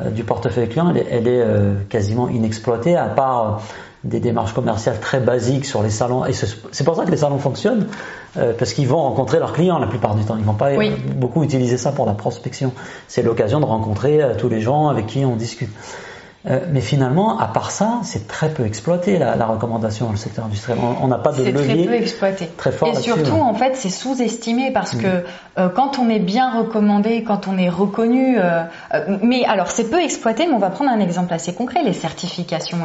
euh, 0.00 0.10
du 0.10 0.24
portefeuille 0.24 0.68
client, 0.68 0.94
elle, 0.94 1.28
est 1.28 1.44
quasiment 1.90 2.28
inexploitée, 2.28 2.96
à 2.96 3.06
part 3.06 3.60
des 4.04 4.20
démarches 4.20 4.52
commerciales 4.52 4.98
très 5.00 5.20
basiques 5.20 5.64
sur 5.64 5.82
les 5.82 5.90
salons. 5.90 6.24
Et 6.26 6.32
c'est 6.32 6.84
pour 6.84 6.96
ça 6.96 7.04
que 7.04 7.10
les 7.10 7.18
salons 7.18 7.38
fonctionnent, 7.38 7.86
parce 8.34 8.72
qu'ils 8.72 8.88
vont 8.88 9.02
rencontrer 9.02 9.38
leurs 9.38 9.52
clients 9.52 9.78
la 9.78 9.86
plupart 9.86 10.14
du 10.14 10.24
temps. 10.24 10.36
Ils 10.36 10.44
vont 10.44 10.54
pas 10.54 10.70
beaucoup 11.16 11.44
utiliser 11.44 11.76
ça 11.78 11.92
pour 11.92 12.06
la 12.06 12.14
prospection. 12.14 12.72
C'est 13.06 13.22
l'occasion 13.22 13.60
de 13.60 13.64
rencontrer 13.64 14.20
tous 14.38 14.48
les 14.48 14.60
gens 14.60 14.88
avec 14.88 15.06
qui 15.06 15.24
on 15.24 15.36
discute. 15.36 15.70
Euh, 16.50 16.58
mais 16.72 16.80
finalement, 16.80 17.38
à 17.38 17.46
part 17.46 17.70
ça, 17.70 18.00
c'est 18.02 18.26
très 18.26 18.48
peu 18.50 18.66
exploité 18.66 19.16
la, 19.16 19.36
la, 19.36 19.46
recommandation 19.46 20.06
dans 20.06 20.12
le 20.12 20.18
secteur 20.18 20.44
industriel. 20.44 20.78
On 21.00 21.06
n'a 21.06 21.18
pas 21.18 21.30
de 21.30 21.44
levier 21.44 21.86
très 21.86 21.86
peu 21.86 21.94
exploité. 21.94 22.50
Très 22.56 22.72
fort 22.72 22.88
Et 22.88 22.96
surtout, 22.96 23.36
en 23.36 23.54
fait, 23.54 23.76
c'est 23.76 23.90
sous-estimé 23.90 24.72
parce 24.72 24.96
que 24.96 25.24
euh, 25.58 25.68
quand 25.68 25.98
on 25.98 26.08
est 26.08 26.18
bien 26.18 26.58
recommandé, 26.58 27.22
quand 27.24 27.46
on 27.46 27.58
est 27.58 27.68
reconnu, 27.68 28.38
euh, 28.38 28.62
euh, 28.94 29.18
mais 29.22 29.44
alors 29.44 29.70
c'est 29.70 29.90
peu 29.90 30.00
exploité. 30.00 30.46
Mais 30.46 30.54
on 30.54 30.58
va 30.58 30.70
prendre 30.70 30.90
un 30.90 31.00
exemple 31.00 31.34
assez 31.34 31.54
concret 31.54 31.82
les 31.84 31.92
certifications, 31.92 32.78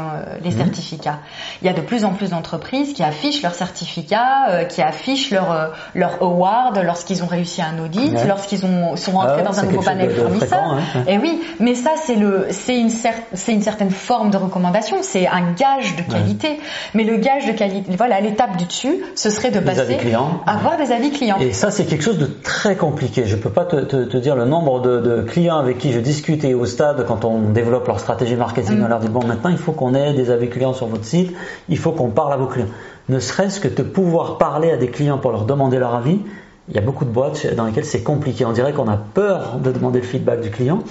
les 0.43 0.49
mm. 0.49 0.57
certificats. 0.57 1.19
Il 1.61 1.67
y 1.67 1.69
a 1.69 1.73
de 1.73 1.81
plus 1.81 2.03
en 2.03 2.11
plus 2.11 2.31
d'entreprises 2.31 2.93
qui 2.93 3.03
affichent 3.03 3.41
leurs 3.41 3.55
certificats, 3.55 4.65
qui 4.69 4.81
affichent 4.81 5.31
leur 5.31 5.71
leur 5.95 6.21
award 6.21 6.79
lorsqu'ils 6.83 7.23
ont 7.23 7.27
réussi 7.27 7.61
un 7.61 7.79
audit, 7.79 8.13
lorsqu'ils 8.27 8.65
ont 8.65 8.95
sont 8.97 9.13
rentrés 9.13 9.41
ah 9.41 9.43
dans 9.43 9.59
un 9.59 9.63
nouveau 9.63 9.81
panel 9.81 10.09
fournisseur. 10.11 10.63
Hein, 10.63 11.03
Et 11.07 11.17
oui, 11.17 11.41
mais 11.59 11.73
ça 11.73 11.91
c'est 11.95 12.15
le 12.15 12.47
c'est 12.51 12.77
une 12.77 12.89
certaine 12.89 13.37
c'est 13.47 13.53
une 13.53 13.61
certaine 13.61 13.91
forme 13.91 14.29
de 14.29 14.35
recommandation, 14.35 14.97
c'est 15.03 15.25
un 15.25 15.53
gage 15.53 15.95
de 15.95 16.01
qualité. 16.01 16.59
Mais 16.93 17.05
le 17.05 17.15
gage 17.15 17.47
de 17.47 17.53
qualité, 17.53 17.95
voilà, 17.95 18.19
l'étape 18.19 18.57
du 18.57 18.65
dessus, 18.65 19.01
ce 19.15 19.29
serait 19.29 19.51
de 19.51 19.61
passer 19.61 19.97
à 20.45 20.51
avoir 20.51 20.75
des 20.75 20.91
avis 20.91 21.11
clients. 21.11 21.37
Et 21.39 21.53
ça, 21.53 21.71
c'est 21.71 21.85
quelque 21.85 22.03
chose 22.03 22.17
de 22.17 22.25
très 22.25 22.75
compliqué. 22.75 23.25
Je 23.25 23.37
peux 23.37 23.49
pas 23.49 23.63
te, 23.63 23.77
te, 23.77 24.03
te 24.03 24.17
dire 24.17 24.35
le 24.35 24.43
nombre 24.43 24.81
de, 24.81 24.99
de, 24.99 25.21
clients 25.21 25.59
avec 25.59 25.77
qui 25.77 25.93
je 25.93 25.99
discute 26.01 26.43
et 26.43 26.55
au 26.55 26.65
stade 26.65 27.05
quand 27.07 27.23
on 27.23 27.51
développe 27.51 27.87
leur 27.87 28.01
stratégie 28.01 28.35
marketing, 28.35 28.79
mm. 28.79 28.83
on 28.83 28.87
leur 28.89 28.99
dit 28.99 29.07
bon, 29.07 29.25
maintenant 29.25 29.49
il 29.49 29.57
faut 29.57 29.71
qu'on 29.71 29.95
ait 29.95 30.13
des 30.13 30.29
avis 30.29 30.49
clients 30.49 30.73
sur 30.73 30.87
votre 30.87 31.05
site, 31.05 31.33
il 31.69 31.77
faut 31.77 31.93
qu'on 31.93 32.09
parle 32.09 32.33
à 32.33 32.37
vos 32.37 32.47
clients. 32.47 32.67
Ne 33.07 33.21
serait-ce 33.21 33.61
que 33.61 33.69
de 33.69 33.81
pouvoir 33.81 34.37
parler 34.37 34.71
à 34.71 34.75
des 34.75 34.89
clients 34.89 35.19
pour 35.19 35.31
leur 35.31 35.45
demander 35.45 35.79
leur 35.79 35.95
avis, 35.95 36.19
il 36.67 36.75
y 36.75 36.79
a 36.79 36.81
beaucoup 36.81 37.05
de 37.05 37.11
boîtes 37.11 37.47
dans 37.55 37.65
lesquelles 37.65 37.85
c'est 37.85 38.03
compliqué. 38.03 38.43
On 38.43 38.51
dirait 38.51 38.73
qu'on 38.73 38.89
a 38.89 38.97
peur 38.97 39.59
de 39.63 39.71
demander 39.71 40.01
le 40.01 40.05
feedback 40.05 40.41
du 40.41 40.51
client. 40.51 40.83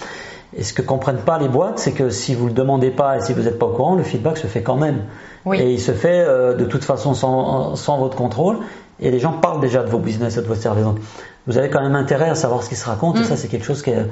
Et 0.57 0.64
ce 0.64 0.73
que 0.73 0.83
comprennent 0.83 1.19
pas 1.19 1.38
les 1.38 1.49
boîtes, 1.49 1.79
c'est 1.79 1.92
que 1.92 2.09
si 2.09 2.35
vous 2.35 2.47
le 2.47 2.53
demandez 2.53 2.90
pas 2.90 3.19
et 3.19 3.21
si 3.21 3.35
vous 3.35 3.42
n'êtes 3.42 3.59
pas 3.59 3.66
au 3.66 3.73
courant, 3.73 3.95
le 3.95 4.03
feedback 4.03 4.38
se 4.38 4.47
fait 4.47 4.62
quand 4.62 4.77
même. 4.77 5.03
Et 5.53 5.73
il 5.73 5.81
se 5.81 5.92
fait 5.92 6.25
euh, 6.27 6.55
de 6.55 6.64
toute 6.64 6.83
façon 6.83 7.14
sans, 7.14 7.77
sans, 7.77 7.99
votre 7.99 8.16
contrôle. 8.16 8.57
Et 8.99 9.11
les 9.11 9.19
gens 9.19 9.33
parlent 9.33 9.61
déjà 9.61 9.83
de 9.83 9.90
vos 9.90 9.99
business 9.99 10.38
et 10.38 10.42
de 10.42 10.47
vos 10.47 10.55
services. 10.55 10.85
Donc, 10.85 10.99
vous 11.47 11.59
avez 11.59 11.69
quand 11.69 11.83
même 11.83 11.95
intérêt 11.95 12.31
à 12.31 12.35
savoir 12.35 12.62
ce 12.62 12.71
qui 12.71 12.75
se 12.75 12.87
raconte. 12.87 13.16
Et 13.16 13.21
mm. 13.21 13.25
ça, 13.25 13.37
c'est 13.37 13.49
quelque 13.49 13.66
chose 13.66 13.83
qui 13.83 13.90
est, 13.90 14.07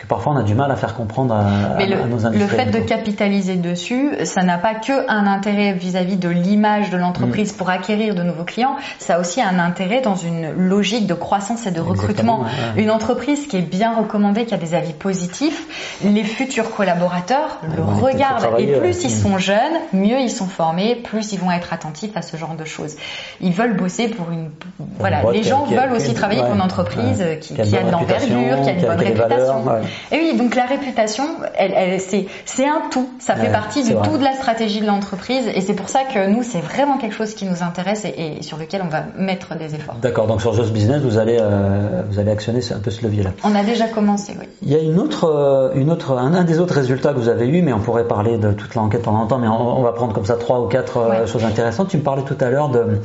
que 0.00 0.06
parfois 0.06 0.32
on 0.32 0.36
a 0.36 0.42
du 0.42 0.54
mal 0.54 0.70
à 0.70 0.76
faire 0.76 0.94
comprendre 0.94 1.34
à, 1.34 1.74
Mais 1.76 1.86
le, 1.86 1.96
nos 2.06 2.30
Le 2.30 2.46
fait 2.46 2.70
de 2.70 2.78
capitaliser 2.78 3.56
dessus, 3.56 4.12
ça 4.24 4.42
n'a 4.42 4.56
pas 4.56 4.74
que 4.74 5.08
un 5.10 5.26
intérêt 5.26 5.74
vis-à-vis 5.74 6.16
de 6.16 6.30
l'image 6.30 6.88
de 6.88 6.96
l'entreprise 6.96 7.52
mm. 7.52 7.56
pour 7.58 7.68
acquérir 7.68 8.14
de 8.14 8.22
nouveaux 8.22 8.44
clients, 8.44 8.76
ça 8.98 9.16
a 9.16 9.20
aussi 9.20 9.42
un 9.42 9.58
intérêt 9.58 10.00
dans 10.00 10.14
une 10.14 10.52
logique 10.52 11.06
de 11.06 11.12
croissance 11.12 11.66
et 11.66 11.70
de 11.70 11.82
recrutement. 11.82 12.46
Une 12.76 12.90
entreprise 12.90 13.46
qui 13.46 13.58
est 13.58 13.62
bien 13.62 13.94
recommandée, 13.94 14.46
qui 14.46 14.54
a 14.54 14.56
des 14.56 14.74
avis 14.74 14.94
positifs, 14.94 15.98
les 16.02 16.24
futurs 16.24 16.70
collaborateurs 16.70 17.58
le 17.76 17.82
regardent 17.82 18.58
et 18.58 18.78
plus 18.78 19.04
ils 19.04 19.10
sont 19.10 19.36
jeunes, 19.36 19.58
mieux 19.92 20.18
ils 20.18 20.30
sont 20.30 20.46
formés, 20.46 20.94
plus 20.94 21.34
ils 21.34 21.38
vont 21.38 21.50
être 21.50 21.74
attentifs 21.74 22.16
à 22.16 22.22
ce 22.22 22.38
genre 22.38 22.54
de 22.54 22.64
choses. 22.64 22.96
Ils 23.42 23.52
veulent 23.52 23.76
bosser 23.76 24.08
pour 24.08 24.30
une 24.30 24.50
voilà, 24.98 25.30
les 25.30 25.42
gens 25.42 25.66
veulent 25.66 25.92
aussi 25.92 26.14
travailler 26.14 26.40
pour 26.40 26.54
une 26.54 26.62
entreprise 26.62 27.22
qui, 27.42 27.54
qui, 27.54 27.76
a 27.76 27.82
de 27.82 27.90
l'envergure, 27.90 28.62
qui 28.62 28.70
a 28.70 28.72
une 28.72 28.80
bonne 28.80 28.98
réputation. 28.98 29.64
Et 30.12 30.18
oui, 30.18 30.36
donc 30.36 30.54
la 30.54 30.66
réputation, 30.66 31.24
elle, 31.54 31.72
elle 31.76 32.00
c'est 32.00 32.66
un 32.66 32.82
tout. 32.90 33.08
Ça 33.18 33.36
fait 33.36 33.50
partie 33.50 33.82
du 33.82 33.94
tout 33.94 34.18
de 34.18 34.24
la 34.24 34.32
stratégie 34.32 34.80
de 34.80 34.86
l'entreprise. 34.86 35.46
Et 35.54 35.60
c'est 35.60 35.74
pour 35.74 35.88
ça 35.88 36.00
que 36.04 36.28
nous, 36.28 36.42
c'est 36.42 36.60
vraiment 36.60 36.98
quelque 36.98 37.14
chose 37.14 37.34
qui 37.34 37.44
nous 37.44 37.62
intéresse 37.62 38.04
et, 38.04 38.42
sur 38.42 38.56
lequel 38.56 38.82
on 38.84 38.88
va 38.88 39.04
mettre 39.16 39.56
des 39.56 39.74
efforts. 39.74 39.96
D'accord. 40.02 40.26
Donc 40.26 40.40
sur 40.40 40.52
Just 40.54 40.72
Business, 40.72 41.02
vous 41.02 41.18
allez, 41.18 41.38
euh, 41.40 42.02
vous 42.08 42.18
allez 42.18 42.30
actionner 42.30 42.60
un 42.72 42.78
peu 42.78 42.90
ce 42.90 43.02
levier-là. 43.02 43.30
On 43.44 43.54
a 43.54 43.62
déjà 43.62 43.88
commencé, 43.88 44.34
oui. 44.38 44.46
Il 44.62 44.70
y 44.70 44.74
a 44.74 44.78
une 44.78 44.98
autre, 44.98 45.24
euh, 45.24 45.72
une 45.74 45.90
autre, 45.90 46.16
un, 46.18 46.44
des 46.44 46.58
autres 46.58 46.74
résultats 46.74 47.12
que 47.12 47.18
vous 47.18 47.28
avez 47.28 47.46
eu, 47.46 47.62
mais 47.62 47.72
on 47.72 47.80
pourrait 47.80 48.06
parler 48.06 48.38
de 48.38 48.52
toute 48.52 48.74
l'enquête 48.74 49.02
pendant 49.02 49.20
longtemps, 49.20 49.38
mais 49.38 49.48
on, 49.48 49.82
va 49.82 49.92
prendre 49.92 50.12
comme 50.12 50.26
ça 50.26 50.36
trois 50.36 50.60
ou 50.60 50.66
quatre 50.66 50.98
euh, 50.98 51.26
choses 51.26 51.44
intéressantes. 51.44 51.88
Tu 51.88 51.96
me 51.96 52.02
parlais 52.02 52.22
tout 52.22 52.36
à 52.40 52.50
l'heure 52.50 52.68
de, 52.68 53.00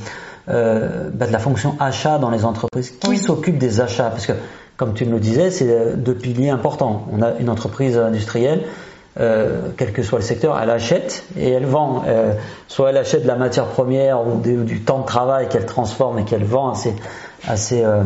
euh, 0.50 1.10
bah, 1.14 1.28
de 1.28 1.32
la 1.32 1.40
fonction 1.40 1.76
achat 1.80 2.18
dans 2.18 2.30
les 2.30 2.46
entreprises. 2.46 2.92
Qui 3.00 3.18
s'occupe 3.18 3.58
des 3.58 3.82
achats? 3.82 4.10
Parce 4.10 4.26
que 4.26 4.34
comme 4.78 4.94
tu 4.94 5.06
me 5.06 5.12
le 5.12 5.20
disais, 5.20 5.52
c'est 5.52 5.96
deux 5.96 6.16
piliers 6.16 6.50
importants. 6.50 7.08
On 7.12 7.22
a 7.22 7.34
une 7.40 7.50
entreprise 7.50 7.98
industrielle, 7.98 8.64
euh, 9.18 9.70
quel 9.78 9.94
que 9.94 10.04
soit 10.04 10.20
le 10.20 10.26
secteur, 10.26 10.60
elle 10.62 10.70
achète 10.70 11.24
et 11.38 11.50
elle 11.50 11.66
vend. 11.66 12.04
Euh, 12.06 12.34
soit 12.68 12.90
elle 12.90 12.98
achète 12.98 13.24
de 13.24 13.28
la 13.28 13.38
matière 13.38 13.68
première 13.68 14.28
ou, 14.28 14.42
du 14.42 14.82
temps 14.82 15.00
de 15.00 15.06
travail 15.06 15.48
qu'elle 15.48 15.66
transforme 15.66 16.20
et 16.20 16.26
qu'elle 16.26 16.44
vend 16.44 16.72
à 16.72 16.76
ses, 16.76 16.94
à, 17.48 17.56
ses, 17.56 17.86
euh, 17.86 18.04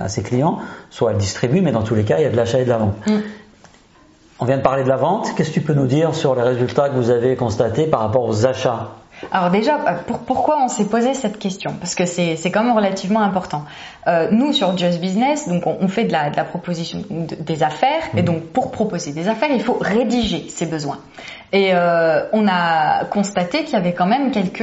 à 0.00 0.08
ses, 0.08 0.22
clients, 0.22 0.58
soit 0.90 1.10
elle 1.10 1.18
distribue, 1.18 1.60
mais 1.60 1.72
dans 1.72 1.82
tous 1.82 1.96
les 1.96 2.04
cas, 2.04 2.18
il 2.18 2.22
y 2.22 2.26
a 2.26 2.30
de 2.30 2.36
l'achat 2.36 2.60
et 2.60 2.64
de 2.64 2.70
la 2.70 2.78
vente. 2.78 2.94
Mm. 3.06 3.18
On 4.38 4.44
vient 4.44 4.56
de 4.58 4.62
parler 4.62 4.84
de 4.84 4.88
la 4.88 4.96
vente. 4.96 5.34
Qu'est-ce 5.36 5.50
que 5.50 5.54
tu 5.54 5.60
peux 5.60 5.74
nous 5.74 5.86
dire 5.86 6.14
sur 6.14 6.36
les 6.36 6.42
résultats 6.42 6.88
que 6.88 6.94
vous 6.94 7.10
avez 7.10 7.34
constatés 7.34 7.86
par 7.86 8.00
rapport 8.00 8.24
aux 8.24 8.46
achats 8.46 8.90
alors 9.30 9.50
déjà, 9.50 9.76
euh, 9.76 10.14
pourquoi 10.26 10.62
on 10.62 10.68
s'est 10.68 10.86
posé 10.86 11.14
cette 11.14 11.38
question? 11.38 11.72
Parce 11.78 11.94
que 11.94 12.04
c'est 12.04 12.50
quand 12.50 12.64
même 12.64 12.76
relativement 12.76 13.20
important. 13.20 13.64
Euh, 14.06 14.28
nous, 14.30 14.52
sur 14.52 14.76
Just 14.76 15.00
Business, 15.00 15.48
donc 15.48 15.66
on, 15.66 15.88
fait 15.88 16.04
de 16.04 16.12
la, 16.12 16.30
de 16.30 16.36
la 16.36 16.44
proposition 16.44 17.02
des 17.10 17.62
affaires, 17.62 18.02
et 18.16 18.22
mmh. 18.22 18.24
donc 18.24 18.42
pour 18.46 18.70
proposer 18.70 19.12
des 19.12 19.28
affaires, 19.28 19.50
il 19.52 19.62
faut 19.62 19.78
rédiger 19.80 20.48
ses 20.48 20.66
besoins. 20.66 20.98
Et 21.52 21.70
euh, 21.72 22.24
on 22.32 22.46
a 22.48 23.04
constaté 23.06 23.64
qu'il 23.64 23.74
y 23.74 23.76
avait 23.76 23.94
quand 23.94 24.06
même 24.06 24.30
quelques 24.30 24.62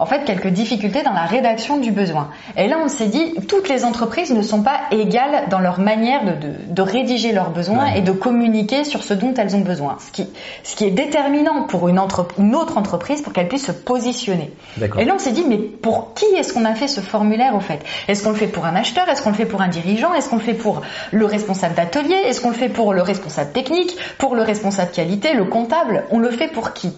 en 0.00 0.06
fait 0.06 0.24
quelques 0.24 0.48
difficultés 0.48 1.02
dans 1.02 1.12
la 1.12 1.26
rédaction 1.26 1.76
du 1.76 1.92
besoin. 1.92 2.30
Et 2.56 2.68
là, 2.68 2.78
on 2.82 2.88
s'est 2.88 3.08
dit, 3.08 3.34
toutes 3.46 3.68
les 3.68 3.84
entreprises 3.84 4.32
ne 4.32 4.40
sont 4.40 4.62
pas 4.62 4.80
égales 4.90 5.48
dans 5.50 5.58
leur 5.60 5.78
manière 5.78 6.24
de, 6.24 6.32
de, 6.32 6.54
de 6.68 6.82
rédiger 6.82 7.32
leurs 7.32 7.50
besoins 7.50 7.92
et 7.94 8.00
de 8.00 8.10
communiquer 8.10 8.84
sur 8.84 9.04
ce 9.04 9.12
dont 9.12 9.34
elles 9.34 9.54
ont 9.54 9.60
besoin. 9.60 9.98
Ce 10.04 10.10
qui, 10.10 10.26
ce 10.64 10.74
qui 10.74 10.86
est 10.86 10.90
déterminant 10.90 11.64
pour 11.64 11.88
une, 11.88 12.00
une 12.38 12.54
autre 12.56 12.78
entreprise 12.78 13.20
pour 13.20 13.34
qu'elle 13.34 13.48
puisse 13.48 13.66
se 13.66 13.72
positionner. 13.72 14.50
Et 14.98 15.04
là, 15.04 15.12
on 15.14 15.18
s'est 15.18 15.32
dit, 15.32 15.44
mais 15.46 15.58
pour 15.58 16.14
qui 16.14 16.24
est-ce 16.34 16.54
qu'on 16.54 16.64
a 16.64 16.74
fait 16.74 16.88
ce 16.88 17.02
formulaire 17.02 17.54
au 17.54 17.60
fait? 17.60 17.84
Est-ce 18.08 18.24
qu'on 18.24 18.30
le 18.30 18.36
fait 18.36 18.46
pour 18.46 18.64
un 18.64 18.76
acheteur? 18.76 19.06
Est-ce 19.10 19.20
qu'on 19.20 19.30
le 19.30 19.36
fait 19.36 19.44
pour 19.44 19.60
un 19.60 19.68
dirigeant? 19.68 20.14
Est-ce 20.14 20.30
qu'on 20.30 20.36
le 20.36 20.42
fait 20.42 20.54
pour 20.54 20.80
le 21.12 21.26
responsable 21.26 21.74
d'atelier? 21.74 22.16
Est-ce 22.26 22.40
qu'on 22.40 22.48
le 22.48 22.54
fait 22.54 22.70
pour 22.70 22.94
le 22.94 23.02
responsable 23.02 23.52
technique? 23.52 23.94
Pour 24.16 24.34
le 24.34 24.42
responsable 24.42 24.92
qualité 24.92 25.34
Le 25.34 25.44
comptable? 25.44 26.04
On 26.10 26.18
le 26.18 26.30
fait 26.30 26.48
pour 26.48 26.72
qui? 26.72 26.96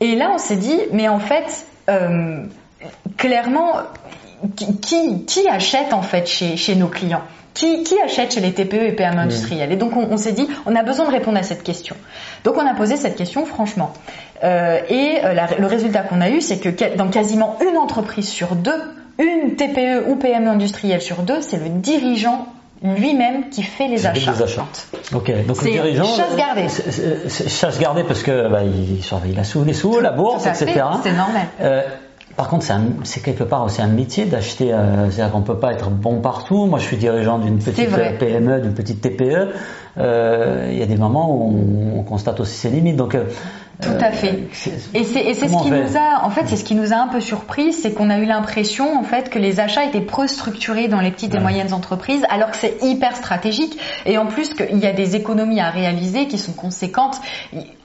Et 0.00 0.14
là, 0.14 0.30
on 0.34 0.38
s'est 0.38 0.56
dit, 0.56 0.78
mais 0.92 1.08
en 1.08 1.18
fait, 1.18 1.66
euh, 1.90 2.44
clairement, 3.16 3.74
qui, 4.56 5.24
qui, 5.24 5.48
achète 5.48 5.92
en 5.92 6.02
fait 6.02 6.26
chez, 6.26 6.56
chez 6.56 6.76
nos 6.76 6.88
clients? 6.88 7.22
Qui, 7.54 7.82
qui, 7.82 8.00
achète 8.00 8.34
chez 8.34 8.40
les 8.40 8.52
TPE 8.52 8.74
et 8.74 8.92
PME 8.92 9.18
industriels? 9.18 9.72
Et 9.72 9.76
donc 9.76 9.96
on, 9.96 10.16
s'est 10.16 10.32
dit, 10.32 10.48
on 10.66 10.76
a 10.76 10.84
besoin 10.84 11.06
de 11.06 11.10
répondre 11.10 11.38
à 11.38 11.42
cette 11.42 11.64
question. 11.64 11.96
Donc 12.44 12.56
on 12.56 12.64
a 12.64 12.74
posé 12.74 12.96
cette 12.96 13.16
question 13.16 13.44
franchement. 13.46 13.92
Euh, 14.44 14.78
et 14.88 15.18
euh, 15.24 15.34
le 15.58 15.66
résultat 15.66 16.02
qu'on 16.02 16.20
a 16.20 16.30
eu, 16.30 16.40
c'est 16.40 16.58
que 16.58 16.96
dans 16.96 17.08
quasiment 17.08 17.58
une 17.68 17.76
entreprise 17.76 18.28
sur 18.28 18.54
deux, 18.54 18.80
une 19.18 19.56
TPE 19.56 20.08
ou 20.08 20.14
PME 20.14 20.48
industrielle 20.48 21.02
sur 21.02 21.22
deux, 21.22 21.40
c'est 21.40 21.56
le 21.56 21.68
dirigeant 21.68 22.46
lui-même 22.82 23.50
qui 23.50 23.62
fait 23.62 23.88
les 23.88 24.06
achats. 24.06 24.32
Les 24.32 24.42
achats. 24.42 24.66
Ok, 25.14 25.32
donc 25.46 25.62
le 25.62 25.70
dirigeant. 25.70 26.04
Chasse 26.04 26.36
gardée. 26.36 26.66
Chasse 27.28 27.78
gardée 27.78 28.04
parce 28.04 28.22
que 28.22 28.48
bah, 28.48 28.60
il 28.62 29.02
surveille 29.02 29.34
la 29.34 29.44
sous, 29.44 29.64
les 29.64 29.72
sous, 29.72 30.00
la 30.00 30.12
bourse, 30.12 30.46
etc. 30.46 30.84
C'est 31.02 31.12
normal. 31.12 31.46
Euh, 31.60 31.82
par 32.38 32.48
contre, 32.48 32.64
c'est 33.02 33.20
quelque 33.20 33.42
part 33.42 33.64
aussi 33.64 33.82
un 33.82 33.88
métier 33.88 34.24
d'acheter. 34.24 34.72
Euh, 34.72 35.10
C'est-à-dire 35.10 35.32
qu'on 35.32 35.42
peut 35.42 35.58
pas 35.58 35.72
être 35.72 35.90
bon 35.90 36.20
partout. 36.20 36.66
Moi, 36.66 36.78
je 36.78 36.84
suis 36.84 36.96
dirigeant 36.96 37.40
d'une 37.40 37.58
petite 37.58 37.90
PME, 38.20 38.60
d'une 38.60 38.74
petite 38.74 39.00
TPE. 39.00 39.48
Euh, 39.98 40.68
il 40.70 40.78
y 40.78 40.82
a 40.82 40.86
des 40.86 40.96
moments 40.96 41.34
où 41.34 41.98
on, 41.98 42.04
constate 42.04 42.38
aussi 42.38 42.54
ses 42.54 42.70
limites. 42.70 42.94
Donc, 42.94 43.16
euh, 43.16 43.24
tout 43.80 43.96
à 44.00 44.10
fait. 44.10 44.32
Euh, 44.32 44.78
et 44.94 45.04
c'est 45.04 45.34
ce 45.34 45.62
qui 45.62 45.70
nous 45.70 45.96
a, 45.96 46.24
en 46.24 46.30
fait, 46.30 46.46
c'est 46.46 46.56
ce 46.56 46.64
qui 46.64 46.74
nous 46.74 46.92
a 46.92 46.96
un 46.96 47.08
peu 47.08 47.20
surpris, 47.20 47.72
c'est 47.72 47.92
qu'on 47.92 48.10
a 48.10 48.18
eu 48.18 48.24
l'impression, 48.24 48.98
en 48.98 49.04
fait, 49.04 49.30
que 49.30 49.38
les 49.38 49.60
achats 49.60 49.84
étaient 49.84 50.00
peu 50.00 50.26
structurés 50.26 50.88
dans 50.88 51.00
les 51.00 51.10
petites 51.10 51.34
et 51.34 51.38
moyennes 51.38 51.72
entreprises, 51.72 52.24
alors 52.28 52.50
que 52.50 52.56
c'est 52.56 52.82
hyper 52.82 53.16
stratégique. 53.16 53.78
Et 54.04 54.18
en 54.18 54.26
plus, 54.26 54.54
qu'il 54.54 54.78
y 54.78 54.86
a 54.86 54.92
des 54.92 55.14
économies 55.14 55.60
à 55.60 55.70
réaliser 55.70 56.26
qui 56.26 56.38
sont 56.38 56.52
conséquentes 56.52 57.20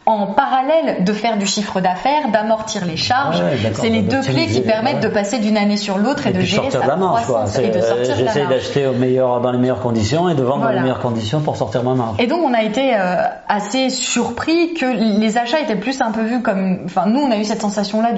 en 0.05 0.27
parallèle 0.27 1.03
de 1.03 1.13
faire 1.13 1.37
du 1.37 1.45
chiffre 1.45 1.79
d'affaires, 1.79 2.29
d'amortir 2.31 2.85
les 2.85 2.97
charges. 2.97 3.41
c'est 3.73 3.89
les 3.89 4.01
deux 4.01 4.21
clés 4.21 4.47
qui 4.47 4.61
permettent 4.61 5.01
de 5.01 5.07
passer 5.07 5.39
d'une 5.39 5.57
année 5.57 5.77
sur 5.77 5.97
l'autre 5.97 6.27
et, 6.27 6.33
de 6.33 6.41
gérer 6.41 6.71
sa 6.71 6.79
croissance 6.79 7.57
et 7.57 7.69
de 7.69 7.79
sortir 7.79 8.15
de 8.15 8.23
J'essaie 8.23 8.47
d'acheter 8.47 8.85
au 8.85 8.93
meilleur, 8.93 9.39
dans 9.41 9.51
les 9.51 9.57
meilleures 9.57 9.81
conditions 9.81 10.29
et 10.29 10.35
de 10.35 10.43
vendre 10.43 10.63
dans 10.63 10.71
les 10.71 10.81
meilleures 10.81 10.99
conditions 10.99 11.39
pour 11.39 11.55
sortir 11.55 11.83
ma 11.83 11.93
marge. 11.93 12.15
Et 12.19 12.27
donc 12.27 12.41
on 12.43 12.53
a 12.53 12.63
été 12.63 12.93
euh, 12.95 13.27
assez 13.47 13.89
surpris 13.89 14.73
que 14.73 14.85
les 14.85 15.37
achats 15.37 15.59
étaient 15.59 15.75
plus 15.75 16.01
un 16.01 16.11
peu 16.11 16.23
vus 16.23 16.41
comme, 16.41 16.81
enfin 16.85 17.05
nous 17.07 17.19
on 17.19 17.31
a 17.31 17.37
eu 17.37 17.43
cette 17.43 17.61
sensation 17.61 18.01
là 18.01 18.11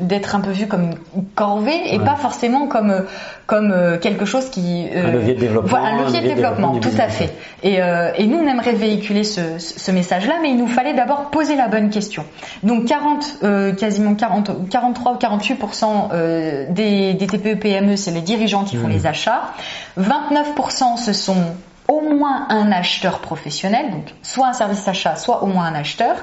d'être 0.00 0.34
un 0.34 0.40
peu 0.40 0.50
vu 0.50 0.66
comme 0.66 0.90
une 1.16 1.24
corvée 1.34 1.94
et 1.94 1.98
pas 1.98 2.16
forcément 2.16 2.66
comme 2.66 3.04
comme 3.46 3.72
euh, 3.72 3.98
quelque 3.98 4.24
chose 4.24 4.48
qui 4.50 4.86
euh, 4.94 5.08
un 5.08 5.12
levier 5.12 5.34
de 5.34 5.40
développement, 5.40 5.76
un 5.76 6.04
levier 6.04 6.20
de 6.20 6.28
développement, 6.28 6.78
tout 6.78 6.88
à 6.98 7.08
fait. 7.08 7.32
Et, 7.62 7.74
et 7.76 8.26
nous 8.26 8.38
on 8.38 8.46
aimerait 8.46 8.72
véhiculer 8.72 9.24
ce, 9.24 9.58
ce 9.58 9.90
message-là, 9.90 10.34
mais 10.42 10.50
il 10.50 10.56
nous 10.56 10.66
fallait 10.66 10.94
d'abord 10.94 11.30
poser 11.30 11.56
la 11.56 11.68
bonne 11.68 11.90
question. 11.90 12.24
Donc 12.62 12.86
40, 12.86 13.38
euh, 13.42 13.72
quasiment 13.72 14.14
40, 14.14 14.68
43 14.68 15.12
ou 15.12 15.16
48 15.16 15.60
euh, 16.12 16.66
des, 16.70 17.14
des 17.14 17.26
TPE 17.26 17.58
PME, 17.58 17.96
c'est 17.96 18.10
les 18.10 18.20
dirigeants 18.20 18.64
qui 18.64 18.76
font 18.76 18.88
les 18.88 19.06
achats. 19.06 19.52
29% 20.00 20.96
ce 20.96 21.12
sont 21.12 21.36
au 21.92 22.00
moins 22.00 22.46
un 22.48 22.72
acheteur 22.72 23.18
professionnel, 23.18 23.90
donc 23.90 24.04
soit 24.22 24.48
un 24.48 24.52
service 24.52 24.86
achat, 24.88 25.16
soit 25.16 25.42
au 25.42 25.46
moins 25.46 25.66
un 25.66 25.74
acheteur. 25.74 26.16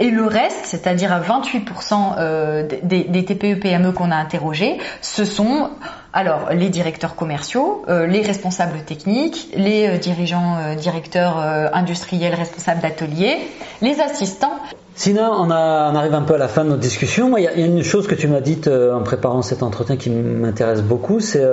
Et 0.00 0.10
le 0.10 0.26
reste, 0.26 0.64
c'est-à-dire 0.64 1.12
à 1.12 1.20
28% 1.20 2.14
euh, 2.18 2.68
des, 2.82 3.04
des 3.04 3.24
TPE 3.24 3.60
PME 3.60 3.92
qu'on 3.92 4.10
a 4.10 4.16
interrogés, 4.16 4.78
ce 5.00 5.24
sont 5.24 5.70
alors, 6.14 6.50
les 6.52 6.68
directeurs 6.68 7.14
commerciaux, 7.14 7.84
euh, 7.88 8.06
les 8.06 8.20
responsables 8.20 8.82
techniques, 8.84 9.48
les 9.56 9.88
euh, 9.88 9.96
dirigeants, 9.96 10.56
directeurs 10.76 11.38
industriels, 11.72 12.34
responsables 12.34 12.82
d'ateliers, 12.82 13.38
les 13.80 14.00
assistants. 14.00 14.58
Sinon, 14.94 15.30
on, 15.32 15.50
arrive 15.50 16.14
un 16.14 16.22
peu 16.22 16.34
à 16.34 16.38
la 16.38 16.48
fin 16.48 16.64
de 16.64 16.70
notre 16.70 16.82
discussion. 16.82 17.38
Il 17.38 17.44
y, 17.44 17.48
a 17.48 17.54
une 17.54 17.82
chose 17.82 18.06
que 18.06 18.14
tu 18.14 18.28
m'as 18.28 18.42
dite 18.42 18.68
en 18.68 19.02
préparant 19.02 19.40
cet 19.40 19.62
entretien 19.62 19.96
qui 19.96 20.10
m'intéresse 20.10 20.82
beaucoup, 20.82 21.20
c'est 21.20 21.46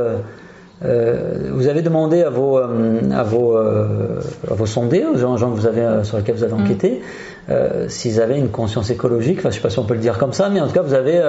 euh, 0.85 1.49
vous 1.51 1.67
avez 1.67 1.81
demandé 1.81 2.23
à 2.23 2.29
vos, 2.29 2.57
euh, 2.57 3.01
à 3.11 3.23
vos, 3.23 3.57
euh, 3.57 4.21
à 4.49 4.53
vos 4.53 4.65
sondés, 4.65 5.05
aux 5.05 5.17
gens, 5.17 5.35
que 5.35 5.55
vous 5.55 5.67
avez, 5.67 6.03
sur 6.03 6.17
lesquels 6.17 6.35
vous 6.35 6.43
avez 6.43 6.53
mm. 6.53 6.61
enquêté, 6.61 7.01
s'ils 7.87 8.21
avaient 8.21 8.37
une 8.37 8.49
conscience 8.49 8.91
écologique. 8.91 9.39
Enfin, 9.39 9.49
je 9.49 9.55
sais 9.55 9.61
pas 9.61 9.71
si 9.71 9.79
on 9.79 9.83
peut 9.83 9.95
le 9.95 9.99
dire 9.99 10.19
comme 10.19 10.33
ça, 10.33 10.49
mais 10.49 10.61
en 10.61 10.67
tout 10.67 10.73
cas, 10.73 10.83
vous 10.83 10.93
avez, 10.93 11.19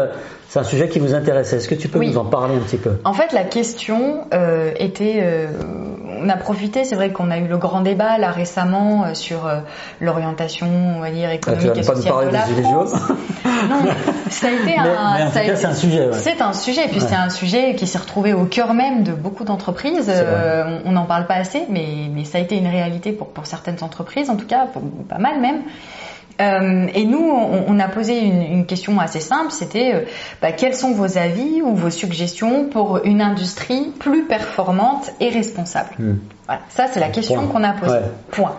c'est 0.48 0.58
un 0.58 0.64
sujet 0.64 0.88
qui 0.88 0.98
vous 0.98 1.14
intéresse. 1.14 1.52
Est-ce 1.54 1.68
que 1.68 1.74
tu 1.74 1.88
peux 1.88 1.98
nous 2.04 2.18
en 2.18 2.26
parler 2.26 2.56
un 2.56 2.60
petit 2.60 2.76
peu? 2.76 2.90
En 3.04 3.14
fait, 3.14 3.32
la 3.32 3.44
question 3.44 4.26
était, 4.78 5.48
on 6.20 6.28
a 6.28 6.36
profité, 6.36 6.84
c'est 6.84 6.94
vrai 6.94 7.10
qu'on 7.10 7.30
a 7.30 7.38
eu 7.38 7.46
le 7.46 7.56
grand 7.56 7.80
débat 7.80 8.18
là 8.18 8.30
récemment 8.30 9.04
euh, 9.04 9.14
sur 9.14 9.46
euh, 9.46 9.60
l'orientation, 10.00 10.68
on 10.96 11.00
va 11.00 11.10
dire 11.10 11.28
ah, 11.30 11.34
économique 11.34 11.76
et 11.76 11.82
sociale 11.82 12.28
de 12.28 12.32
la 12.32 12.40
France. 12.40 12.92
non, 13.68 13.82
ça 14.28 14.48
a 14.48 14.50
été 14.50 14.76
un, 14.78 14.84
mais 14.84 15.24
en 15.24 15.30
tout 15.30 15.38
cas, 15.38 15.56
c'est 15.56 15.66
un 15.66 15.74
sujet. 15.74 16.06
Ouais. 16.06 16.12
C'est 16.12 16.42
un 16.42 16.52
sujet, 16.52 16.86
et 16.86 16.88
puis 16.88 17.00
c'est 17.00 17.14
un 17.14 17.30
sujet 17.30 17.74
qui 17.74 17.86
s'est 17.86 17.98
retrouvé 17.98 18.32
au 18.32 18.44
cœur 18.44 18.74
même 18.74 19.02
de 19.02 19.12
beaucoup 19.12 19.44
d'entreprises. 19.44 20.10
on 20.84 20.92
n'en 20.92 21.04
parle 21.04 21.26
pas 21.26 21.36
assez, 21.36 21.64
mais, 21.68 22.08
mais 22.12 22.24
ça 22.24 22.38
a 22.38 22.40
été 22.40 22.56
une 22.56 22.68
réalité 22.68 23.12
pour, 23.12 23.28
pour 23.28 23.46
certaines 23.46 23.82
entreprises, 23.82 24.30
en 24.30 24.36
tout 24.36 24.46
cas, 24.46 24.66
pour 24.66 24.82
pas 25.08 25.18
mal 25.18 25.40
même. 25.40 25.62
Euh, 26.40 26.86
et 26.94 27.04
nous, 27.04 27.18
on, 27.20 27.78
a 27.78 27.88
posé 27.88 28.18
une, 28.18 28.64
question 28.64 28.98
assez 28.98 29.20
simple, 29.20 29.50
c'était 29.50 29.94
euh, 29.94 30.00
bah, 30.40 30.52
quels 30.52 30.74
sont 30.74 30.92
vos 30.92 31.18
avis 31.18 31.60
ou 31.62 31.74
vos 31.74 31.90
suggestions 31.90 32.64
pour 32.64 33.04
une 33.04 33.20
industrie 33.20 33.92
plus 33.98 34.24
performante 34.24 35.10
et 35.20 35.28
responsable 35.28 35.90
hmm. 35.98 36.18
Voilà, 36.46 36.62
ça 36.70 36.86
c'est 36.90 37.00
la 37.00 37.08
question 37.08 37.46
qu'on 37.46 37.62
a 37.62 37.72
posée. 37.72 37.98
Point. 38.30 38.56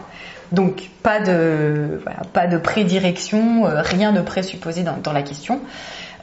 Donc 0.51 0.89
pas 1.01 1.19
de 1.19 2.01
pas 2.33 2.47
de 2.47 2.57
prédirection, 2.57 3.65
euh, 3.65 3.81
rien 3.81 4.11
de 4.11 4.21
présupposé 4.21 4.83
dans, 4.83 4.97
dans 4.97 5.13
la 5.13 5.23
question. 5.23 5.59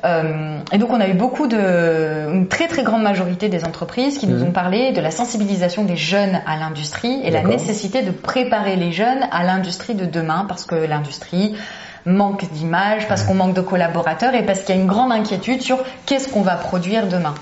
Euh, 0.04 0.58
et 0.72 0.78
donc 0.78 0.90
on 0.90 1.00
a 1.00 1.08
eu 1.08 1.14
beaucoup 1.14 1.46
de, 1.46 2.32
une 2.32 2.46
très 2.46 2.68
très 2.68 2.82
grande 2.82 3.02
majorité 3.02 3.48
des 3.48 3.64
entreprises 3.64 4.18
qui 4.18 4.26
nous 4.26 4.38
mhm. 4.38 4.48
ont 4.48 4.52
parlé 4.52 4.92
de 4.92 5.00
la 5.00 5.10
sensibilisation 5.10 5.84
des 5.84 5.96
jeunes 5.96 6.40
à 6.46 6.56
l'industrie 6.56 7.20
et 7.24 7.30
la 7.30 7.42
nécessité 7.42 8.02
de 8.02 8.10
préparer 8.10 8.76
les 8.76 8.92
jeunes 8.92 9.26
à 9.32 9.42
l'industrie 9.44 9.94
de 9.94 10.04
demain 10.04 10.44
parce 10.48 10.64
que 10.64 10.76
l'industrie 10.76 11.56
manque 12.06 12.50
d'image, 12.52 13.08
parce 13.08 13.22
qu'on 13.22 13.34
manque 13.34 13.54
de 13.54 13.60
collaborateurs 13.60 14.34
et 14.34 14.44
parce 14.44 14.60
qu'il 14.60 14.74
y 14.74 14.78
a 14.78 14.80
une 14.80 14.88
grande 14.88 15.12
inquiétude 15.12 15.62
sur 15.62 15.78
qu'est-ce 16.06 16.28
qu'on 16.28 16.42
va 16.42 16.54
produire 16.54 17.06
demain. 17.06 17.34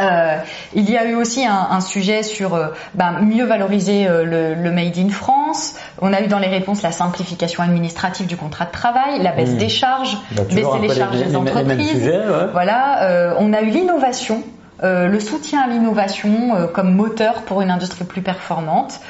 Euh, 0.00 0.38
il 0.74 0.88
y 0.90 0.96
a 0.96 1.06
eu 1.06 1.14
aussi 1.14 1.44
un, 1.44 1.68
un 1.70 1.80
sujet 1.80 2.22
sur 2.22 2.54
euh, 2.54 2.68
ben, 2.94 3.20
mieux 3.20 3.44
valoriser 3.44 4.06
euh, 4.06 4.24
le, 4.24 4.54
le, 4.54 4.70
made 4.70 4.98
in 4.98 5.08
France. 5.08 5.76
On 6.00 6.12
a 6.12 6.20
eu 6.20 6.26
dans 6.26 6.38
les 6.38 6.48
réponses 6.48 6.82
la 6.82 6.92
simplification 6.92 7.62
administrative 7.62 8.26
du 8.26 8.36
contrat 8.36 8.66
de 8.66 8.70
travail, 8.70 9.22
la 9.22 9.32
baisse 9.32 9.50
mmh. 9.50 9.58
des 9.58 9.68
charges, 9.68 10.16
bah, 10.32 10.42
baisser 10.48 10.78
les 10.80 10.94
charges 10.94 11.18
des 11.18 11.36
entreprises. 11.36 12.12
Voilà. 12.52 13.02
Euh, 13.02 13.34
on 13.38 13.52
a 13.52 13.62
eu 13.62 13.70
l'innovation. 13.70 14.42
le 14.82 15.20
soutien 15.20 15.62
à 15.62 15.68
l'innovation 15.68 16.68
comme 16.74 16.94
moteur 16.94 17.42
pour 17.42 17.62
une 17.62 17.70
industrie 17.70 18.04
plus 18.04 18.20
performante 18.20 19.00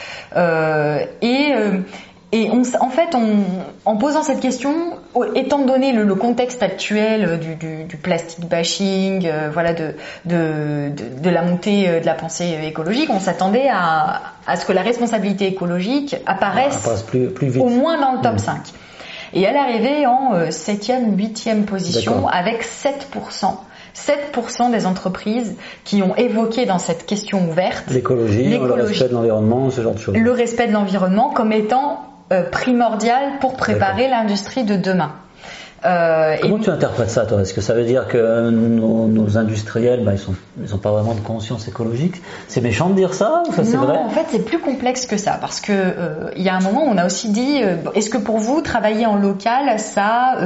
et 1.23 1.53
et 2.37 2.51
on, 2.51 2.61
en 2.81 2.91
fait, 2.91 3.15
on, 3.15 3.45
en 3.87 3.97
posant 3.97 4.23
cette 4.23 4.41
question, 4.41 4.75
étant 5.35 5.65
donné 5.65 5.93
le, 5.93 6.15
contexte 6.15 6.63
actuel 6.63 7.41
du, 7.41 7.55
du, 7.55 7.85
du 7.85 7.97
plastic 7.97 8.47
bashing, 8.47 9.27
euh, 9.27 9.49
voilà, 9.51 9.73
de, 9.73 9.95
de, 10.27 10.91
de, 11.23 11.31
la 11.31 11.41
montée 11.41 11.89
euh, 11.89 12.01
de 12.01 12.05
la 12.05 12.13
pensée 12.13 12.59
écologique, 12.65 13.09
on 13.09 13.21
s'attendait 13.21 13.69
à, 13.73 14.21
à, 14.47 14.57
ce 14.57 14.67
que 14.67 14.73
la 14.73 14.83
responsabilité 14.83 15.47
écologique 15.47 16.17
apparaisse 16.27 17.05
plus, 17.07 17.29
plus 17.29 17.49
vite. 17.49 17.63
au 17.63 17.71
moins 17.71 17.99
dans 17.99 18.13
le 18.13 18.21
top 18.21 18.39
5. 18.39 18.57
Mmh. 18.57 18.61
Et 19.33 19.43
elle 19.43 19.57
arrivée 19.57 20.07
en 20.07 20.35
7e, 20.51 21.15
euh, 21.15 21.17
8e 21.17 21.65
position 21.65 22.29
avec 22.29 22.65
7%. 22.65 23.55
7% 23.95 24.73
des 24.73 24.85
entreprises 24.85 25.57
qui 25.85 26.03
ont 26.03 26.15
évoqué 26.17 26.67
dans 26.67 26.79
cette 26.79 27.07
question 27.07 27.49
ouverte 27.49 27.87
l'écologie, 27.91 28.59
le 28.59 28.59
respect 28.75 29.09
de 29.09 29.15
l'environnement, 29.15 29.71
ce 29.71 29.81
genre 29.81 29.95
de 29.95 29.99
choses. 29.99 30.15
Le 30.15 30.31
respect 30.33 30.67
de 30.67 30.73
l'environnement 30.73 31.31
comme 31.31 31.51
étant 31.51 32.03
euh, 32.03 32.16
primordial 32.51 33.39
pour 33.41 33.57
préparer 33.57 34.09
l'industrie 34.09 34.65
de 34.65 34.77
demain. 34.77 35.13
Euh, 35.85 36.37
Comment 36.41 36.59
tu 36.59 36.71
interprètes 36.71 37.11
ça, 37.11 37.27
toi? 37.27 37.43
Est-ce 37.43 37.55
que 37.55 37.61
ça 37.61 37.75
veut 37.75 37.85
dire 37.85 38.09
que 38.09 38.51
nos, 38.51 39.37
industriels, 39.37 40.05
bah, 40.05 40.13
ils 40.15 40.71
n'ont 40.71 40.79
pas 40.79 40.91
vraiment 40.91 41.15
de 41.15 41.21
conscience 41.21 41.69
écologique? 41.69 42.23
C'est 42.49 42.61
méchant 42.61 42.89
de 42.89 42.95
dire 42.95 43.15
ça 43.15 43.43
ou 43.47 43.53
c'est 43.53 43.77
vrai? 43.77 43.99
en 43.99 44.09
fait, 44.09 44.27
c'est 44.31 44.45
plus 44.45 44.59
complexe 44.59 45.07
que 45.07 45.17
ça, 45.17 45.39
parce 45.41 45.61
que 45.61 45.73
euh, 45.73 46.31
il 46.37 46.43
y 46.43 46.49
a 46.49 46.55
un 46.55 46.61
moment, 46.61 46.85
on 46.87 46.97
a 46.97 47.05
aussi 47.05 47.29
dit, 47.29 47.61
est-ce 47.95 48.11
que 48.11 48.19
pour 48.19 48.39
vous, 48.39 48.63
travailler 48.63 49.07
en 49.07 49.17
local, 49.17 49.79
ça, 49.79 50.37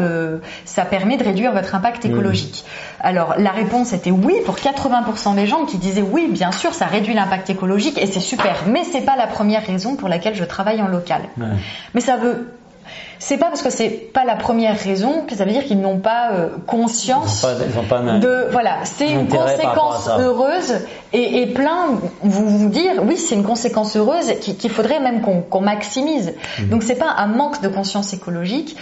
ça 0.64 0.84
permet 0.84 1.16
de 1.16 1.24
réduire 1.24 1.52
votre 1.52 1.74
impact 1.74 2.04
hmm. 2.04 2.10
écologique? 2.10 2.64
Alors, 3.00 3.34
la 3.38 3.50
réponse 3.50 3.92
était 3.92 4.10
oui 4.10 4.34
pour 4.44 4.56
80% 4.56 5.36
des 5.36 5.46
gens 5.46 5.64
qui 5.64 5.78
disaient 5.78 6.02
oui, 6.02 6.28
bien 6.30 6.52
sûr, 6.52 6.74
ça 6.74 6.86
réduit 6.86 7.14
l'impact 7.14 7.48
écologique 7.50 7.98
et 7.98 8.06
c'est 8.06 8.20
super, 8.20 8.64
mais 8.66 8.84
c'est 8.84 9.00
pas 9.02 9.16
la 9.16 9.26
première 9.26 9.64
raison 9.64 9.96
pour 9.96 10.08
laquelle 10.08 10.34
je 10.34 10.44
travaille 10.44 10.82
en 10.82 10.88
local. 10.88 11.22
Mais 11.94 12.00
ça 12.00 12.16
veut 12.16 12.48
c'est 13.20 13.36
pas 13.36 13.46
parce 13.46 13.62
que 13.62 13.70
c'est 13.70 13.90
pas 13.90 14.24
la 14.24 14.34
première 14.34 14.76
raison 14.76 15.24
que 15.28 15.36
ça 15.36 15.44
veut 15.44 15.52
dire 15.52 15.64
qu'ils 15.64 15.80
n'ont 15.80 15.98
pas 15.98 16.32
euh, 16.32 16.48
conscience 16.66 17.46
de 18.20 18.48
voilà 18.50 18.78
c'est 18.84 19.10
une 19.10 19.28
conséquence 19.28 20.08
heureuse 20.08 20.74
et, 21.12 21.42
et, 21.42 21.46
plein 21.46 22.00
vous 22.22 22.48
vous 22.48 22.68
dire 22.70 22.92
oui 23.04 23.16
c'est 23.16 23.34
une 23.34 23.44
conséquence 23.44 23.94
heureuse 23.96 24.32
qu'il 24.40 24.70
faudrait 24.70 25.00
même 25.00 25.20
qu'on 25.20 25.60
maximise. 25.60 26.34
Mmh. 26.58 26.68
donc 26.70 26.82
c'est 26.82 26.96
pas 26.96 27.14
un 27.16 27.26
manque 27.26 27.60
de 27.60 27.68
conscience 27.68 28.12
écologique 28.14 28.76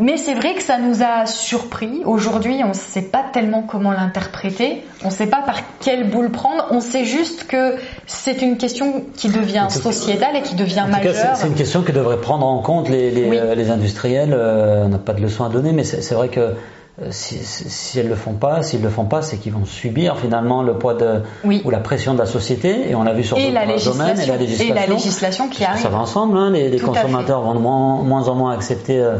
mais 0.00 0.16
c'est 0.16 0.34
vrai 0.34 0.54
que 0.54 0.62
ça 0.62 0.78
nous 0.78 1.02
a 1.02 1.26
surpris. 1.26 2.02
Aujourd'hui, 2.04 2.60
on 2.64 2.68
ne 2.68 2.74
sait 2.74 3.02
pas 3.02 3.24
tellement 3.32 3.62
comment 3.62 3.92
l'interpréter. 3.92 4.82
On 5.04 5.08
ne 5.08 5.12
sait 5.12 5.26
pas 5.26 5.42
par 5.42 5.56
quelle 5.80 6.10
boule 6.10 6.30
prendre. 6.30 6.66
On 6.70 6.80
sait 6.80 7.04
juste 7.04 7.46
que 7.46 7.76
c'est 8.06 8.42
une 8.42 8.56
question 8.56 9.04
qui 9.16 9.28
devient 9.28 9.66
sociétale 9.70 10.36
et 10.36 10.42
qui 10.42 10.54
devient 10.54 10.86
majeure. 10.90 11.36
C'est 11.36 11.46
une 11.46 11.54
question 11.54 11.82
que 11.82 11.92
devraient 11.92 12.20
prendre 12.20 12.46
en 12.46 12.60
compte 12.60 12.88
les, 12.88 13.10
les, 13.10 13.38
euh, 13.38 13.54
les 13.54 13.70
industriels. 13.70 14.32
Euh, 14.32 14.84
on 14.84 14.88
n'a 14.88 14.98
pas 14.98 15.12
de 15.12 15.20
leçon 15.20 15.44
à 15.44 15.48
donner, 15.48 15.72
mais 15.72 15.84
c'est 15.84 16.14
vrai 16.14 16.28
que 16.28 16.54
euh, 17.02 17.06
si, 17.10 17.38
si, 17.38 17.98
elles 17.98 18.08
le 18.08 18.14
font 18.14 18.34
pas, 18.34 18.62
s'ils 18.62 18.82
le 18.82 18.90
font 18.90 19.06
pas, 19.06 19.22
c'est 19.22 19.38
qu'ils 19.38 19.52
vont 19.52 19.64
subir 19.64 20.18
finalement 20.18 20.62
le 20.62 20.74
poids 20.74 20.94
de 20.94 21.22
ou 21.44 21.70
la 21.70 21.78
pression 21.78 22.12
de 22.12 22.18
la 22.18 22.26
société. 22.26 22.90
Et 22.90 22.94
on 22.94 23.04
l'a 23.04 23.14
vu 23.14 23.24
sur 23.24 23.36
d'autres 23.36 23.48
domaines 23.48 24.20
et 24.20 24.26
la 24.26 24.36
législation. 24.36 24.74
Et 24.74 24.74
la 24.74 24.86
législation 24.86 25.48
qui 25.48 25.64
arrive. 25.64 25.82
Ça 25.82 25.88
va 25.88 25.98
ensemble. 25.98 26.36
Hein, 26.36 26.50
les, 26.50 26.68
les 26.68 26.78
consommateurs 26.78 27.40
vont 27.40 27.54
de 27.54 27.60
moins, 27.60 28.02
moins 28.02 28.28
en 28.28 28.34
moins 28.34 28.52
accepter. 28.52 28.98
Euh, 28.98 29.16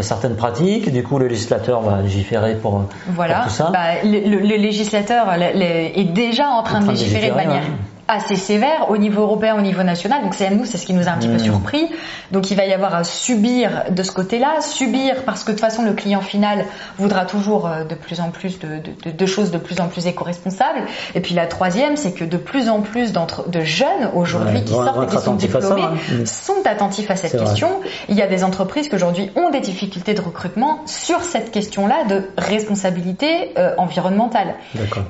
certaines 0.00 0.36
pratiques. 0.36 0.92
Du 0.92 1.02
coup, 1.02 1.18
le 1.18 1.28
législateur 1.28 1.80
va 1.80 2.02
légiférer 2.02 2.56
pour, 2.56 2.84
voilà. 3.08 3.44
tout 3.44 3.50
ça. 3.50 3.70
Bah, 3.72 4.02
le, 4.04 4.20
le, 4.20 4.56
législateur 4.56 5.32
est 5.32 6.12
déjà 6.12 6.48
en 6.48 6.62
train, 6.62 6.80
de, 6.80 6.90
légiférer 6.90 7.30
de 7.30 7.34
manière 7.34 7.62
assez 8.08 8.36
sévère 8.36 8.90
au 8.90 8.96
niveau 8.96 9.22
européen, 9.22 9.56
au 9.56 9.60
niveau 9.60 9.82
national. 9.82 10.22
Donc 10.22 10.34
c'est 10.34 10.46
à 10.46 10.50
nous, 10.50 10.64
c'est 10.64 10.78
ce 10.78 10.86
qui 10.86 10.94
nous 10.94 11.08
a 11.08 11.10
un 11.10 11.18
petit 11.18 11.28
peu 11.28 11.34
mmh. 11.34 11.38
surpris. 11.40 11.90
Donc 12.30 12.50
il 12.50 12.56
va 12.56 12.64
y 12.64 12.72
avoir 12.72 12.94
à 12.94 13.04
subir 13.04 13.84
de 13.90 14.02
ce 14.02 14.12
côté-là, 14.12 14.60
subir 14.60 15.24
parce 15.24 15.42
que 15.42 15.50
de 15.50 15.56
toute 15.56 15.60
façon 15.60 15.82
le 15.82 15.92
client 15.92 16.20
final 16.20 16.64
voudra 16.98 17.24
toujours 17.24 17.66
euh, 17.66 17.84
de 17.84 17.94
plus 17.94 18.20
en 18.20 18.30
plus 18.30 18.58
de, 18.58 18.80
de, 19.04 19.10
de 19.10 19.26
choses 19.26 19.50
de 19.50 19.58
plus 19.58 19.80
en 19.80 19.88
plus 19.88 20.06
éco-responsables. 20.06 20.82
Et 21.14 21.20
puis 21.20 21.34
la 21.34 21.46
troisième, 21.46 21.96
c'est 21.96 22.12
que 22.12 22.24
de 22.24 22.36
plus 22.36 22.68
en 22.68 22.80
plus 22.80 23.12
de 23.12 23.60
jeunes 23.60 24.10
aujourd'hui 24.14 24.62
qui 24.62 24.72
sortent 24.72 25.02
et 25.02 25.16
qui 25.16 25.22
sont 25.22 25.34
diplômés 25.34 25.82
hein. 25.82 25.94
mmh. 26.20 26.26
sont 26.26 26.64
attentifs 26.64 27.10
à 27.10 27.16
cette 27.16 27.38
question. 27.38 27.80
Il 28.08 28.16
y 28.16 28.22
a 28.22 28.26
des 28.26 28.44
entreprises 28.44 28.88
qui 28.88 28.94
aujourd'hui 28.94 29.30
ont 29.36 29.50
des 29.50 29.60
difficultés 29.60 30.14
de 30.14 30.20
recrutement 30.20 30.82
sur 30.86 31.22
cette 31.22 31.50
question-là 31.50 32.04
de 32.04 32.28
responsabilité 32.38 33.52
euh, 33.58 33.74
environnementale. 33.78 34.54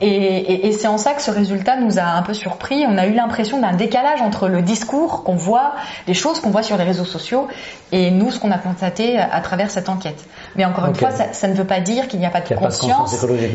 Et, 0.01 0.09
et, 0.09 0.67
et 0.69 0.73
c'est 0.73 0.89
en 0.89 0.99
ça 0.99 1.13
que 1.13 1.23
ce 1.23 1.31
résultat 1.31 1.77
nous 1.77 1.99
a 1.99 2.03
un 2.03 2.23
peu 2.23 2.35
surpris 2.35 2.86
on 2.89 2.99
a 2.99 3.07
eu 3.07 3.13
l'impression 3.13 3.61
d'un 3.61 3.73
décalage 3.73 4.23
entre 4.23 4.49
le 4.49 4.63
discours 4.63 5.25
qu'on 5.25 5.35
voit, 5.35 5.75
les 6.07 6.15
choses 6.15 6.41
qu'on 6.41 6.51
voit 6.51 6.63
sur 6.63 6.77
les 6.77 6.85
réseaux 6.85 7.05
sociaux, 7.05 7.49
et 7.93 8.11
nous, 8.11 8.31
ce 8.31 8.39
qu'on 8.39 8.51
a 8.51 8.59
constaté 8.59 9.19
à 9.19 9.41
travers 9.41 9.71
cette 9.71 9.89
enquête. 9.89 10.25
Mais 10.57 10.65
encore 10.65 10.87
une 10.87 10.95
fois, 10.95 11.11
ça, 11.11 11.49
ne 11.49 11.55
veut 11.55 11.65
pas 11.65 11.81
dire 11.81 12.09
qu'il 12.09 12.21
n'y 12.21 12.27
a 12.27 12.31
pas 12.31 12.41
de 12.41 12.55
conscience. 12.55 13.15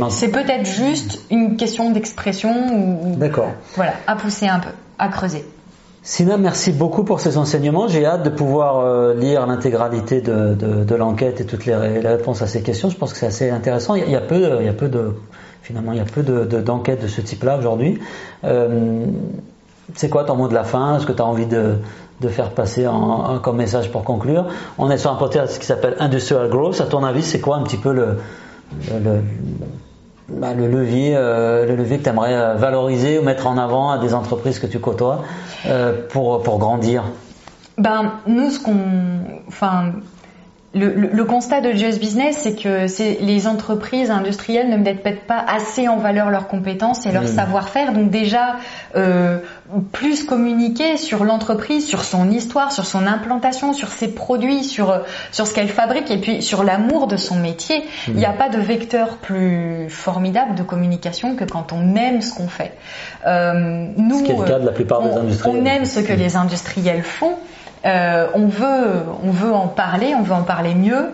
C'est 0.09 0.32
peut-être 0.32 0.65
juste 0.65 1.21
une 1.29 1.57
question 1.57 1.91
d'expression 1.91 2.51
ou, 2.51 3.17
voilà, 3.75 3.93
à 4.07 4.15
pousser 4.15 4.47
un 4.47 4.59
peu, 4.59 4.69
à 4.99 5.07
creuser. 5.09 5.45
Sina, 6.03 6.38
merci 6.38 6.71
beaucoup 6.71 7.03
pour 7.03 7.19
ces 7.19 7.38
enseignements. 7.38 7.88
J'ai 7.88 8.05
hâte 8.05 8.23
de 8.23 8.32
pouvoir 8.32 8.79
euh, 8.79 9.13
lire 9.13 9.45
l'intégralité 9.45 10.19
de, 10.19 10.95
l'enquête 10.95 11.41
et 11.41 11.45
toutes 11.45 11.67
les, 11.67 11.75
réponses 11.75 12.41
à 12.41 12.47
ces 12.47 12.63
questions. 12.63 12.89
Je 12.89 12.97
pense 12.97 13.13
que 13.13 13.19
c'est 13.19 13.27
assez 13.27 13.49
intéressant. 13.51 13.93
Il 13.93 14.09
y 14.09 14.15
a 14.15 14.21
peu, 14.21 14.41
il 14.59 14.65
y 14.65 14.69
a 14.69 14.73
peu 14.73 14.89
de 14.89 15.13
Finalement, 15.62 15.91
il 15.91 15.99
y 15.99 16.01
a 16.01 16.05
peu 16.05 16.24
d'enquêtes 16.24 17.03
de, 17.03 17.07
ce 17.07 17.22
type-là 17.22 17.57
aujourd'hui. 17.57 17.99
Euh, 18.43 19.05
c'est 19.95 20.09
quoi 20.09 20.24
ton 20.24 20.36
mot 20.36 20.47
de 20.47 20.53
la 20.53 20.64
fin? 20.64 20.99
Ce 20.99 21.05
que 21.05 21.12
tu 21.12 21.22
as 21.22 21.26
envie 21.26 21.45
de, 21.45 21.76
faire 22.30 22.51
passer 22.51 22.88
comme 23.43 23.57
message 23.57 23.91
pour 23.91 24.03
conclure? 24.03 24.47
On 24.78 24.89
est 24.89 24.97
sur 24.97 25.12
un 25.12 25.16
podcast 25.16 25.59
qui 25.59 25.66
s'appelle 25.66 25.95
Industrial 25.99 26.49
Growth. 26.49 26.82
À 26.82 26.86
ton 26.86 27.03
avis, 27.03 27.24
c'est 27.24 27.39
quoi 27.39 27.57
un 27.57 27.64
petit 27.64 27.78
peu 27.78 27.93
le, 27.93 28.18
bah, 30.30 30.53
le 30.53 30.68
levier, 30.68 31.16
euh, 31.16 31.68
le 31.68 31.76
levier 31.76 31.99
que 31.99 32.03
tu 32.03 32.09
aimerais 32.09 32.34
euh, 32.34 32.55
valoriser 32.55 33.20
ou 33.20 33.24
mettre 33.24 33.45
en 33.45 33.57
avant 33.57 33.91
à 33.91 33.99
des 33.99 34.14
entreprises 34.16 34.59
que 34.59 34.68
tu 34.68 34.80
côtoies 34.80 35.24
pour, 36.09 36.41
pour 36.41 36.57
grandir? 36.57 37.03
Ben, 37.78 38.14
nous, 38.28 38.49
ce 38.49 38.59
qu'on. 38.59 38.78
Enfin 39.47 39.93
le, 40.74 41.24
constat 41.26 41.59
de 41.59 41.74
Just 41.74 41.99
Business, 41.99 42.38
c'est 42.43 42.55
que 42.55 42.86
les 43.24 43.47
entreprises 43.47 44.09
industrielles 44.09 44.69
ne 44.69 44.78
mettent 44.78 45.03
peut-être 45.03 45.26
pas 45.26 45.43
assez 45.45 45.89
en 45.89 45.97
valeur 45.97 46.30
leurs 46.30 46.47
compétences 46.47 47.05
et 47.05 47.11
leur 47.11 47.24
hmm. 47.24 47.28
savoir-faire. 47.28 47.91
Donc 47.91 48.09
déjà, 48.09 48.55
euh, 48.95 49.39
plus 49.91 50.24
communiquer 50.24 50.95
sur 50.95 51.26
l'entreprise, 51.26 51.86
sur 51.86 52.05
son 52.05 52.30
histoire, 52.32 52.72
sur 52.72 52.86
son 52.86 53.05
implantation, 53.05 53.74
sur 53.74 53.89
ses 53.89 54.13
produits, 54.13 54.63
sur 54.63 55.01
sur 55.34 55.45
ce 55.45 55.53
qu'elle 55.53 55.67
fabrique 55.67 56.09
et 56.09 56.17
puis 56.17 56.41
sur 56.41 56.63
l'amour 56.63 57.07
de 57.07 57.17
son 57.17 57.36
métier. 57.36 57.84
Il 58.07 58.15
n'y 58.15 58.26
a 58.26 58.32
hmm. 58.32 58.38
pas 58.38 58.49
de 58.49 58.59
vecteur 58.59 59.17
plus 59.17 59.89
formidable 59.89 60.55
de 60.55 60.63
communication 60.63 61.36
que 61.36 61.43
quand 61.43 61.74
on 61.74 61.95
aime 61.95 62.22
ce 62.22 62.34
qu'on 62.34 62.47
fait. 62.47 62.72
Euh, 63.28 63.88
nous, 63.97 64.19
ce 64.19 64.24
qui 64.24 64.32
est 64.32 64.38
le 64.38 64.45
cas 64.45 64.59
de 64.59 64.65
la 64.65 64.72
plupart 64.72 65.01
des 65.01 65.11
industriels. 65.11 65.61
On 65.61 65.65
aime 65.65 65.86
ce 65.86 65.99
que 65.99 66.13
les 66.13 66.38
industriels 66.38 67.03
font. 67.03 67.36
Euh, 67.86 68.27
on 68.36 68.47
veut, 68.47 69.03
on 69.23 69.32
veut 69.32 69.51
en 69.51 69.67
parler, 69.67 70.13
on 70.15 70.21
veut 70.21 70.34
en 70.34 70.43
parler 70.43 70.75
mieux. 70.75 71.11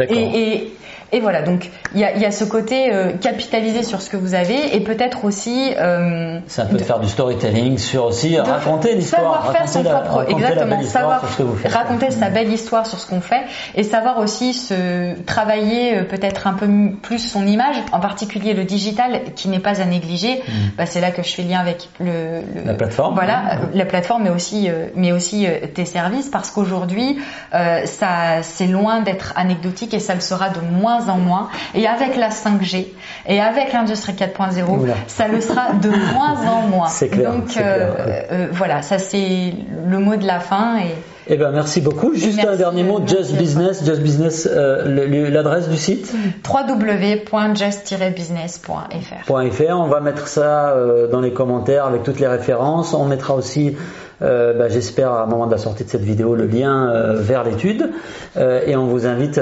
Et, 0.00 0.72
et, 1.07 1.07
et 1.10 1.20
voilà, 1.20 1.40
donc 1.40 1.70
il 1.94 2.00
y 2.00 2.04
a, 2.04 2.16
y 2.18 2.26
a, 2.26 2.30
ce 2.30 2.44
côté 2.44 2.92
euh, 2.92 3.12
capitaliser 3.12 3.82
sur 3.82 4.02
ce 4.02 4.10
que 4.10 4.18
vous 4.18 4.34
avez 4.34 4.76
et 4.76 4.80
peut-être 4.80 5.24
aussi. 5.24 5.72
Euh, 5.78 6.38
ça 6.46 6.66
peut 6.66 6.76
faire 6.76 7.00
du 7.00 7.08
storytelling 7.08 7.78
sur 7.78 8.04
aussi 8.06 8.38
raconter 8.38 8.94
l'histoire, 8.94 9.46
savoir 9.46 9.52
faire 9.52 9.68
son 9.68 9.84
propre, 9.84 10.26
exactement, 10.28 10.82
savoir 10.82 11.22
raconter 11.64 12.10
sa 12.10 12.28
belle 12.28 12.52
histoire 12.52 12.86
sur 12.86 12.98
ce 12.98 13.06
qu'on 13.06 13.22
fait 13.22 13.42
et 13.74 13.84
savoir 13.84 14.18
aussi 14.18 14.52
se 14.52 15.18
travailler 15.22 15.96
euh, 15.96 16.04
peut-être 16.04 16.46
un 16.46 16.52
peu 16.52 16.68
plus 17.00 17.20
son 17.20 17.46
image, 17.46 17.76
en 17.92 18.00
particulier 18.00 18.52
le 18.52 18.64
digital 18.64 19.32
qui 19.34 19.48
n'est 19.48 19.60
pas 19.60 19.80
à 19.80 19.86
négliger. 19.86 20.42
Mm. 20.46 20.52
Bah, 20.76 20.84
c'est 20.84 21.00
là 21.00 21.10
que 21.10 21.22
je 21.22 21.32
fais 21.32 21.42
lien 21.42 21.60
avec 21.60 21.88
le, 22.00 22.42
la 22.66 22.74
plateforme. 22.74 23.14
Voilà, 23.14 23.38
mm. 23.38 23.58
la 23.72 23.84
plateforme, 23.86 24.24
mais 24.24 24.30
aussi 24.30 24.68
euh, 24.68 24.88
mais 24.94 25.12
aussi 25.12 25.46
tes 25.74 25.86
services 25.86 26.28
parce 26.28 26.50
qu'aujourd'hui 26.50 27.18
ça 27.52 28.42
c'est 28.42 28.66
loin 28.66 29.00
d'être 29.00 29.32
anecdotique 29.36 29.94
et 29.94 30.00
ça 30.00 30.14
le 30.14 30.20
sera 30.20 30.50
de 30.50 30.60
moins 30.60 30.97
en 31.08 31.18
moins. 31.18 31.48
Et 31.74 31.86
avec 31.86 32.16
la 32.16 32.30
5G 32.30 32.86
et 33.26 33.40
avec 33.40 33.72
l'industrie 33.72 34.12
4.0, 34.12 34.86
ça 35.06 35.28
le 35.28 35.40
sera 35.40 35.72
de 35.74 35.88
moins 36.14 36.36
en 36.48 36.62
moins. 36.62 36.88
C'est 36.88 37.08
clair. 37.08 37.30
Donc 37.32 37.56
euh, 37.56 37.94
euh, 38.30 38.48
voilà, 38.52 38.82
ça 38.82 38.98
c'est 38.98 39.54
le 39.86 39.98
mot 39.98 40.16
de 40.16 40.26
la 40.26 40.40
fin. 40.40 40.78
Et, 40.78 40.94
eh 41.30 41.36
ben 41.36 41.52
merci 41.52 41.82
beaucoup. 41.82 42.14
Juste 42.14 42.42
un 42.42 42.56
dernier 42.56 42.84
mot, 42.84 43.02
Just 43.06 43.36
Business, 43.36 43.84
Just 43.84 44.00
Business, 44.00 44.48
euh, 44.50 45.28
l'adresse 45.30 45.68
du 45.68 45.76
site 45.76 46.10
www.just-business.fr. 46.48 49.30
On 49.30 49.88
va 49.88 50.00
mettre 50.00 50.26
ça 50.26 50.74
dans 51.12 51.20
les 51.20 51.34
commentaires 51.34 51.84
avec 51.84 52.02
toutes 52.02 52.18
les 52.18 52.28
références. 52.28 52.94
On 52.94 53.04
mettra 53.04 53.34
aussi 53.34 53.76
bah, 54.20 54.70
j'espère 54.70 55.12
à 55.12 55.24
un 55.24 55.26
moment 55.26 55.46
de 55.46 55.52
la 55.52 55.58
sortie 55.58 55.84
de 55.84 55.90
cette 55.90 56.00
vidéo 56.00 56.34
le 56.34 56.46
lien 56.46 57.12
vers 57.16 57.44
l'étude 57.44 57.90
et 58.38 58.74
on 58.74 58.86
vous 58.86 59.06
invite 59.06 59.38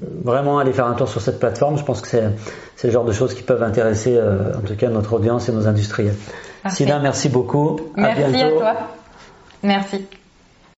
vraiment 0.00 0.58
aller 0.58 0.72
faire 0.72 0.86
un 0.86 0.94
tour 0.94 1.08
sur 1.08 1.20
cette 1.20 1.38
plateforme. 1.38 1.78
Je 1.78 1.84
pense 1.84 2.00
que 2.00 2.08
c'est 2.08 2.86
le 2.86 2.92
genre 2.92 3.04
de 3.04 3.12
choses 3.12 3.34
qui 3.34 3.42
peuvent 3.42 3.62
intéresser 3.62 4.16
euh, 4.16 4.54
en 4.56 4.60
tout 4.60 4.76
cas 4.76 4.88
notre 4.88 5.14
audience 5.14 5.48
et 5.48 5.52
nos 5.52 5.66
industriels. 5.66 6.16
Sina, 6.68 6.98
merci 6.98 7.28
beaucoup. 7.28 7.80
Merci 7.96 8.42
à, 8.42 8.46
à 8.46 8.50
toi. 8.50 8.74
Merci. 9.62 10.06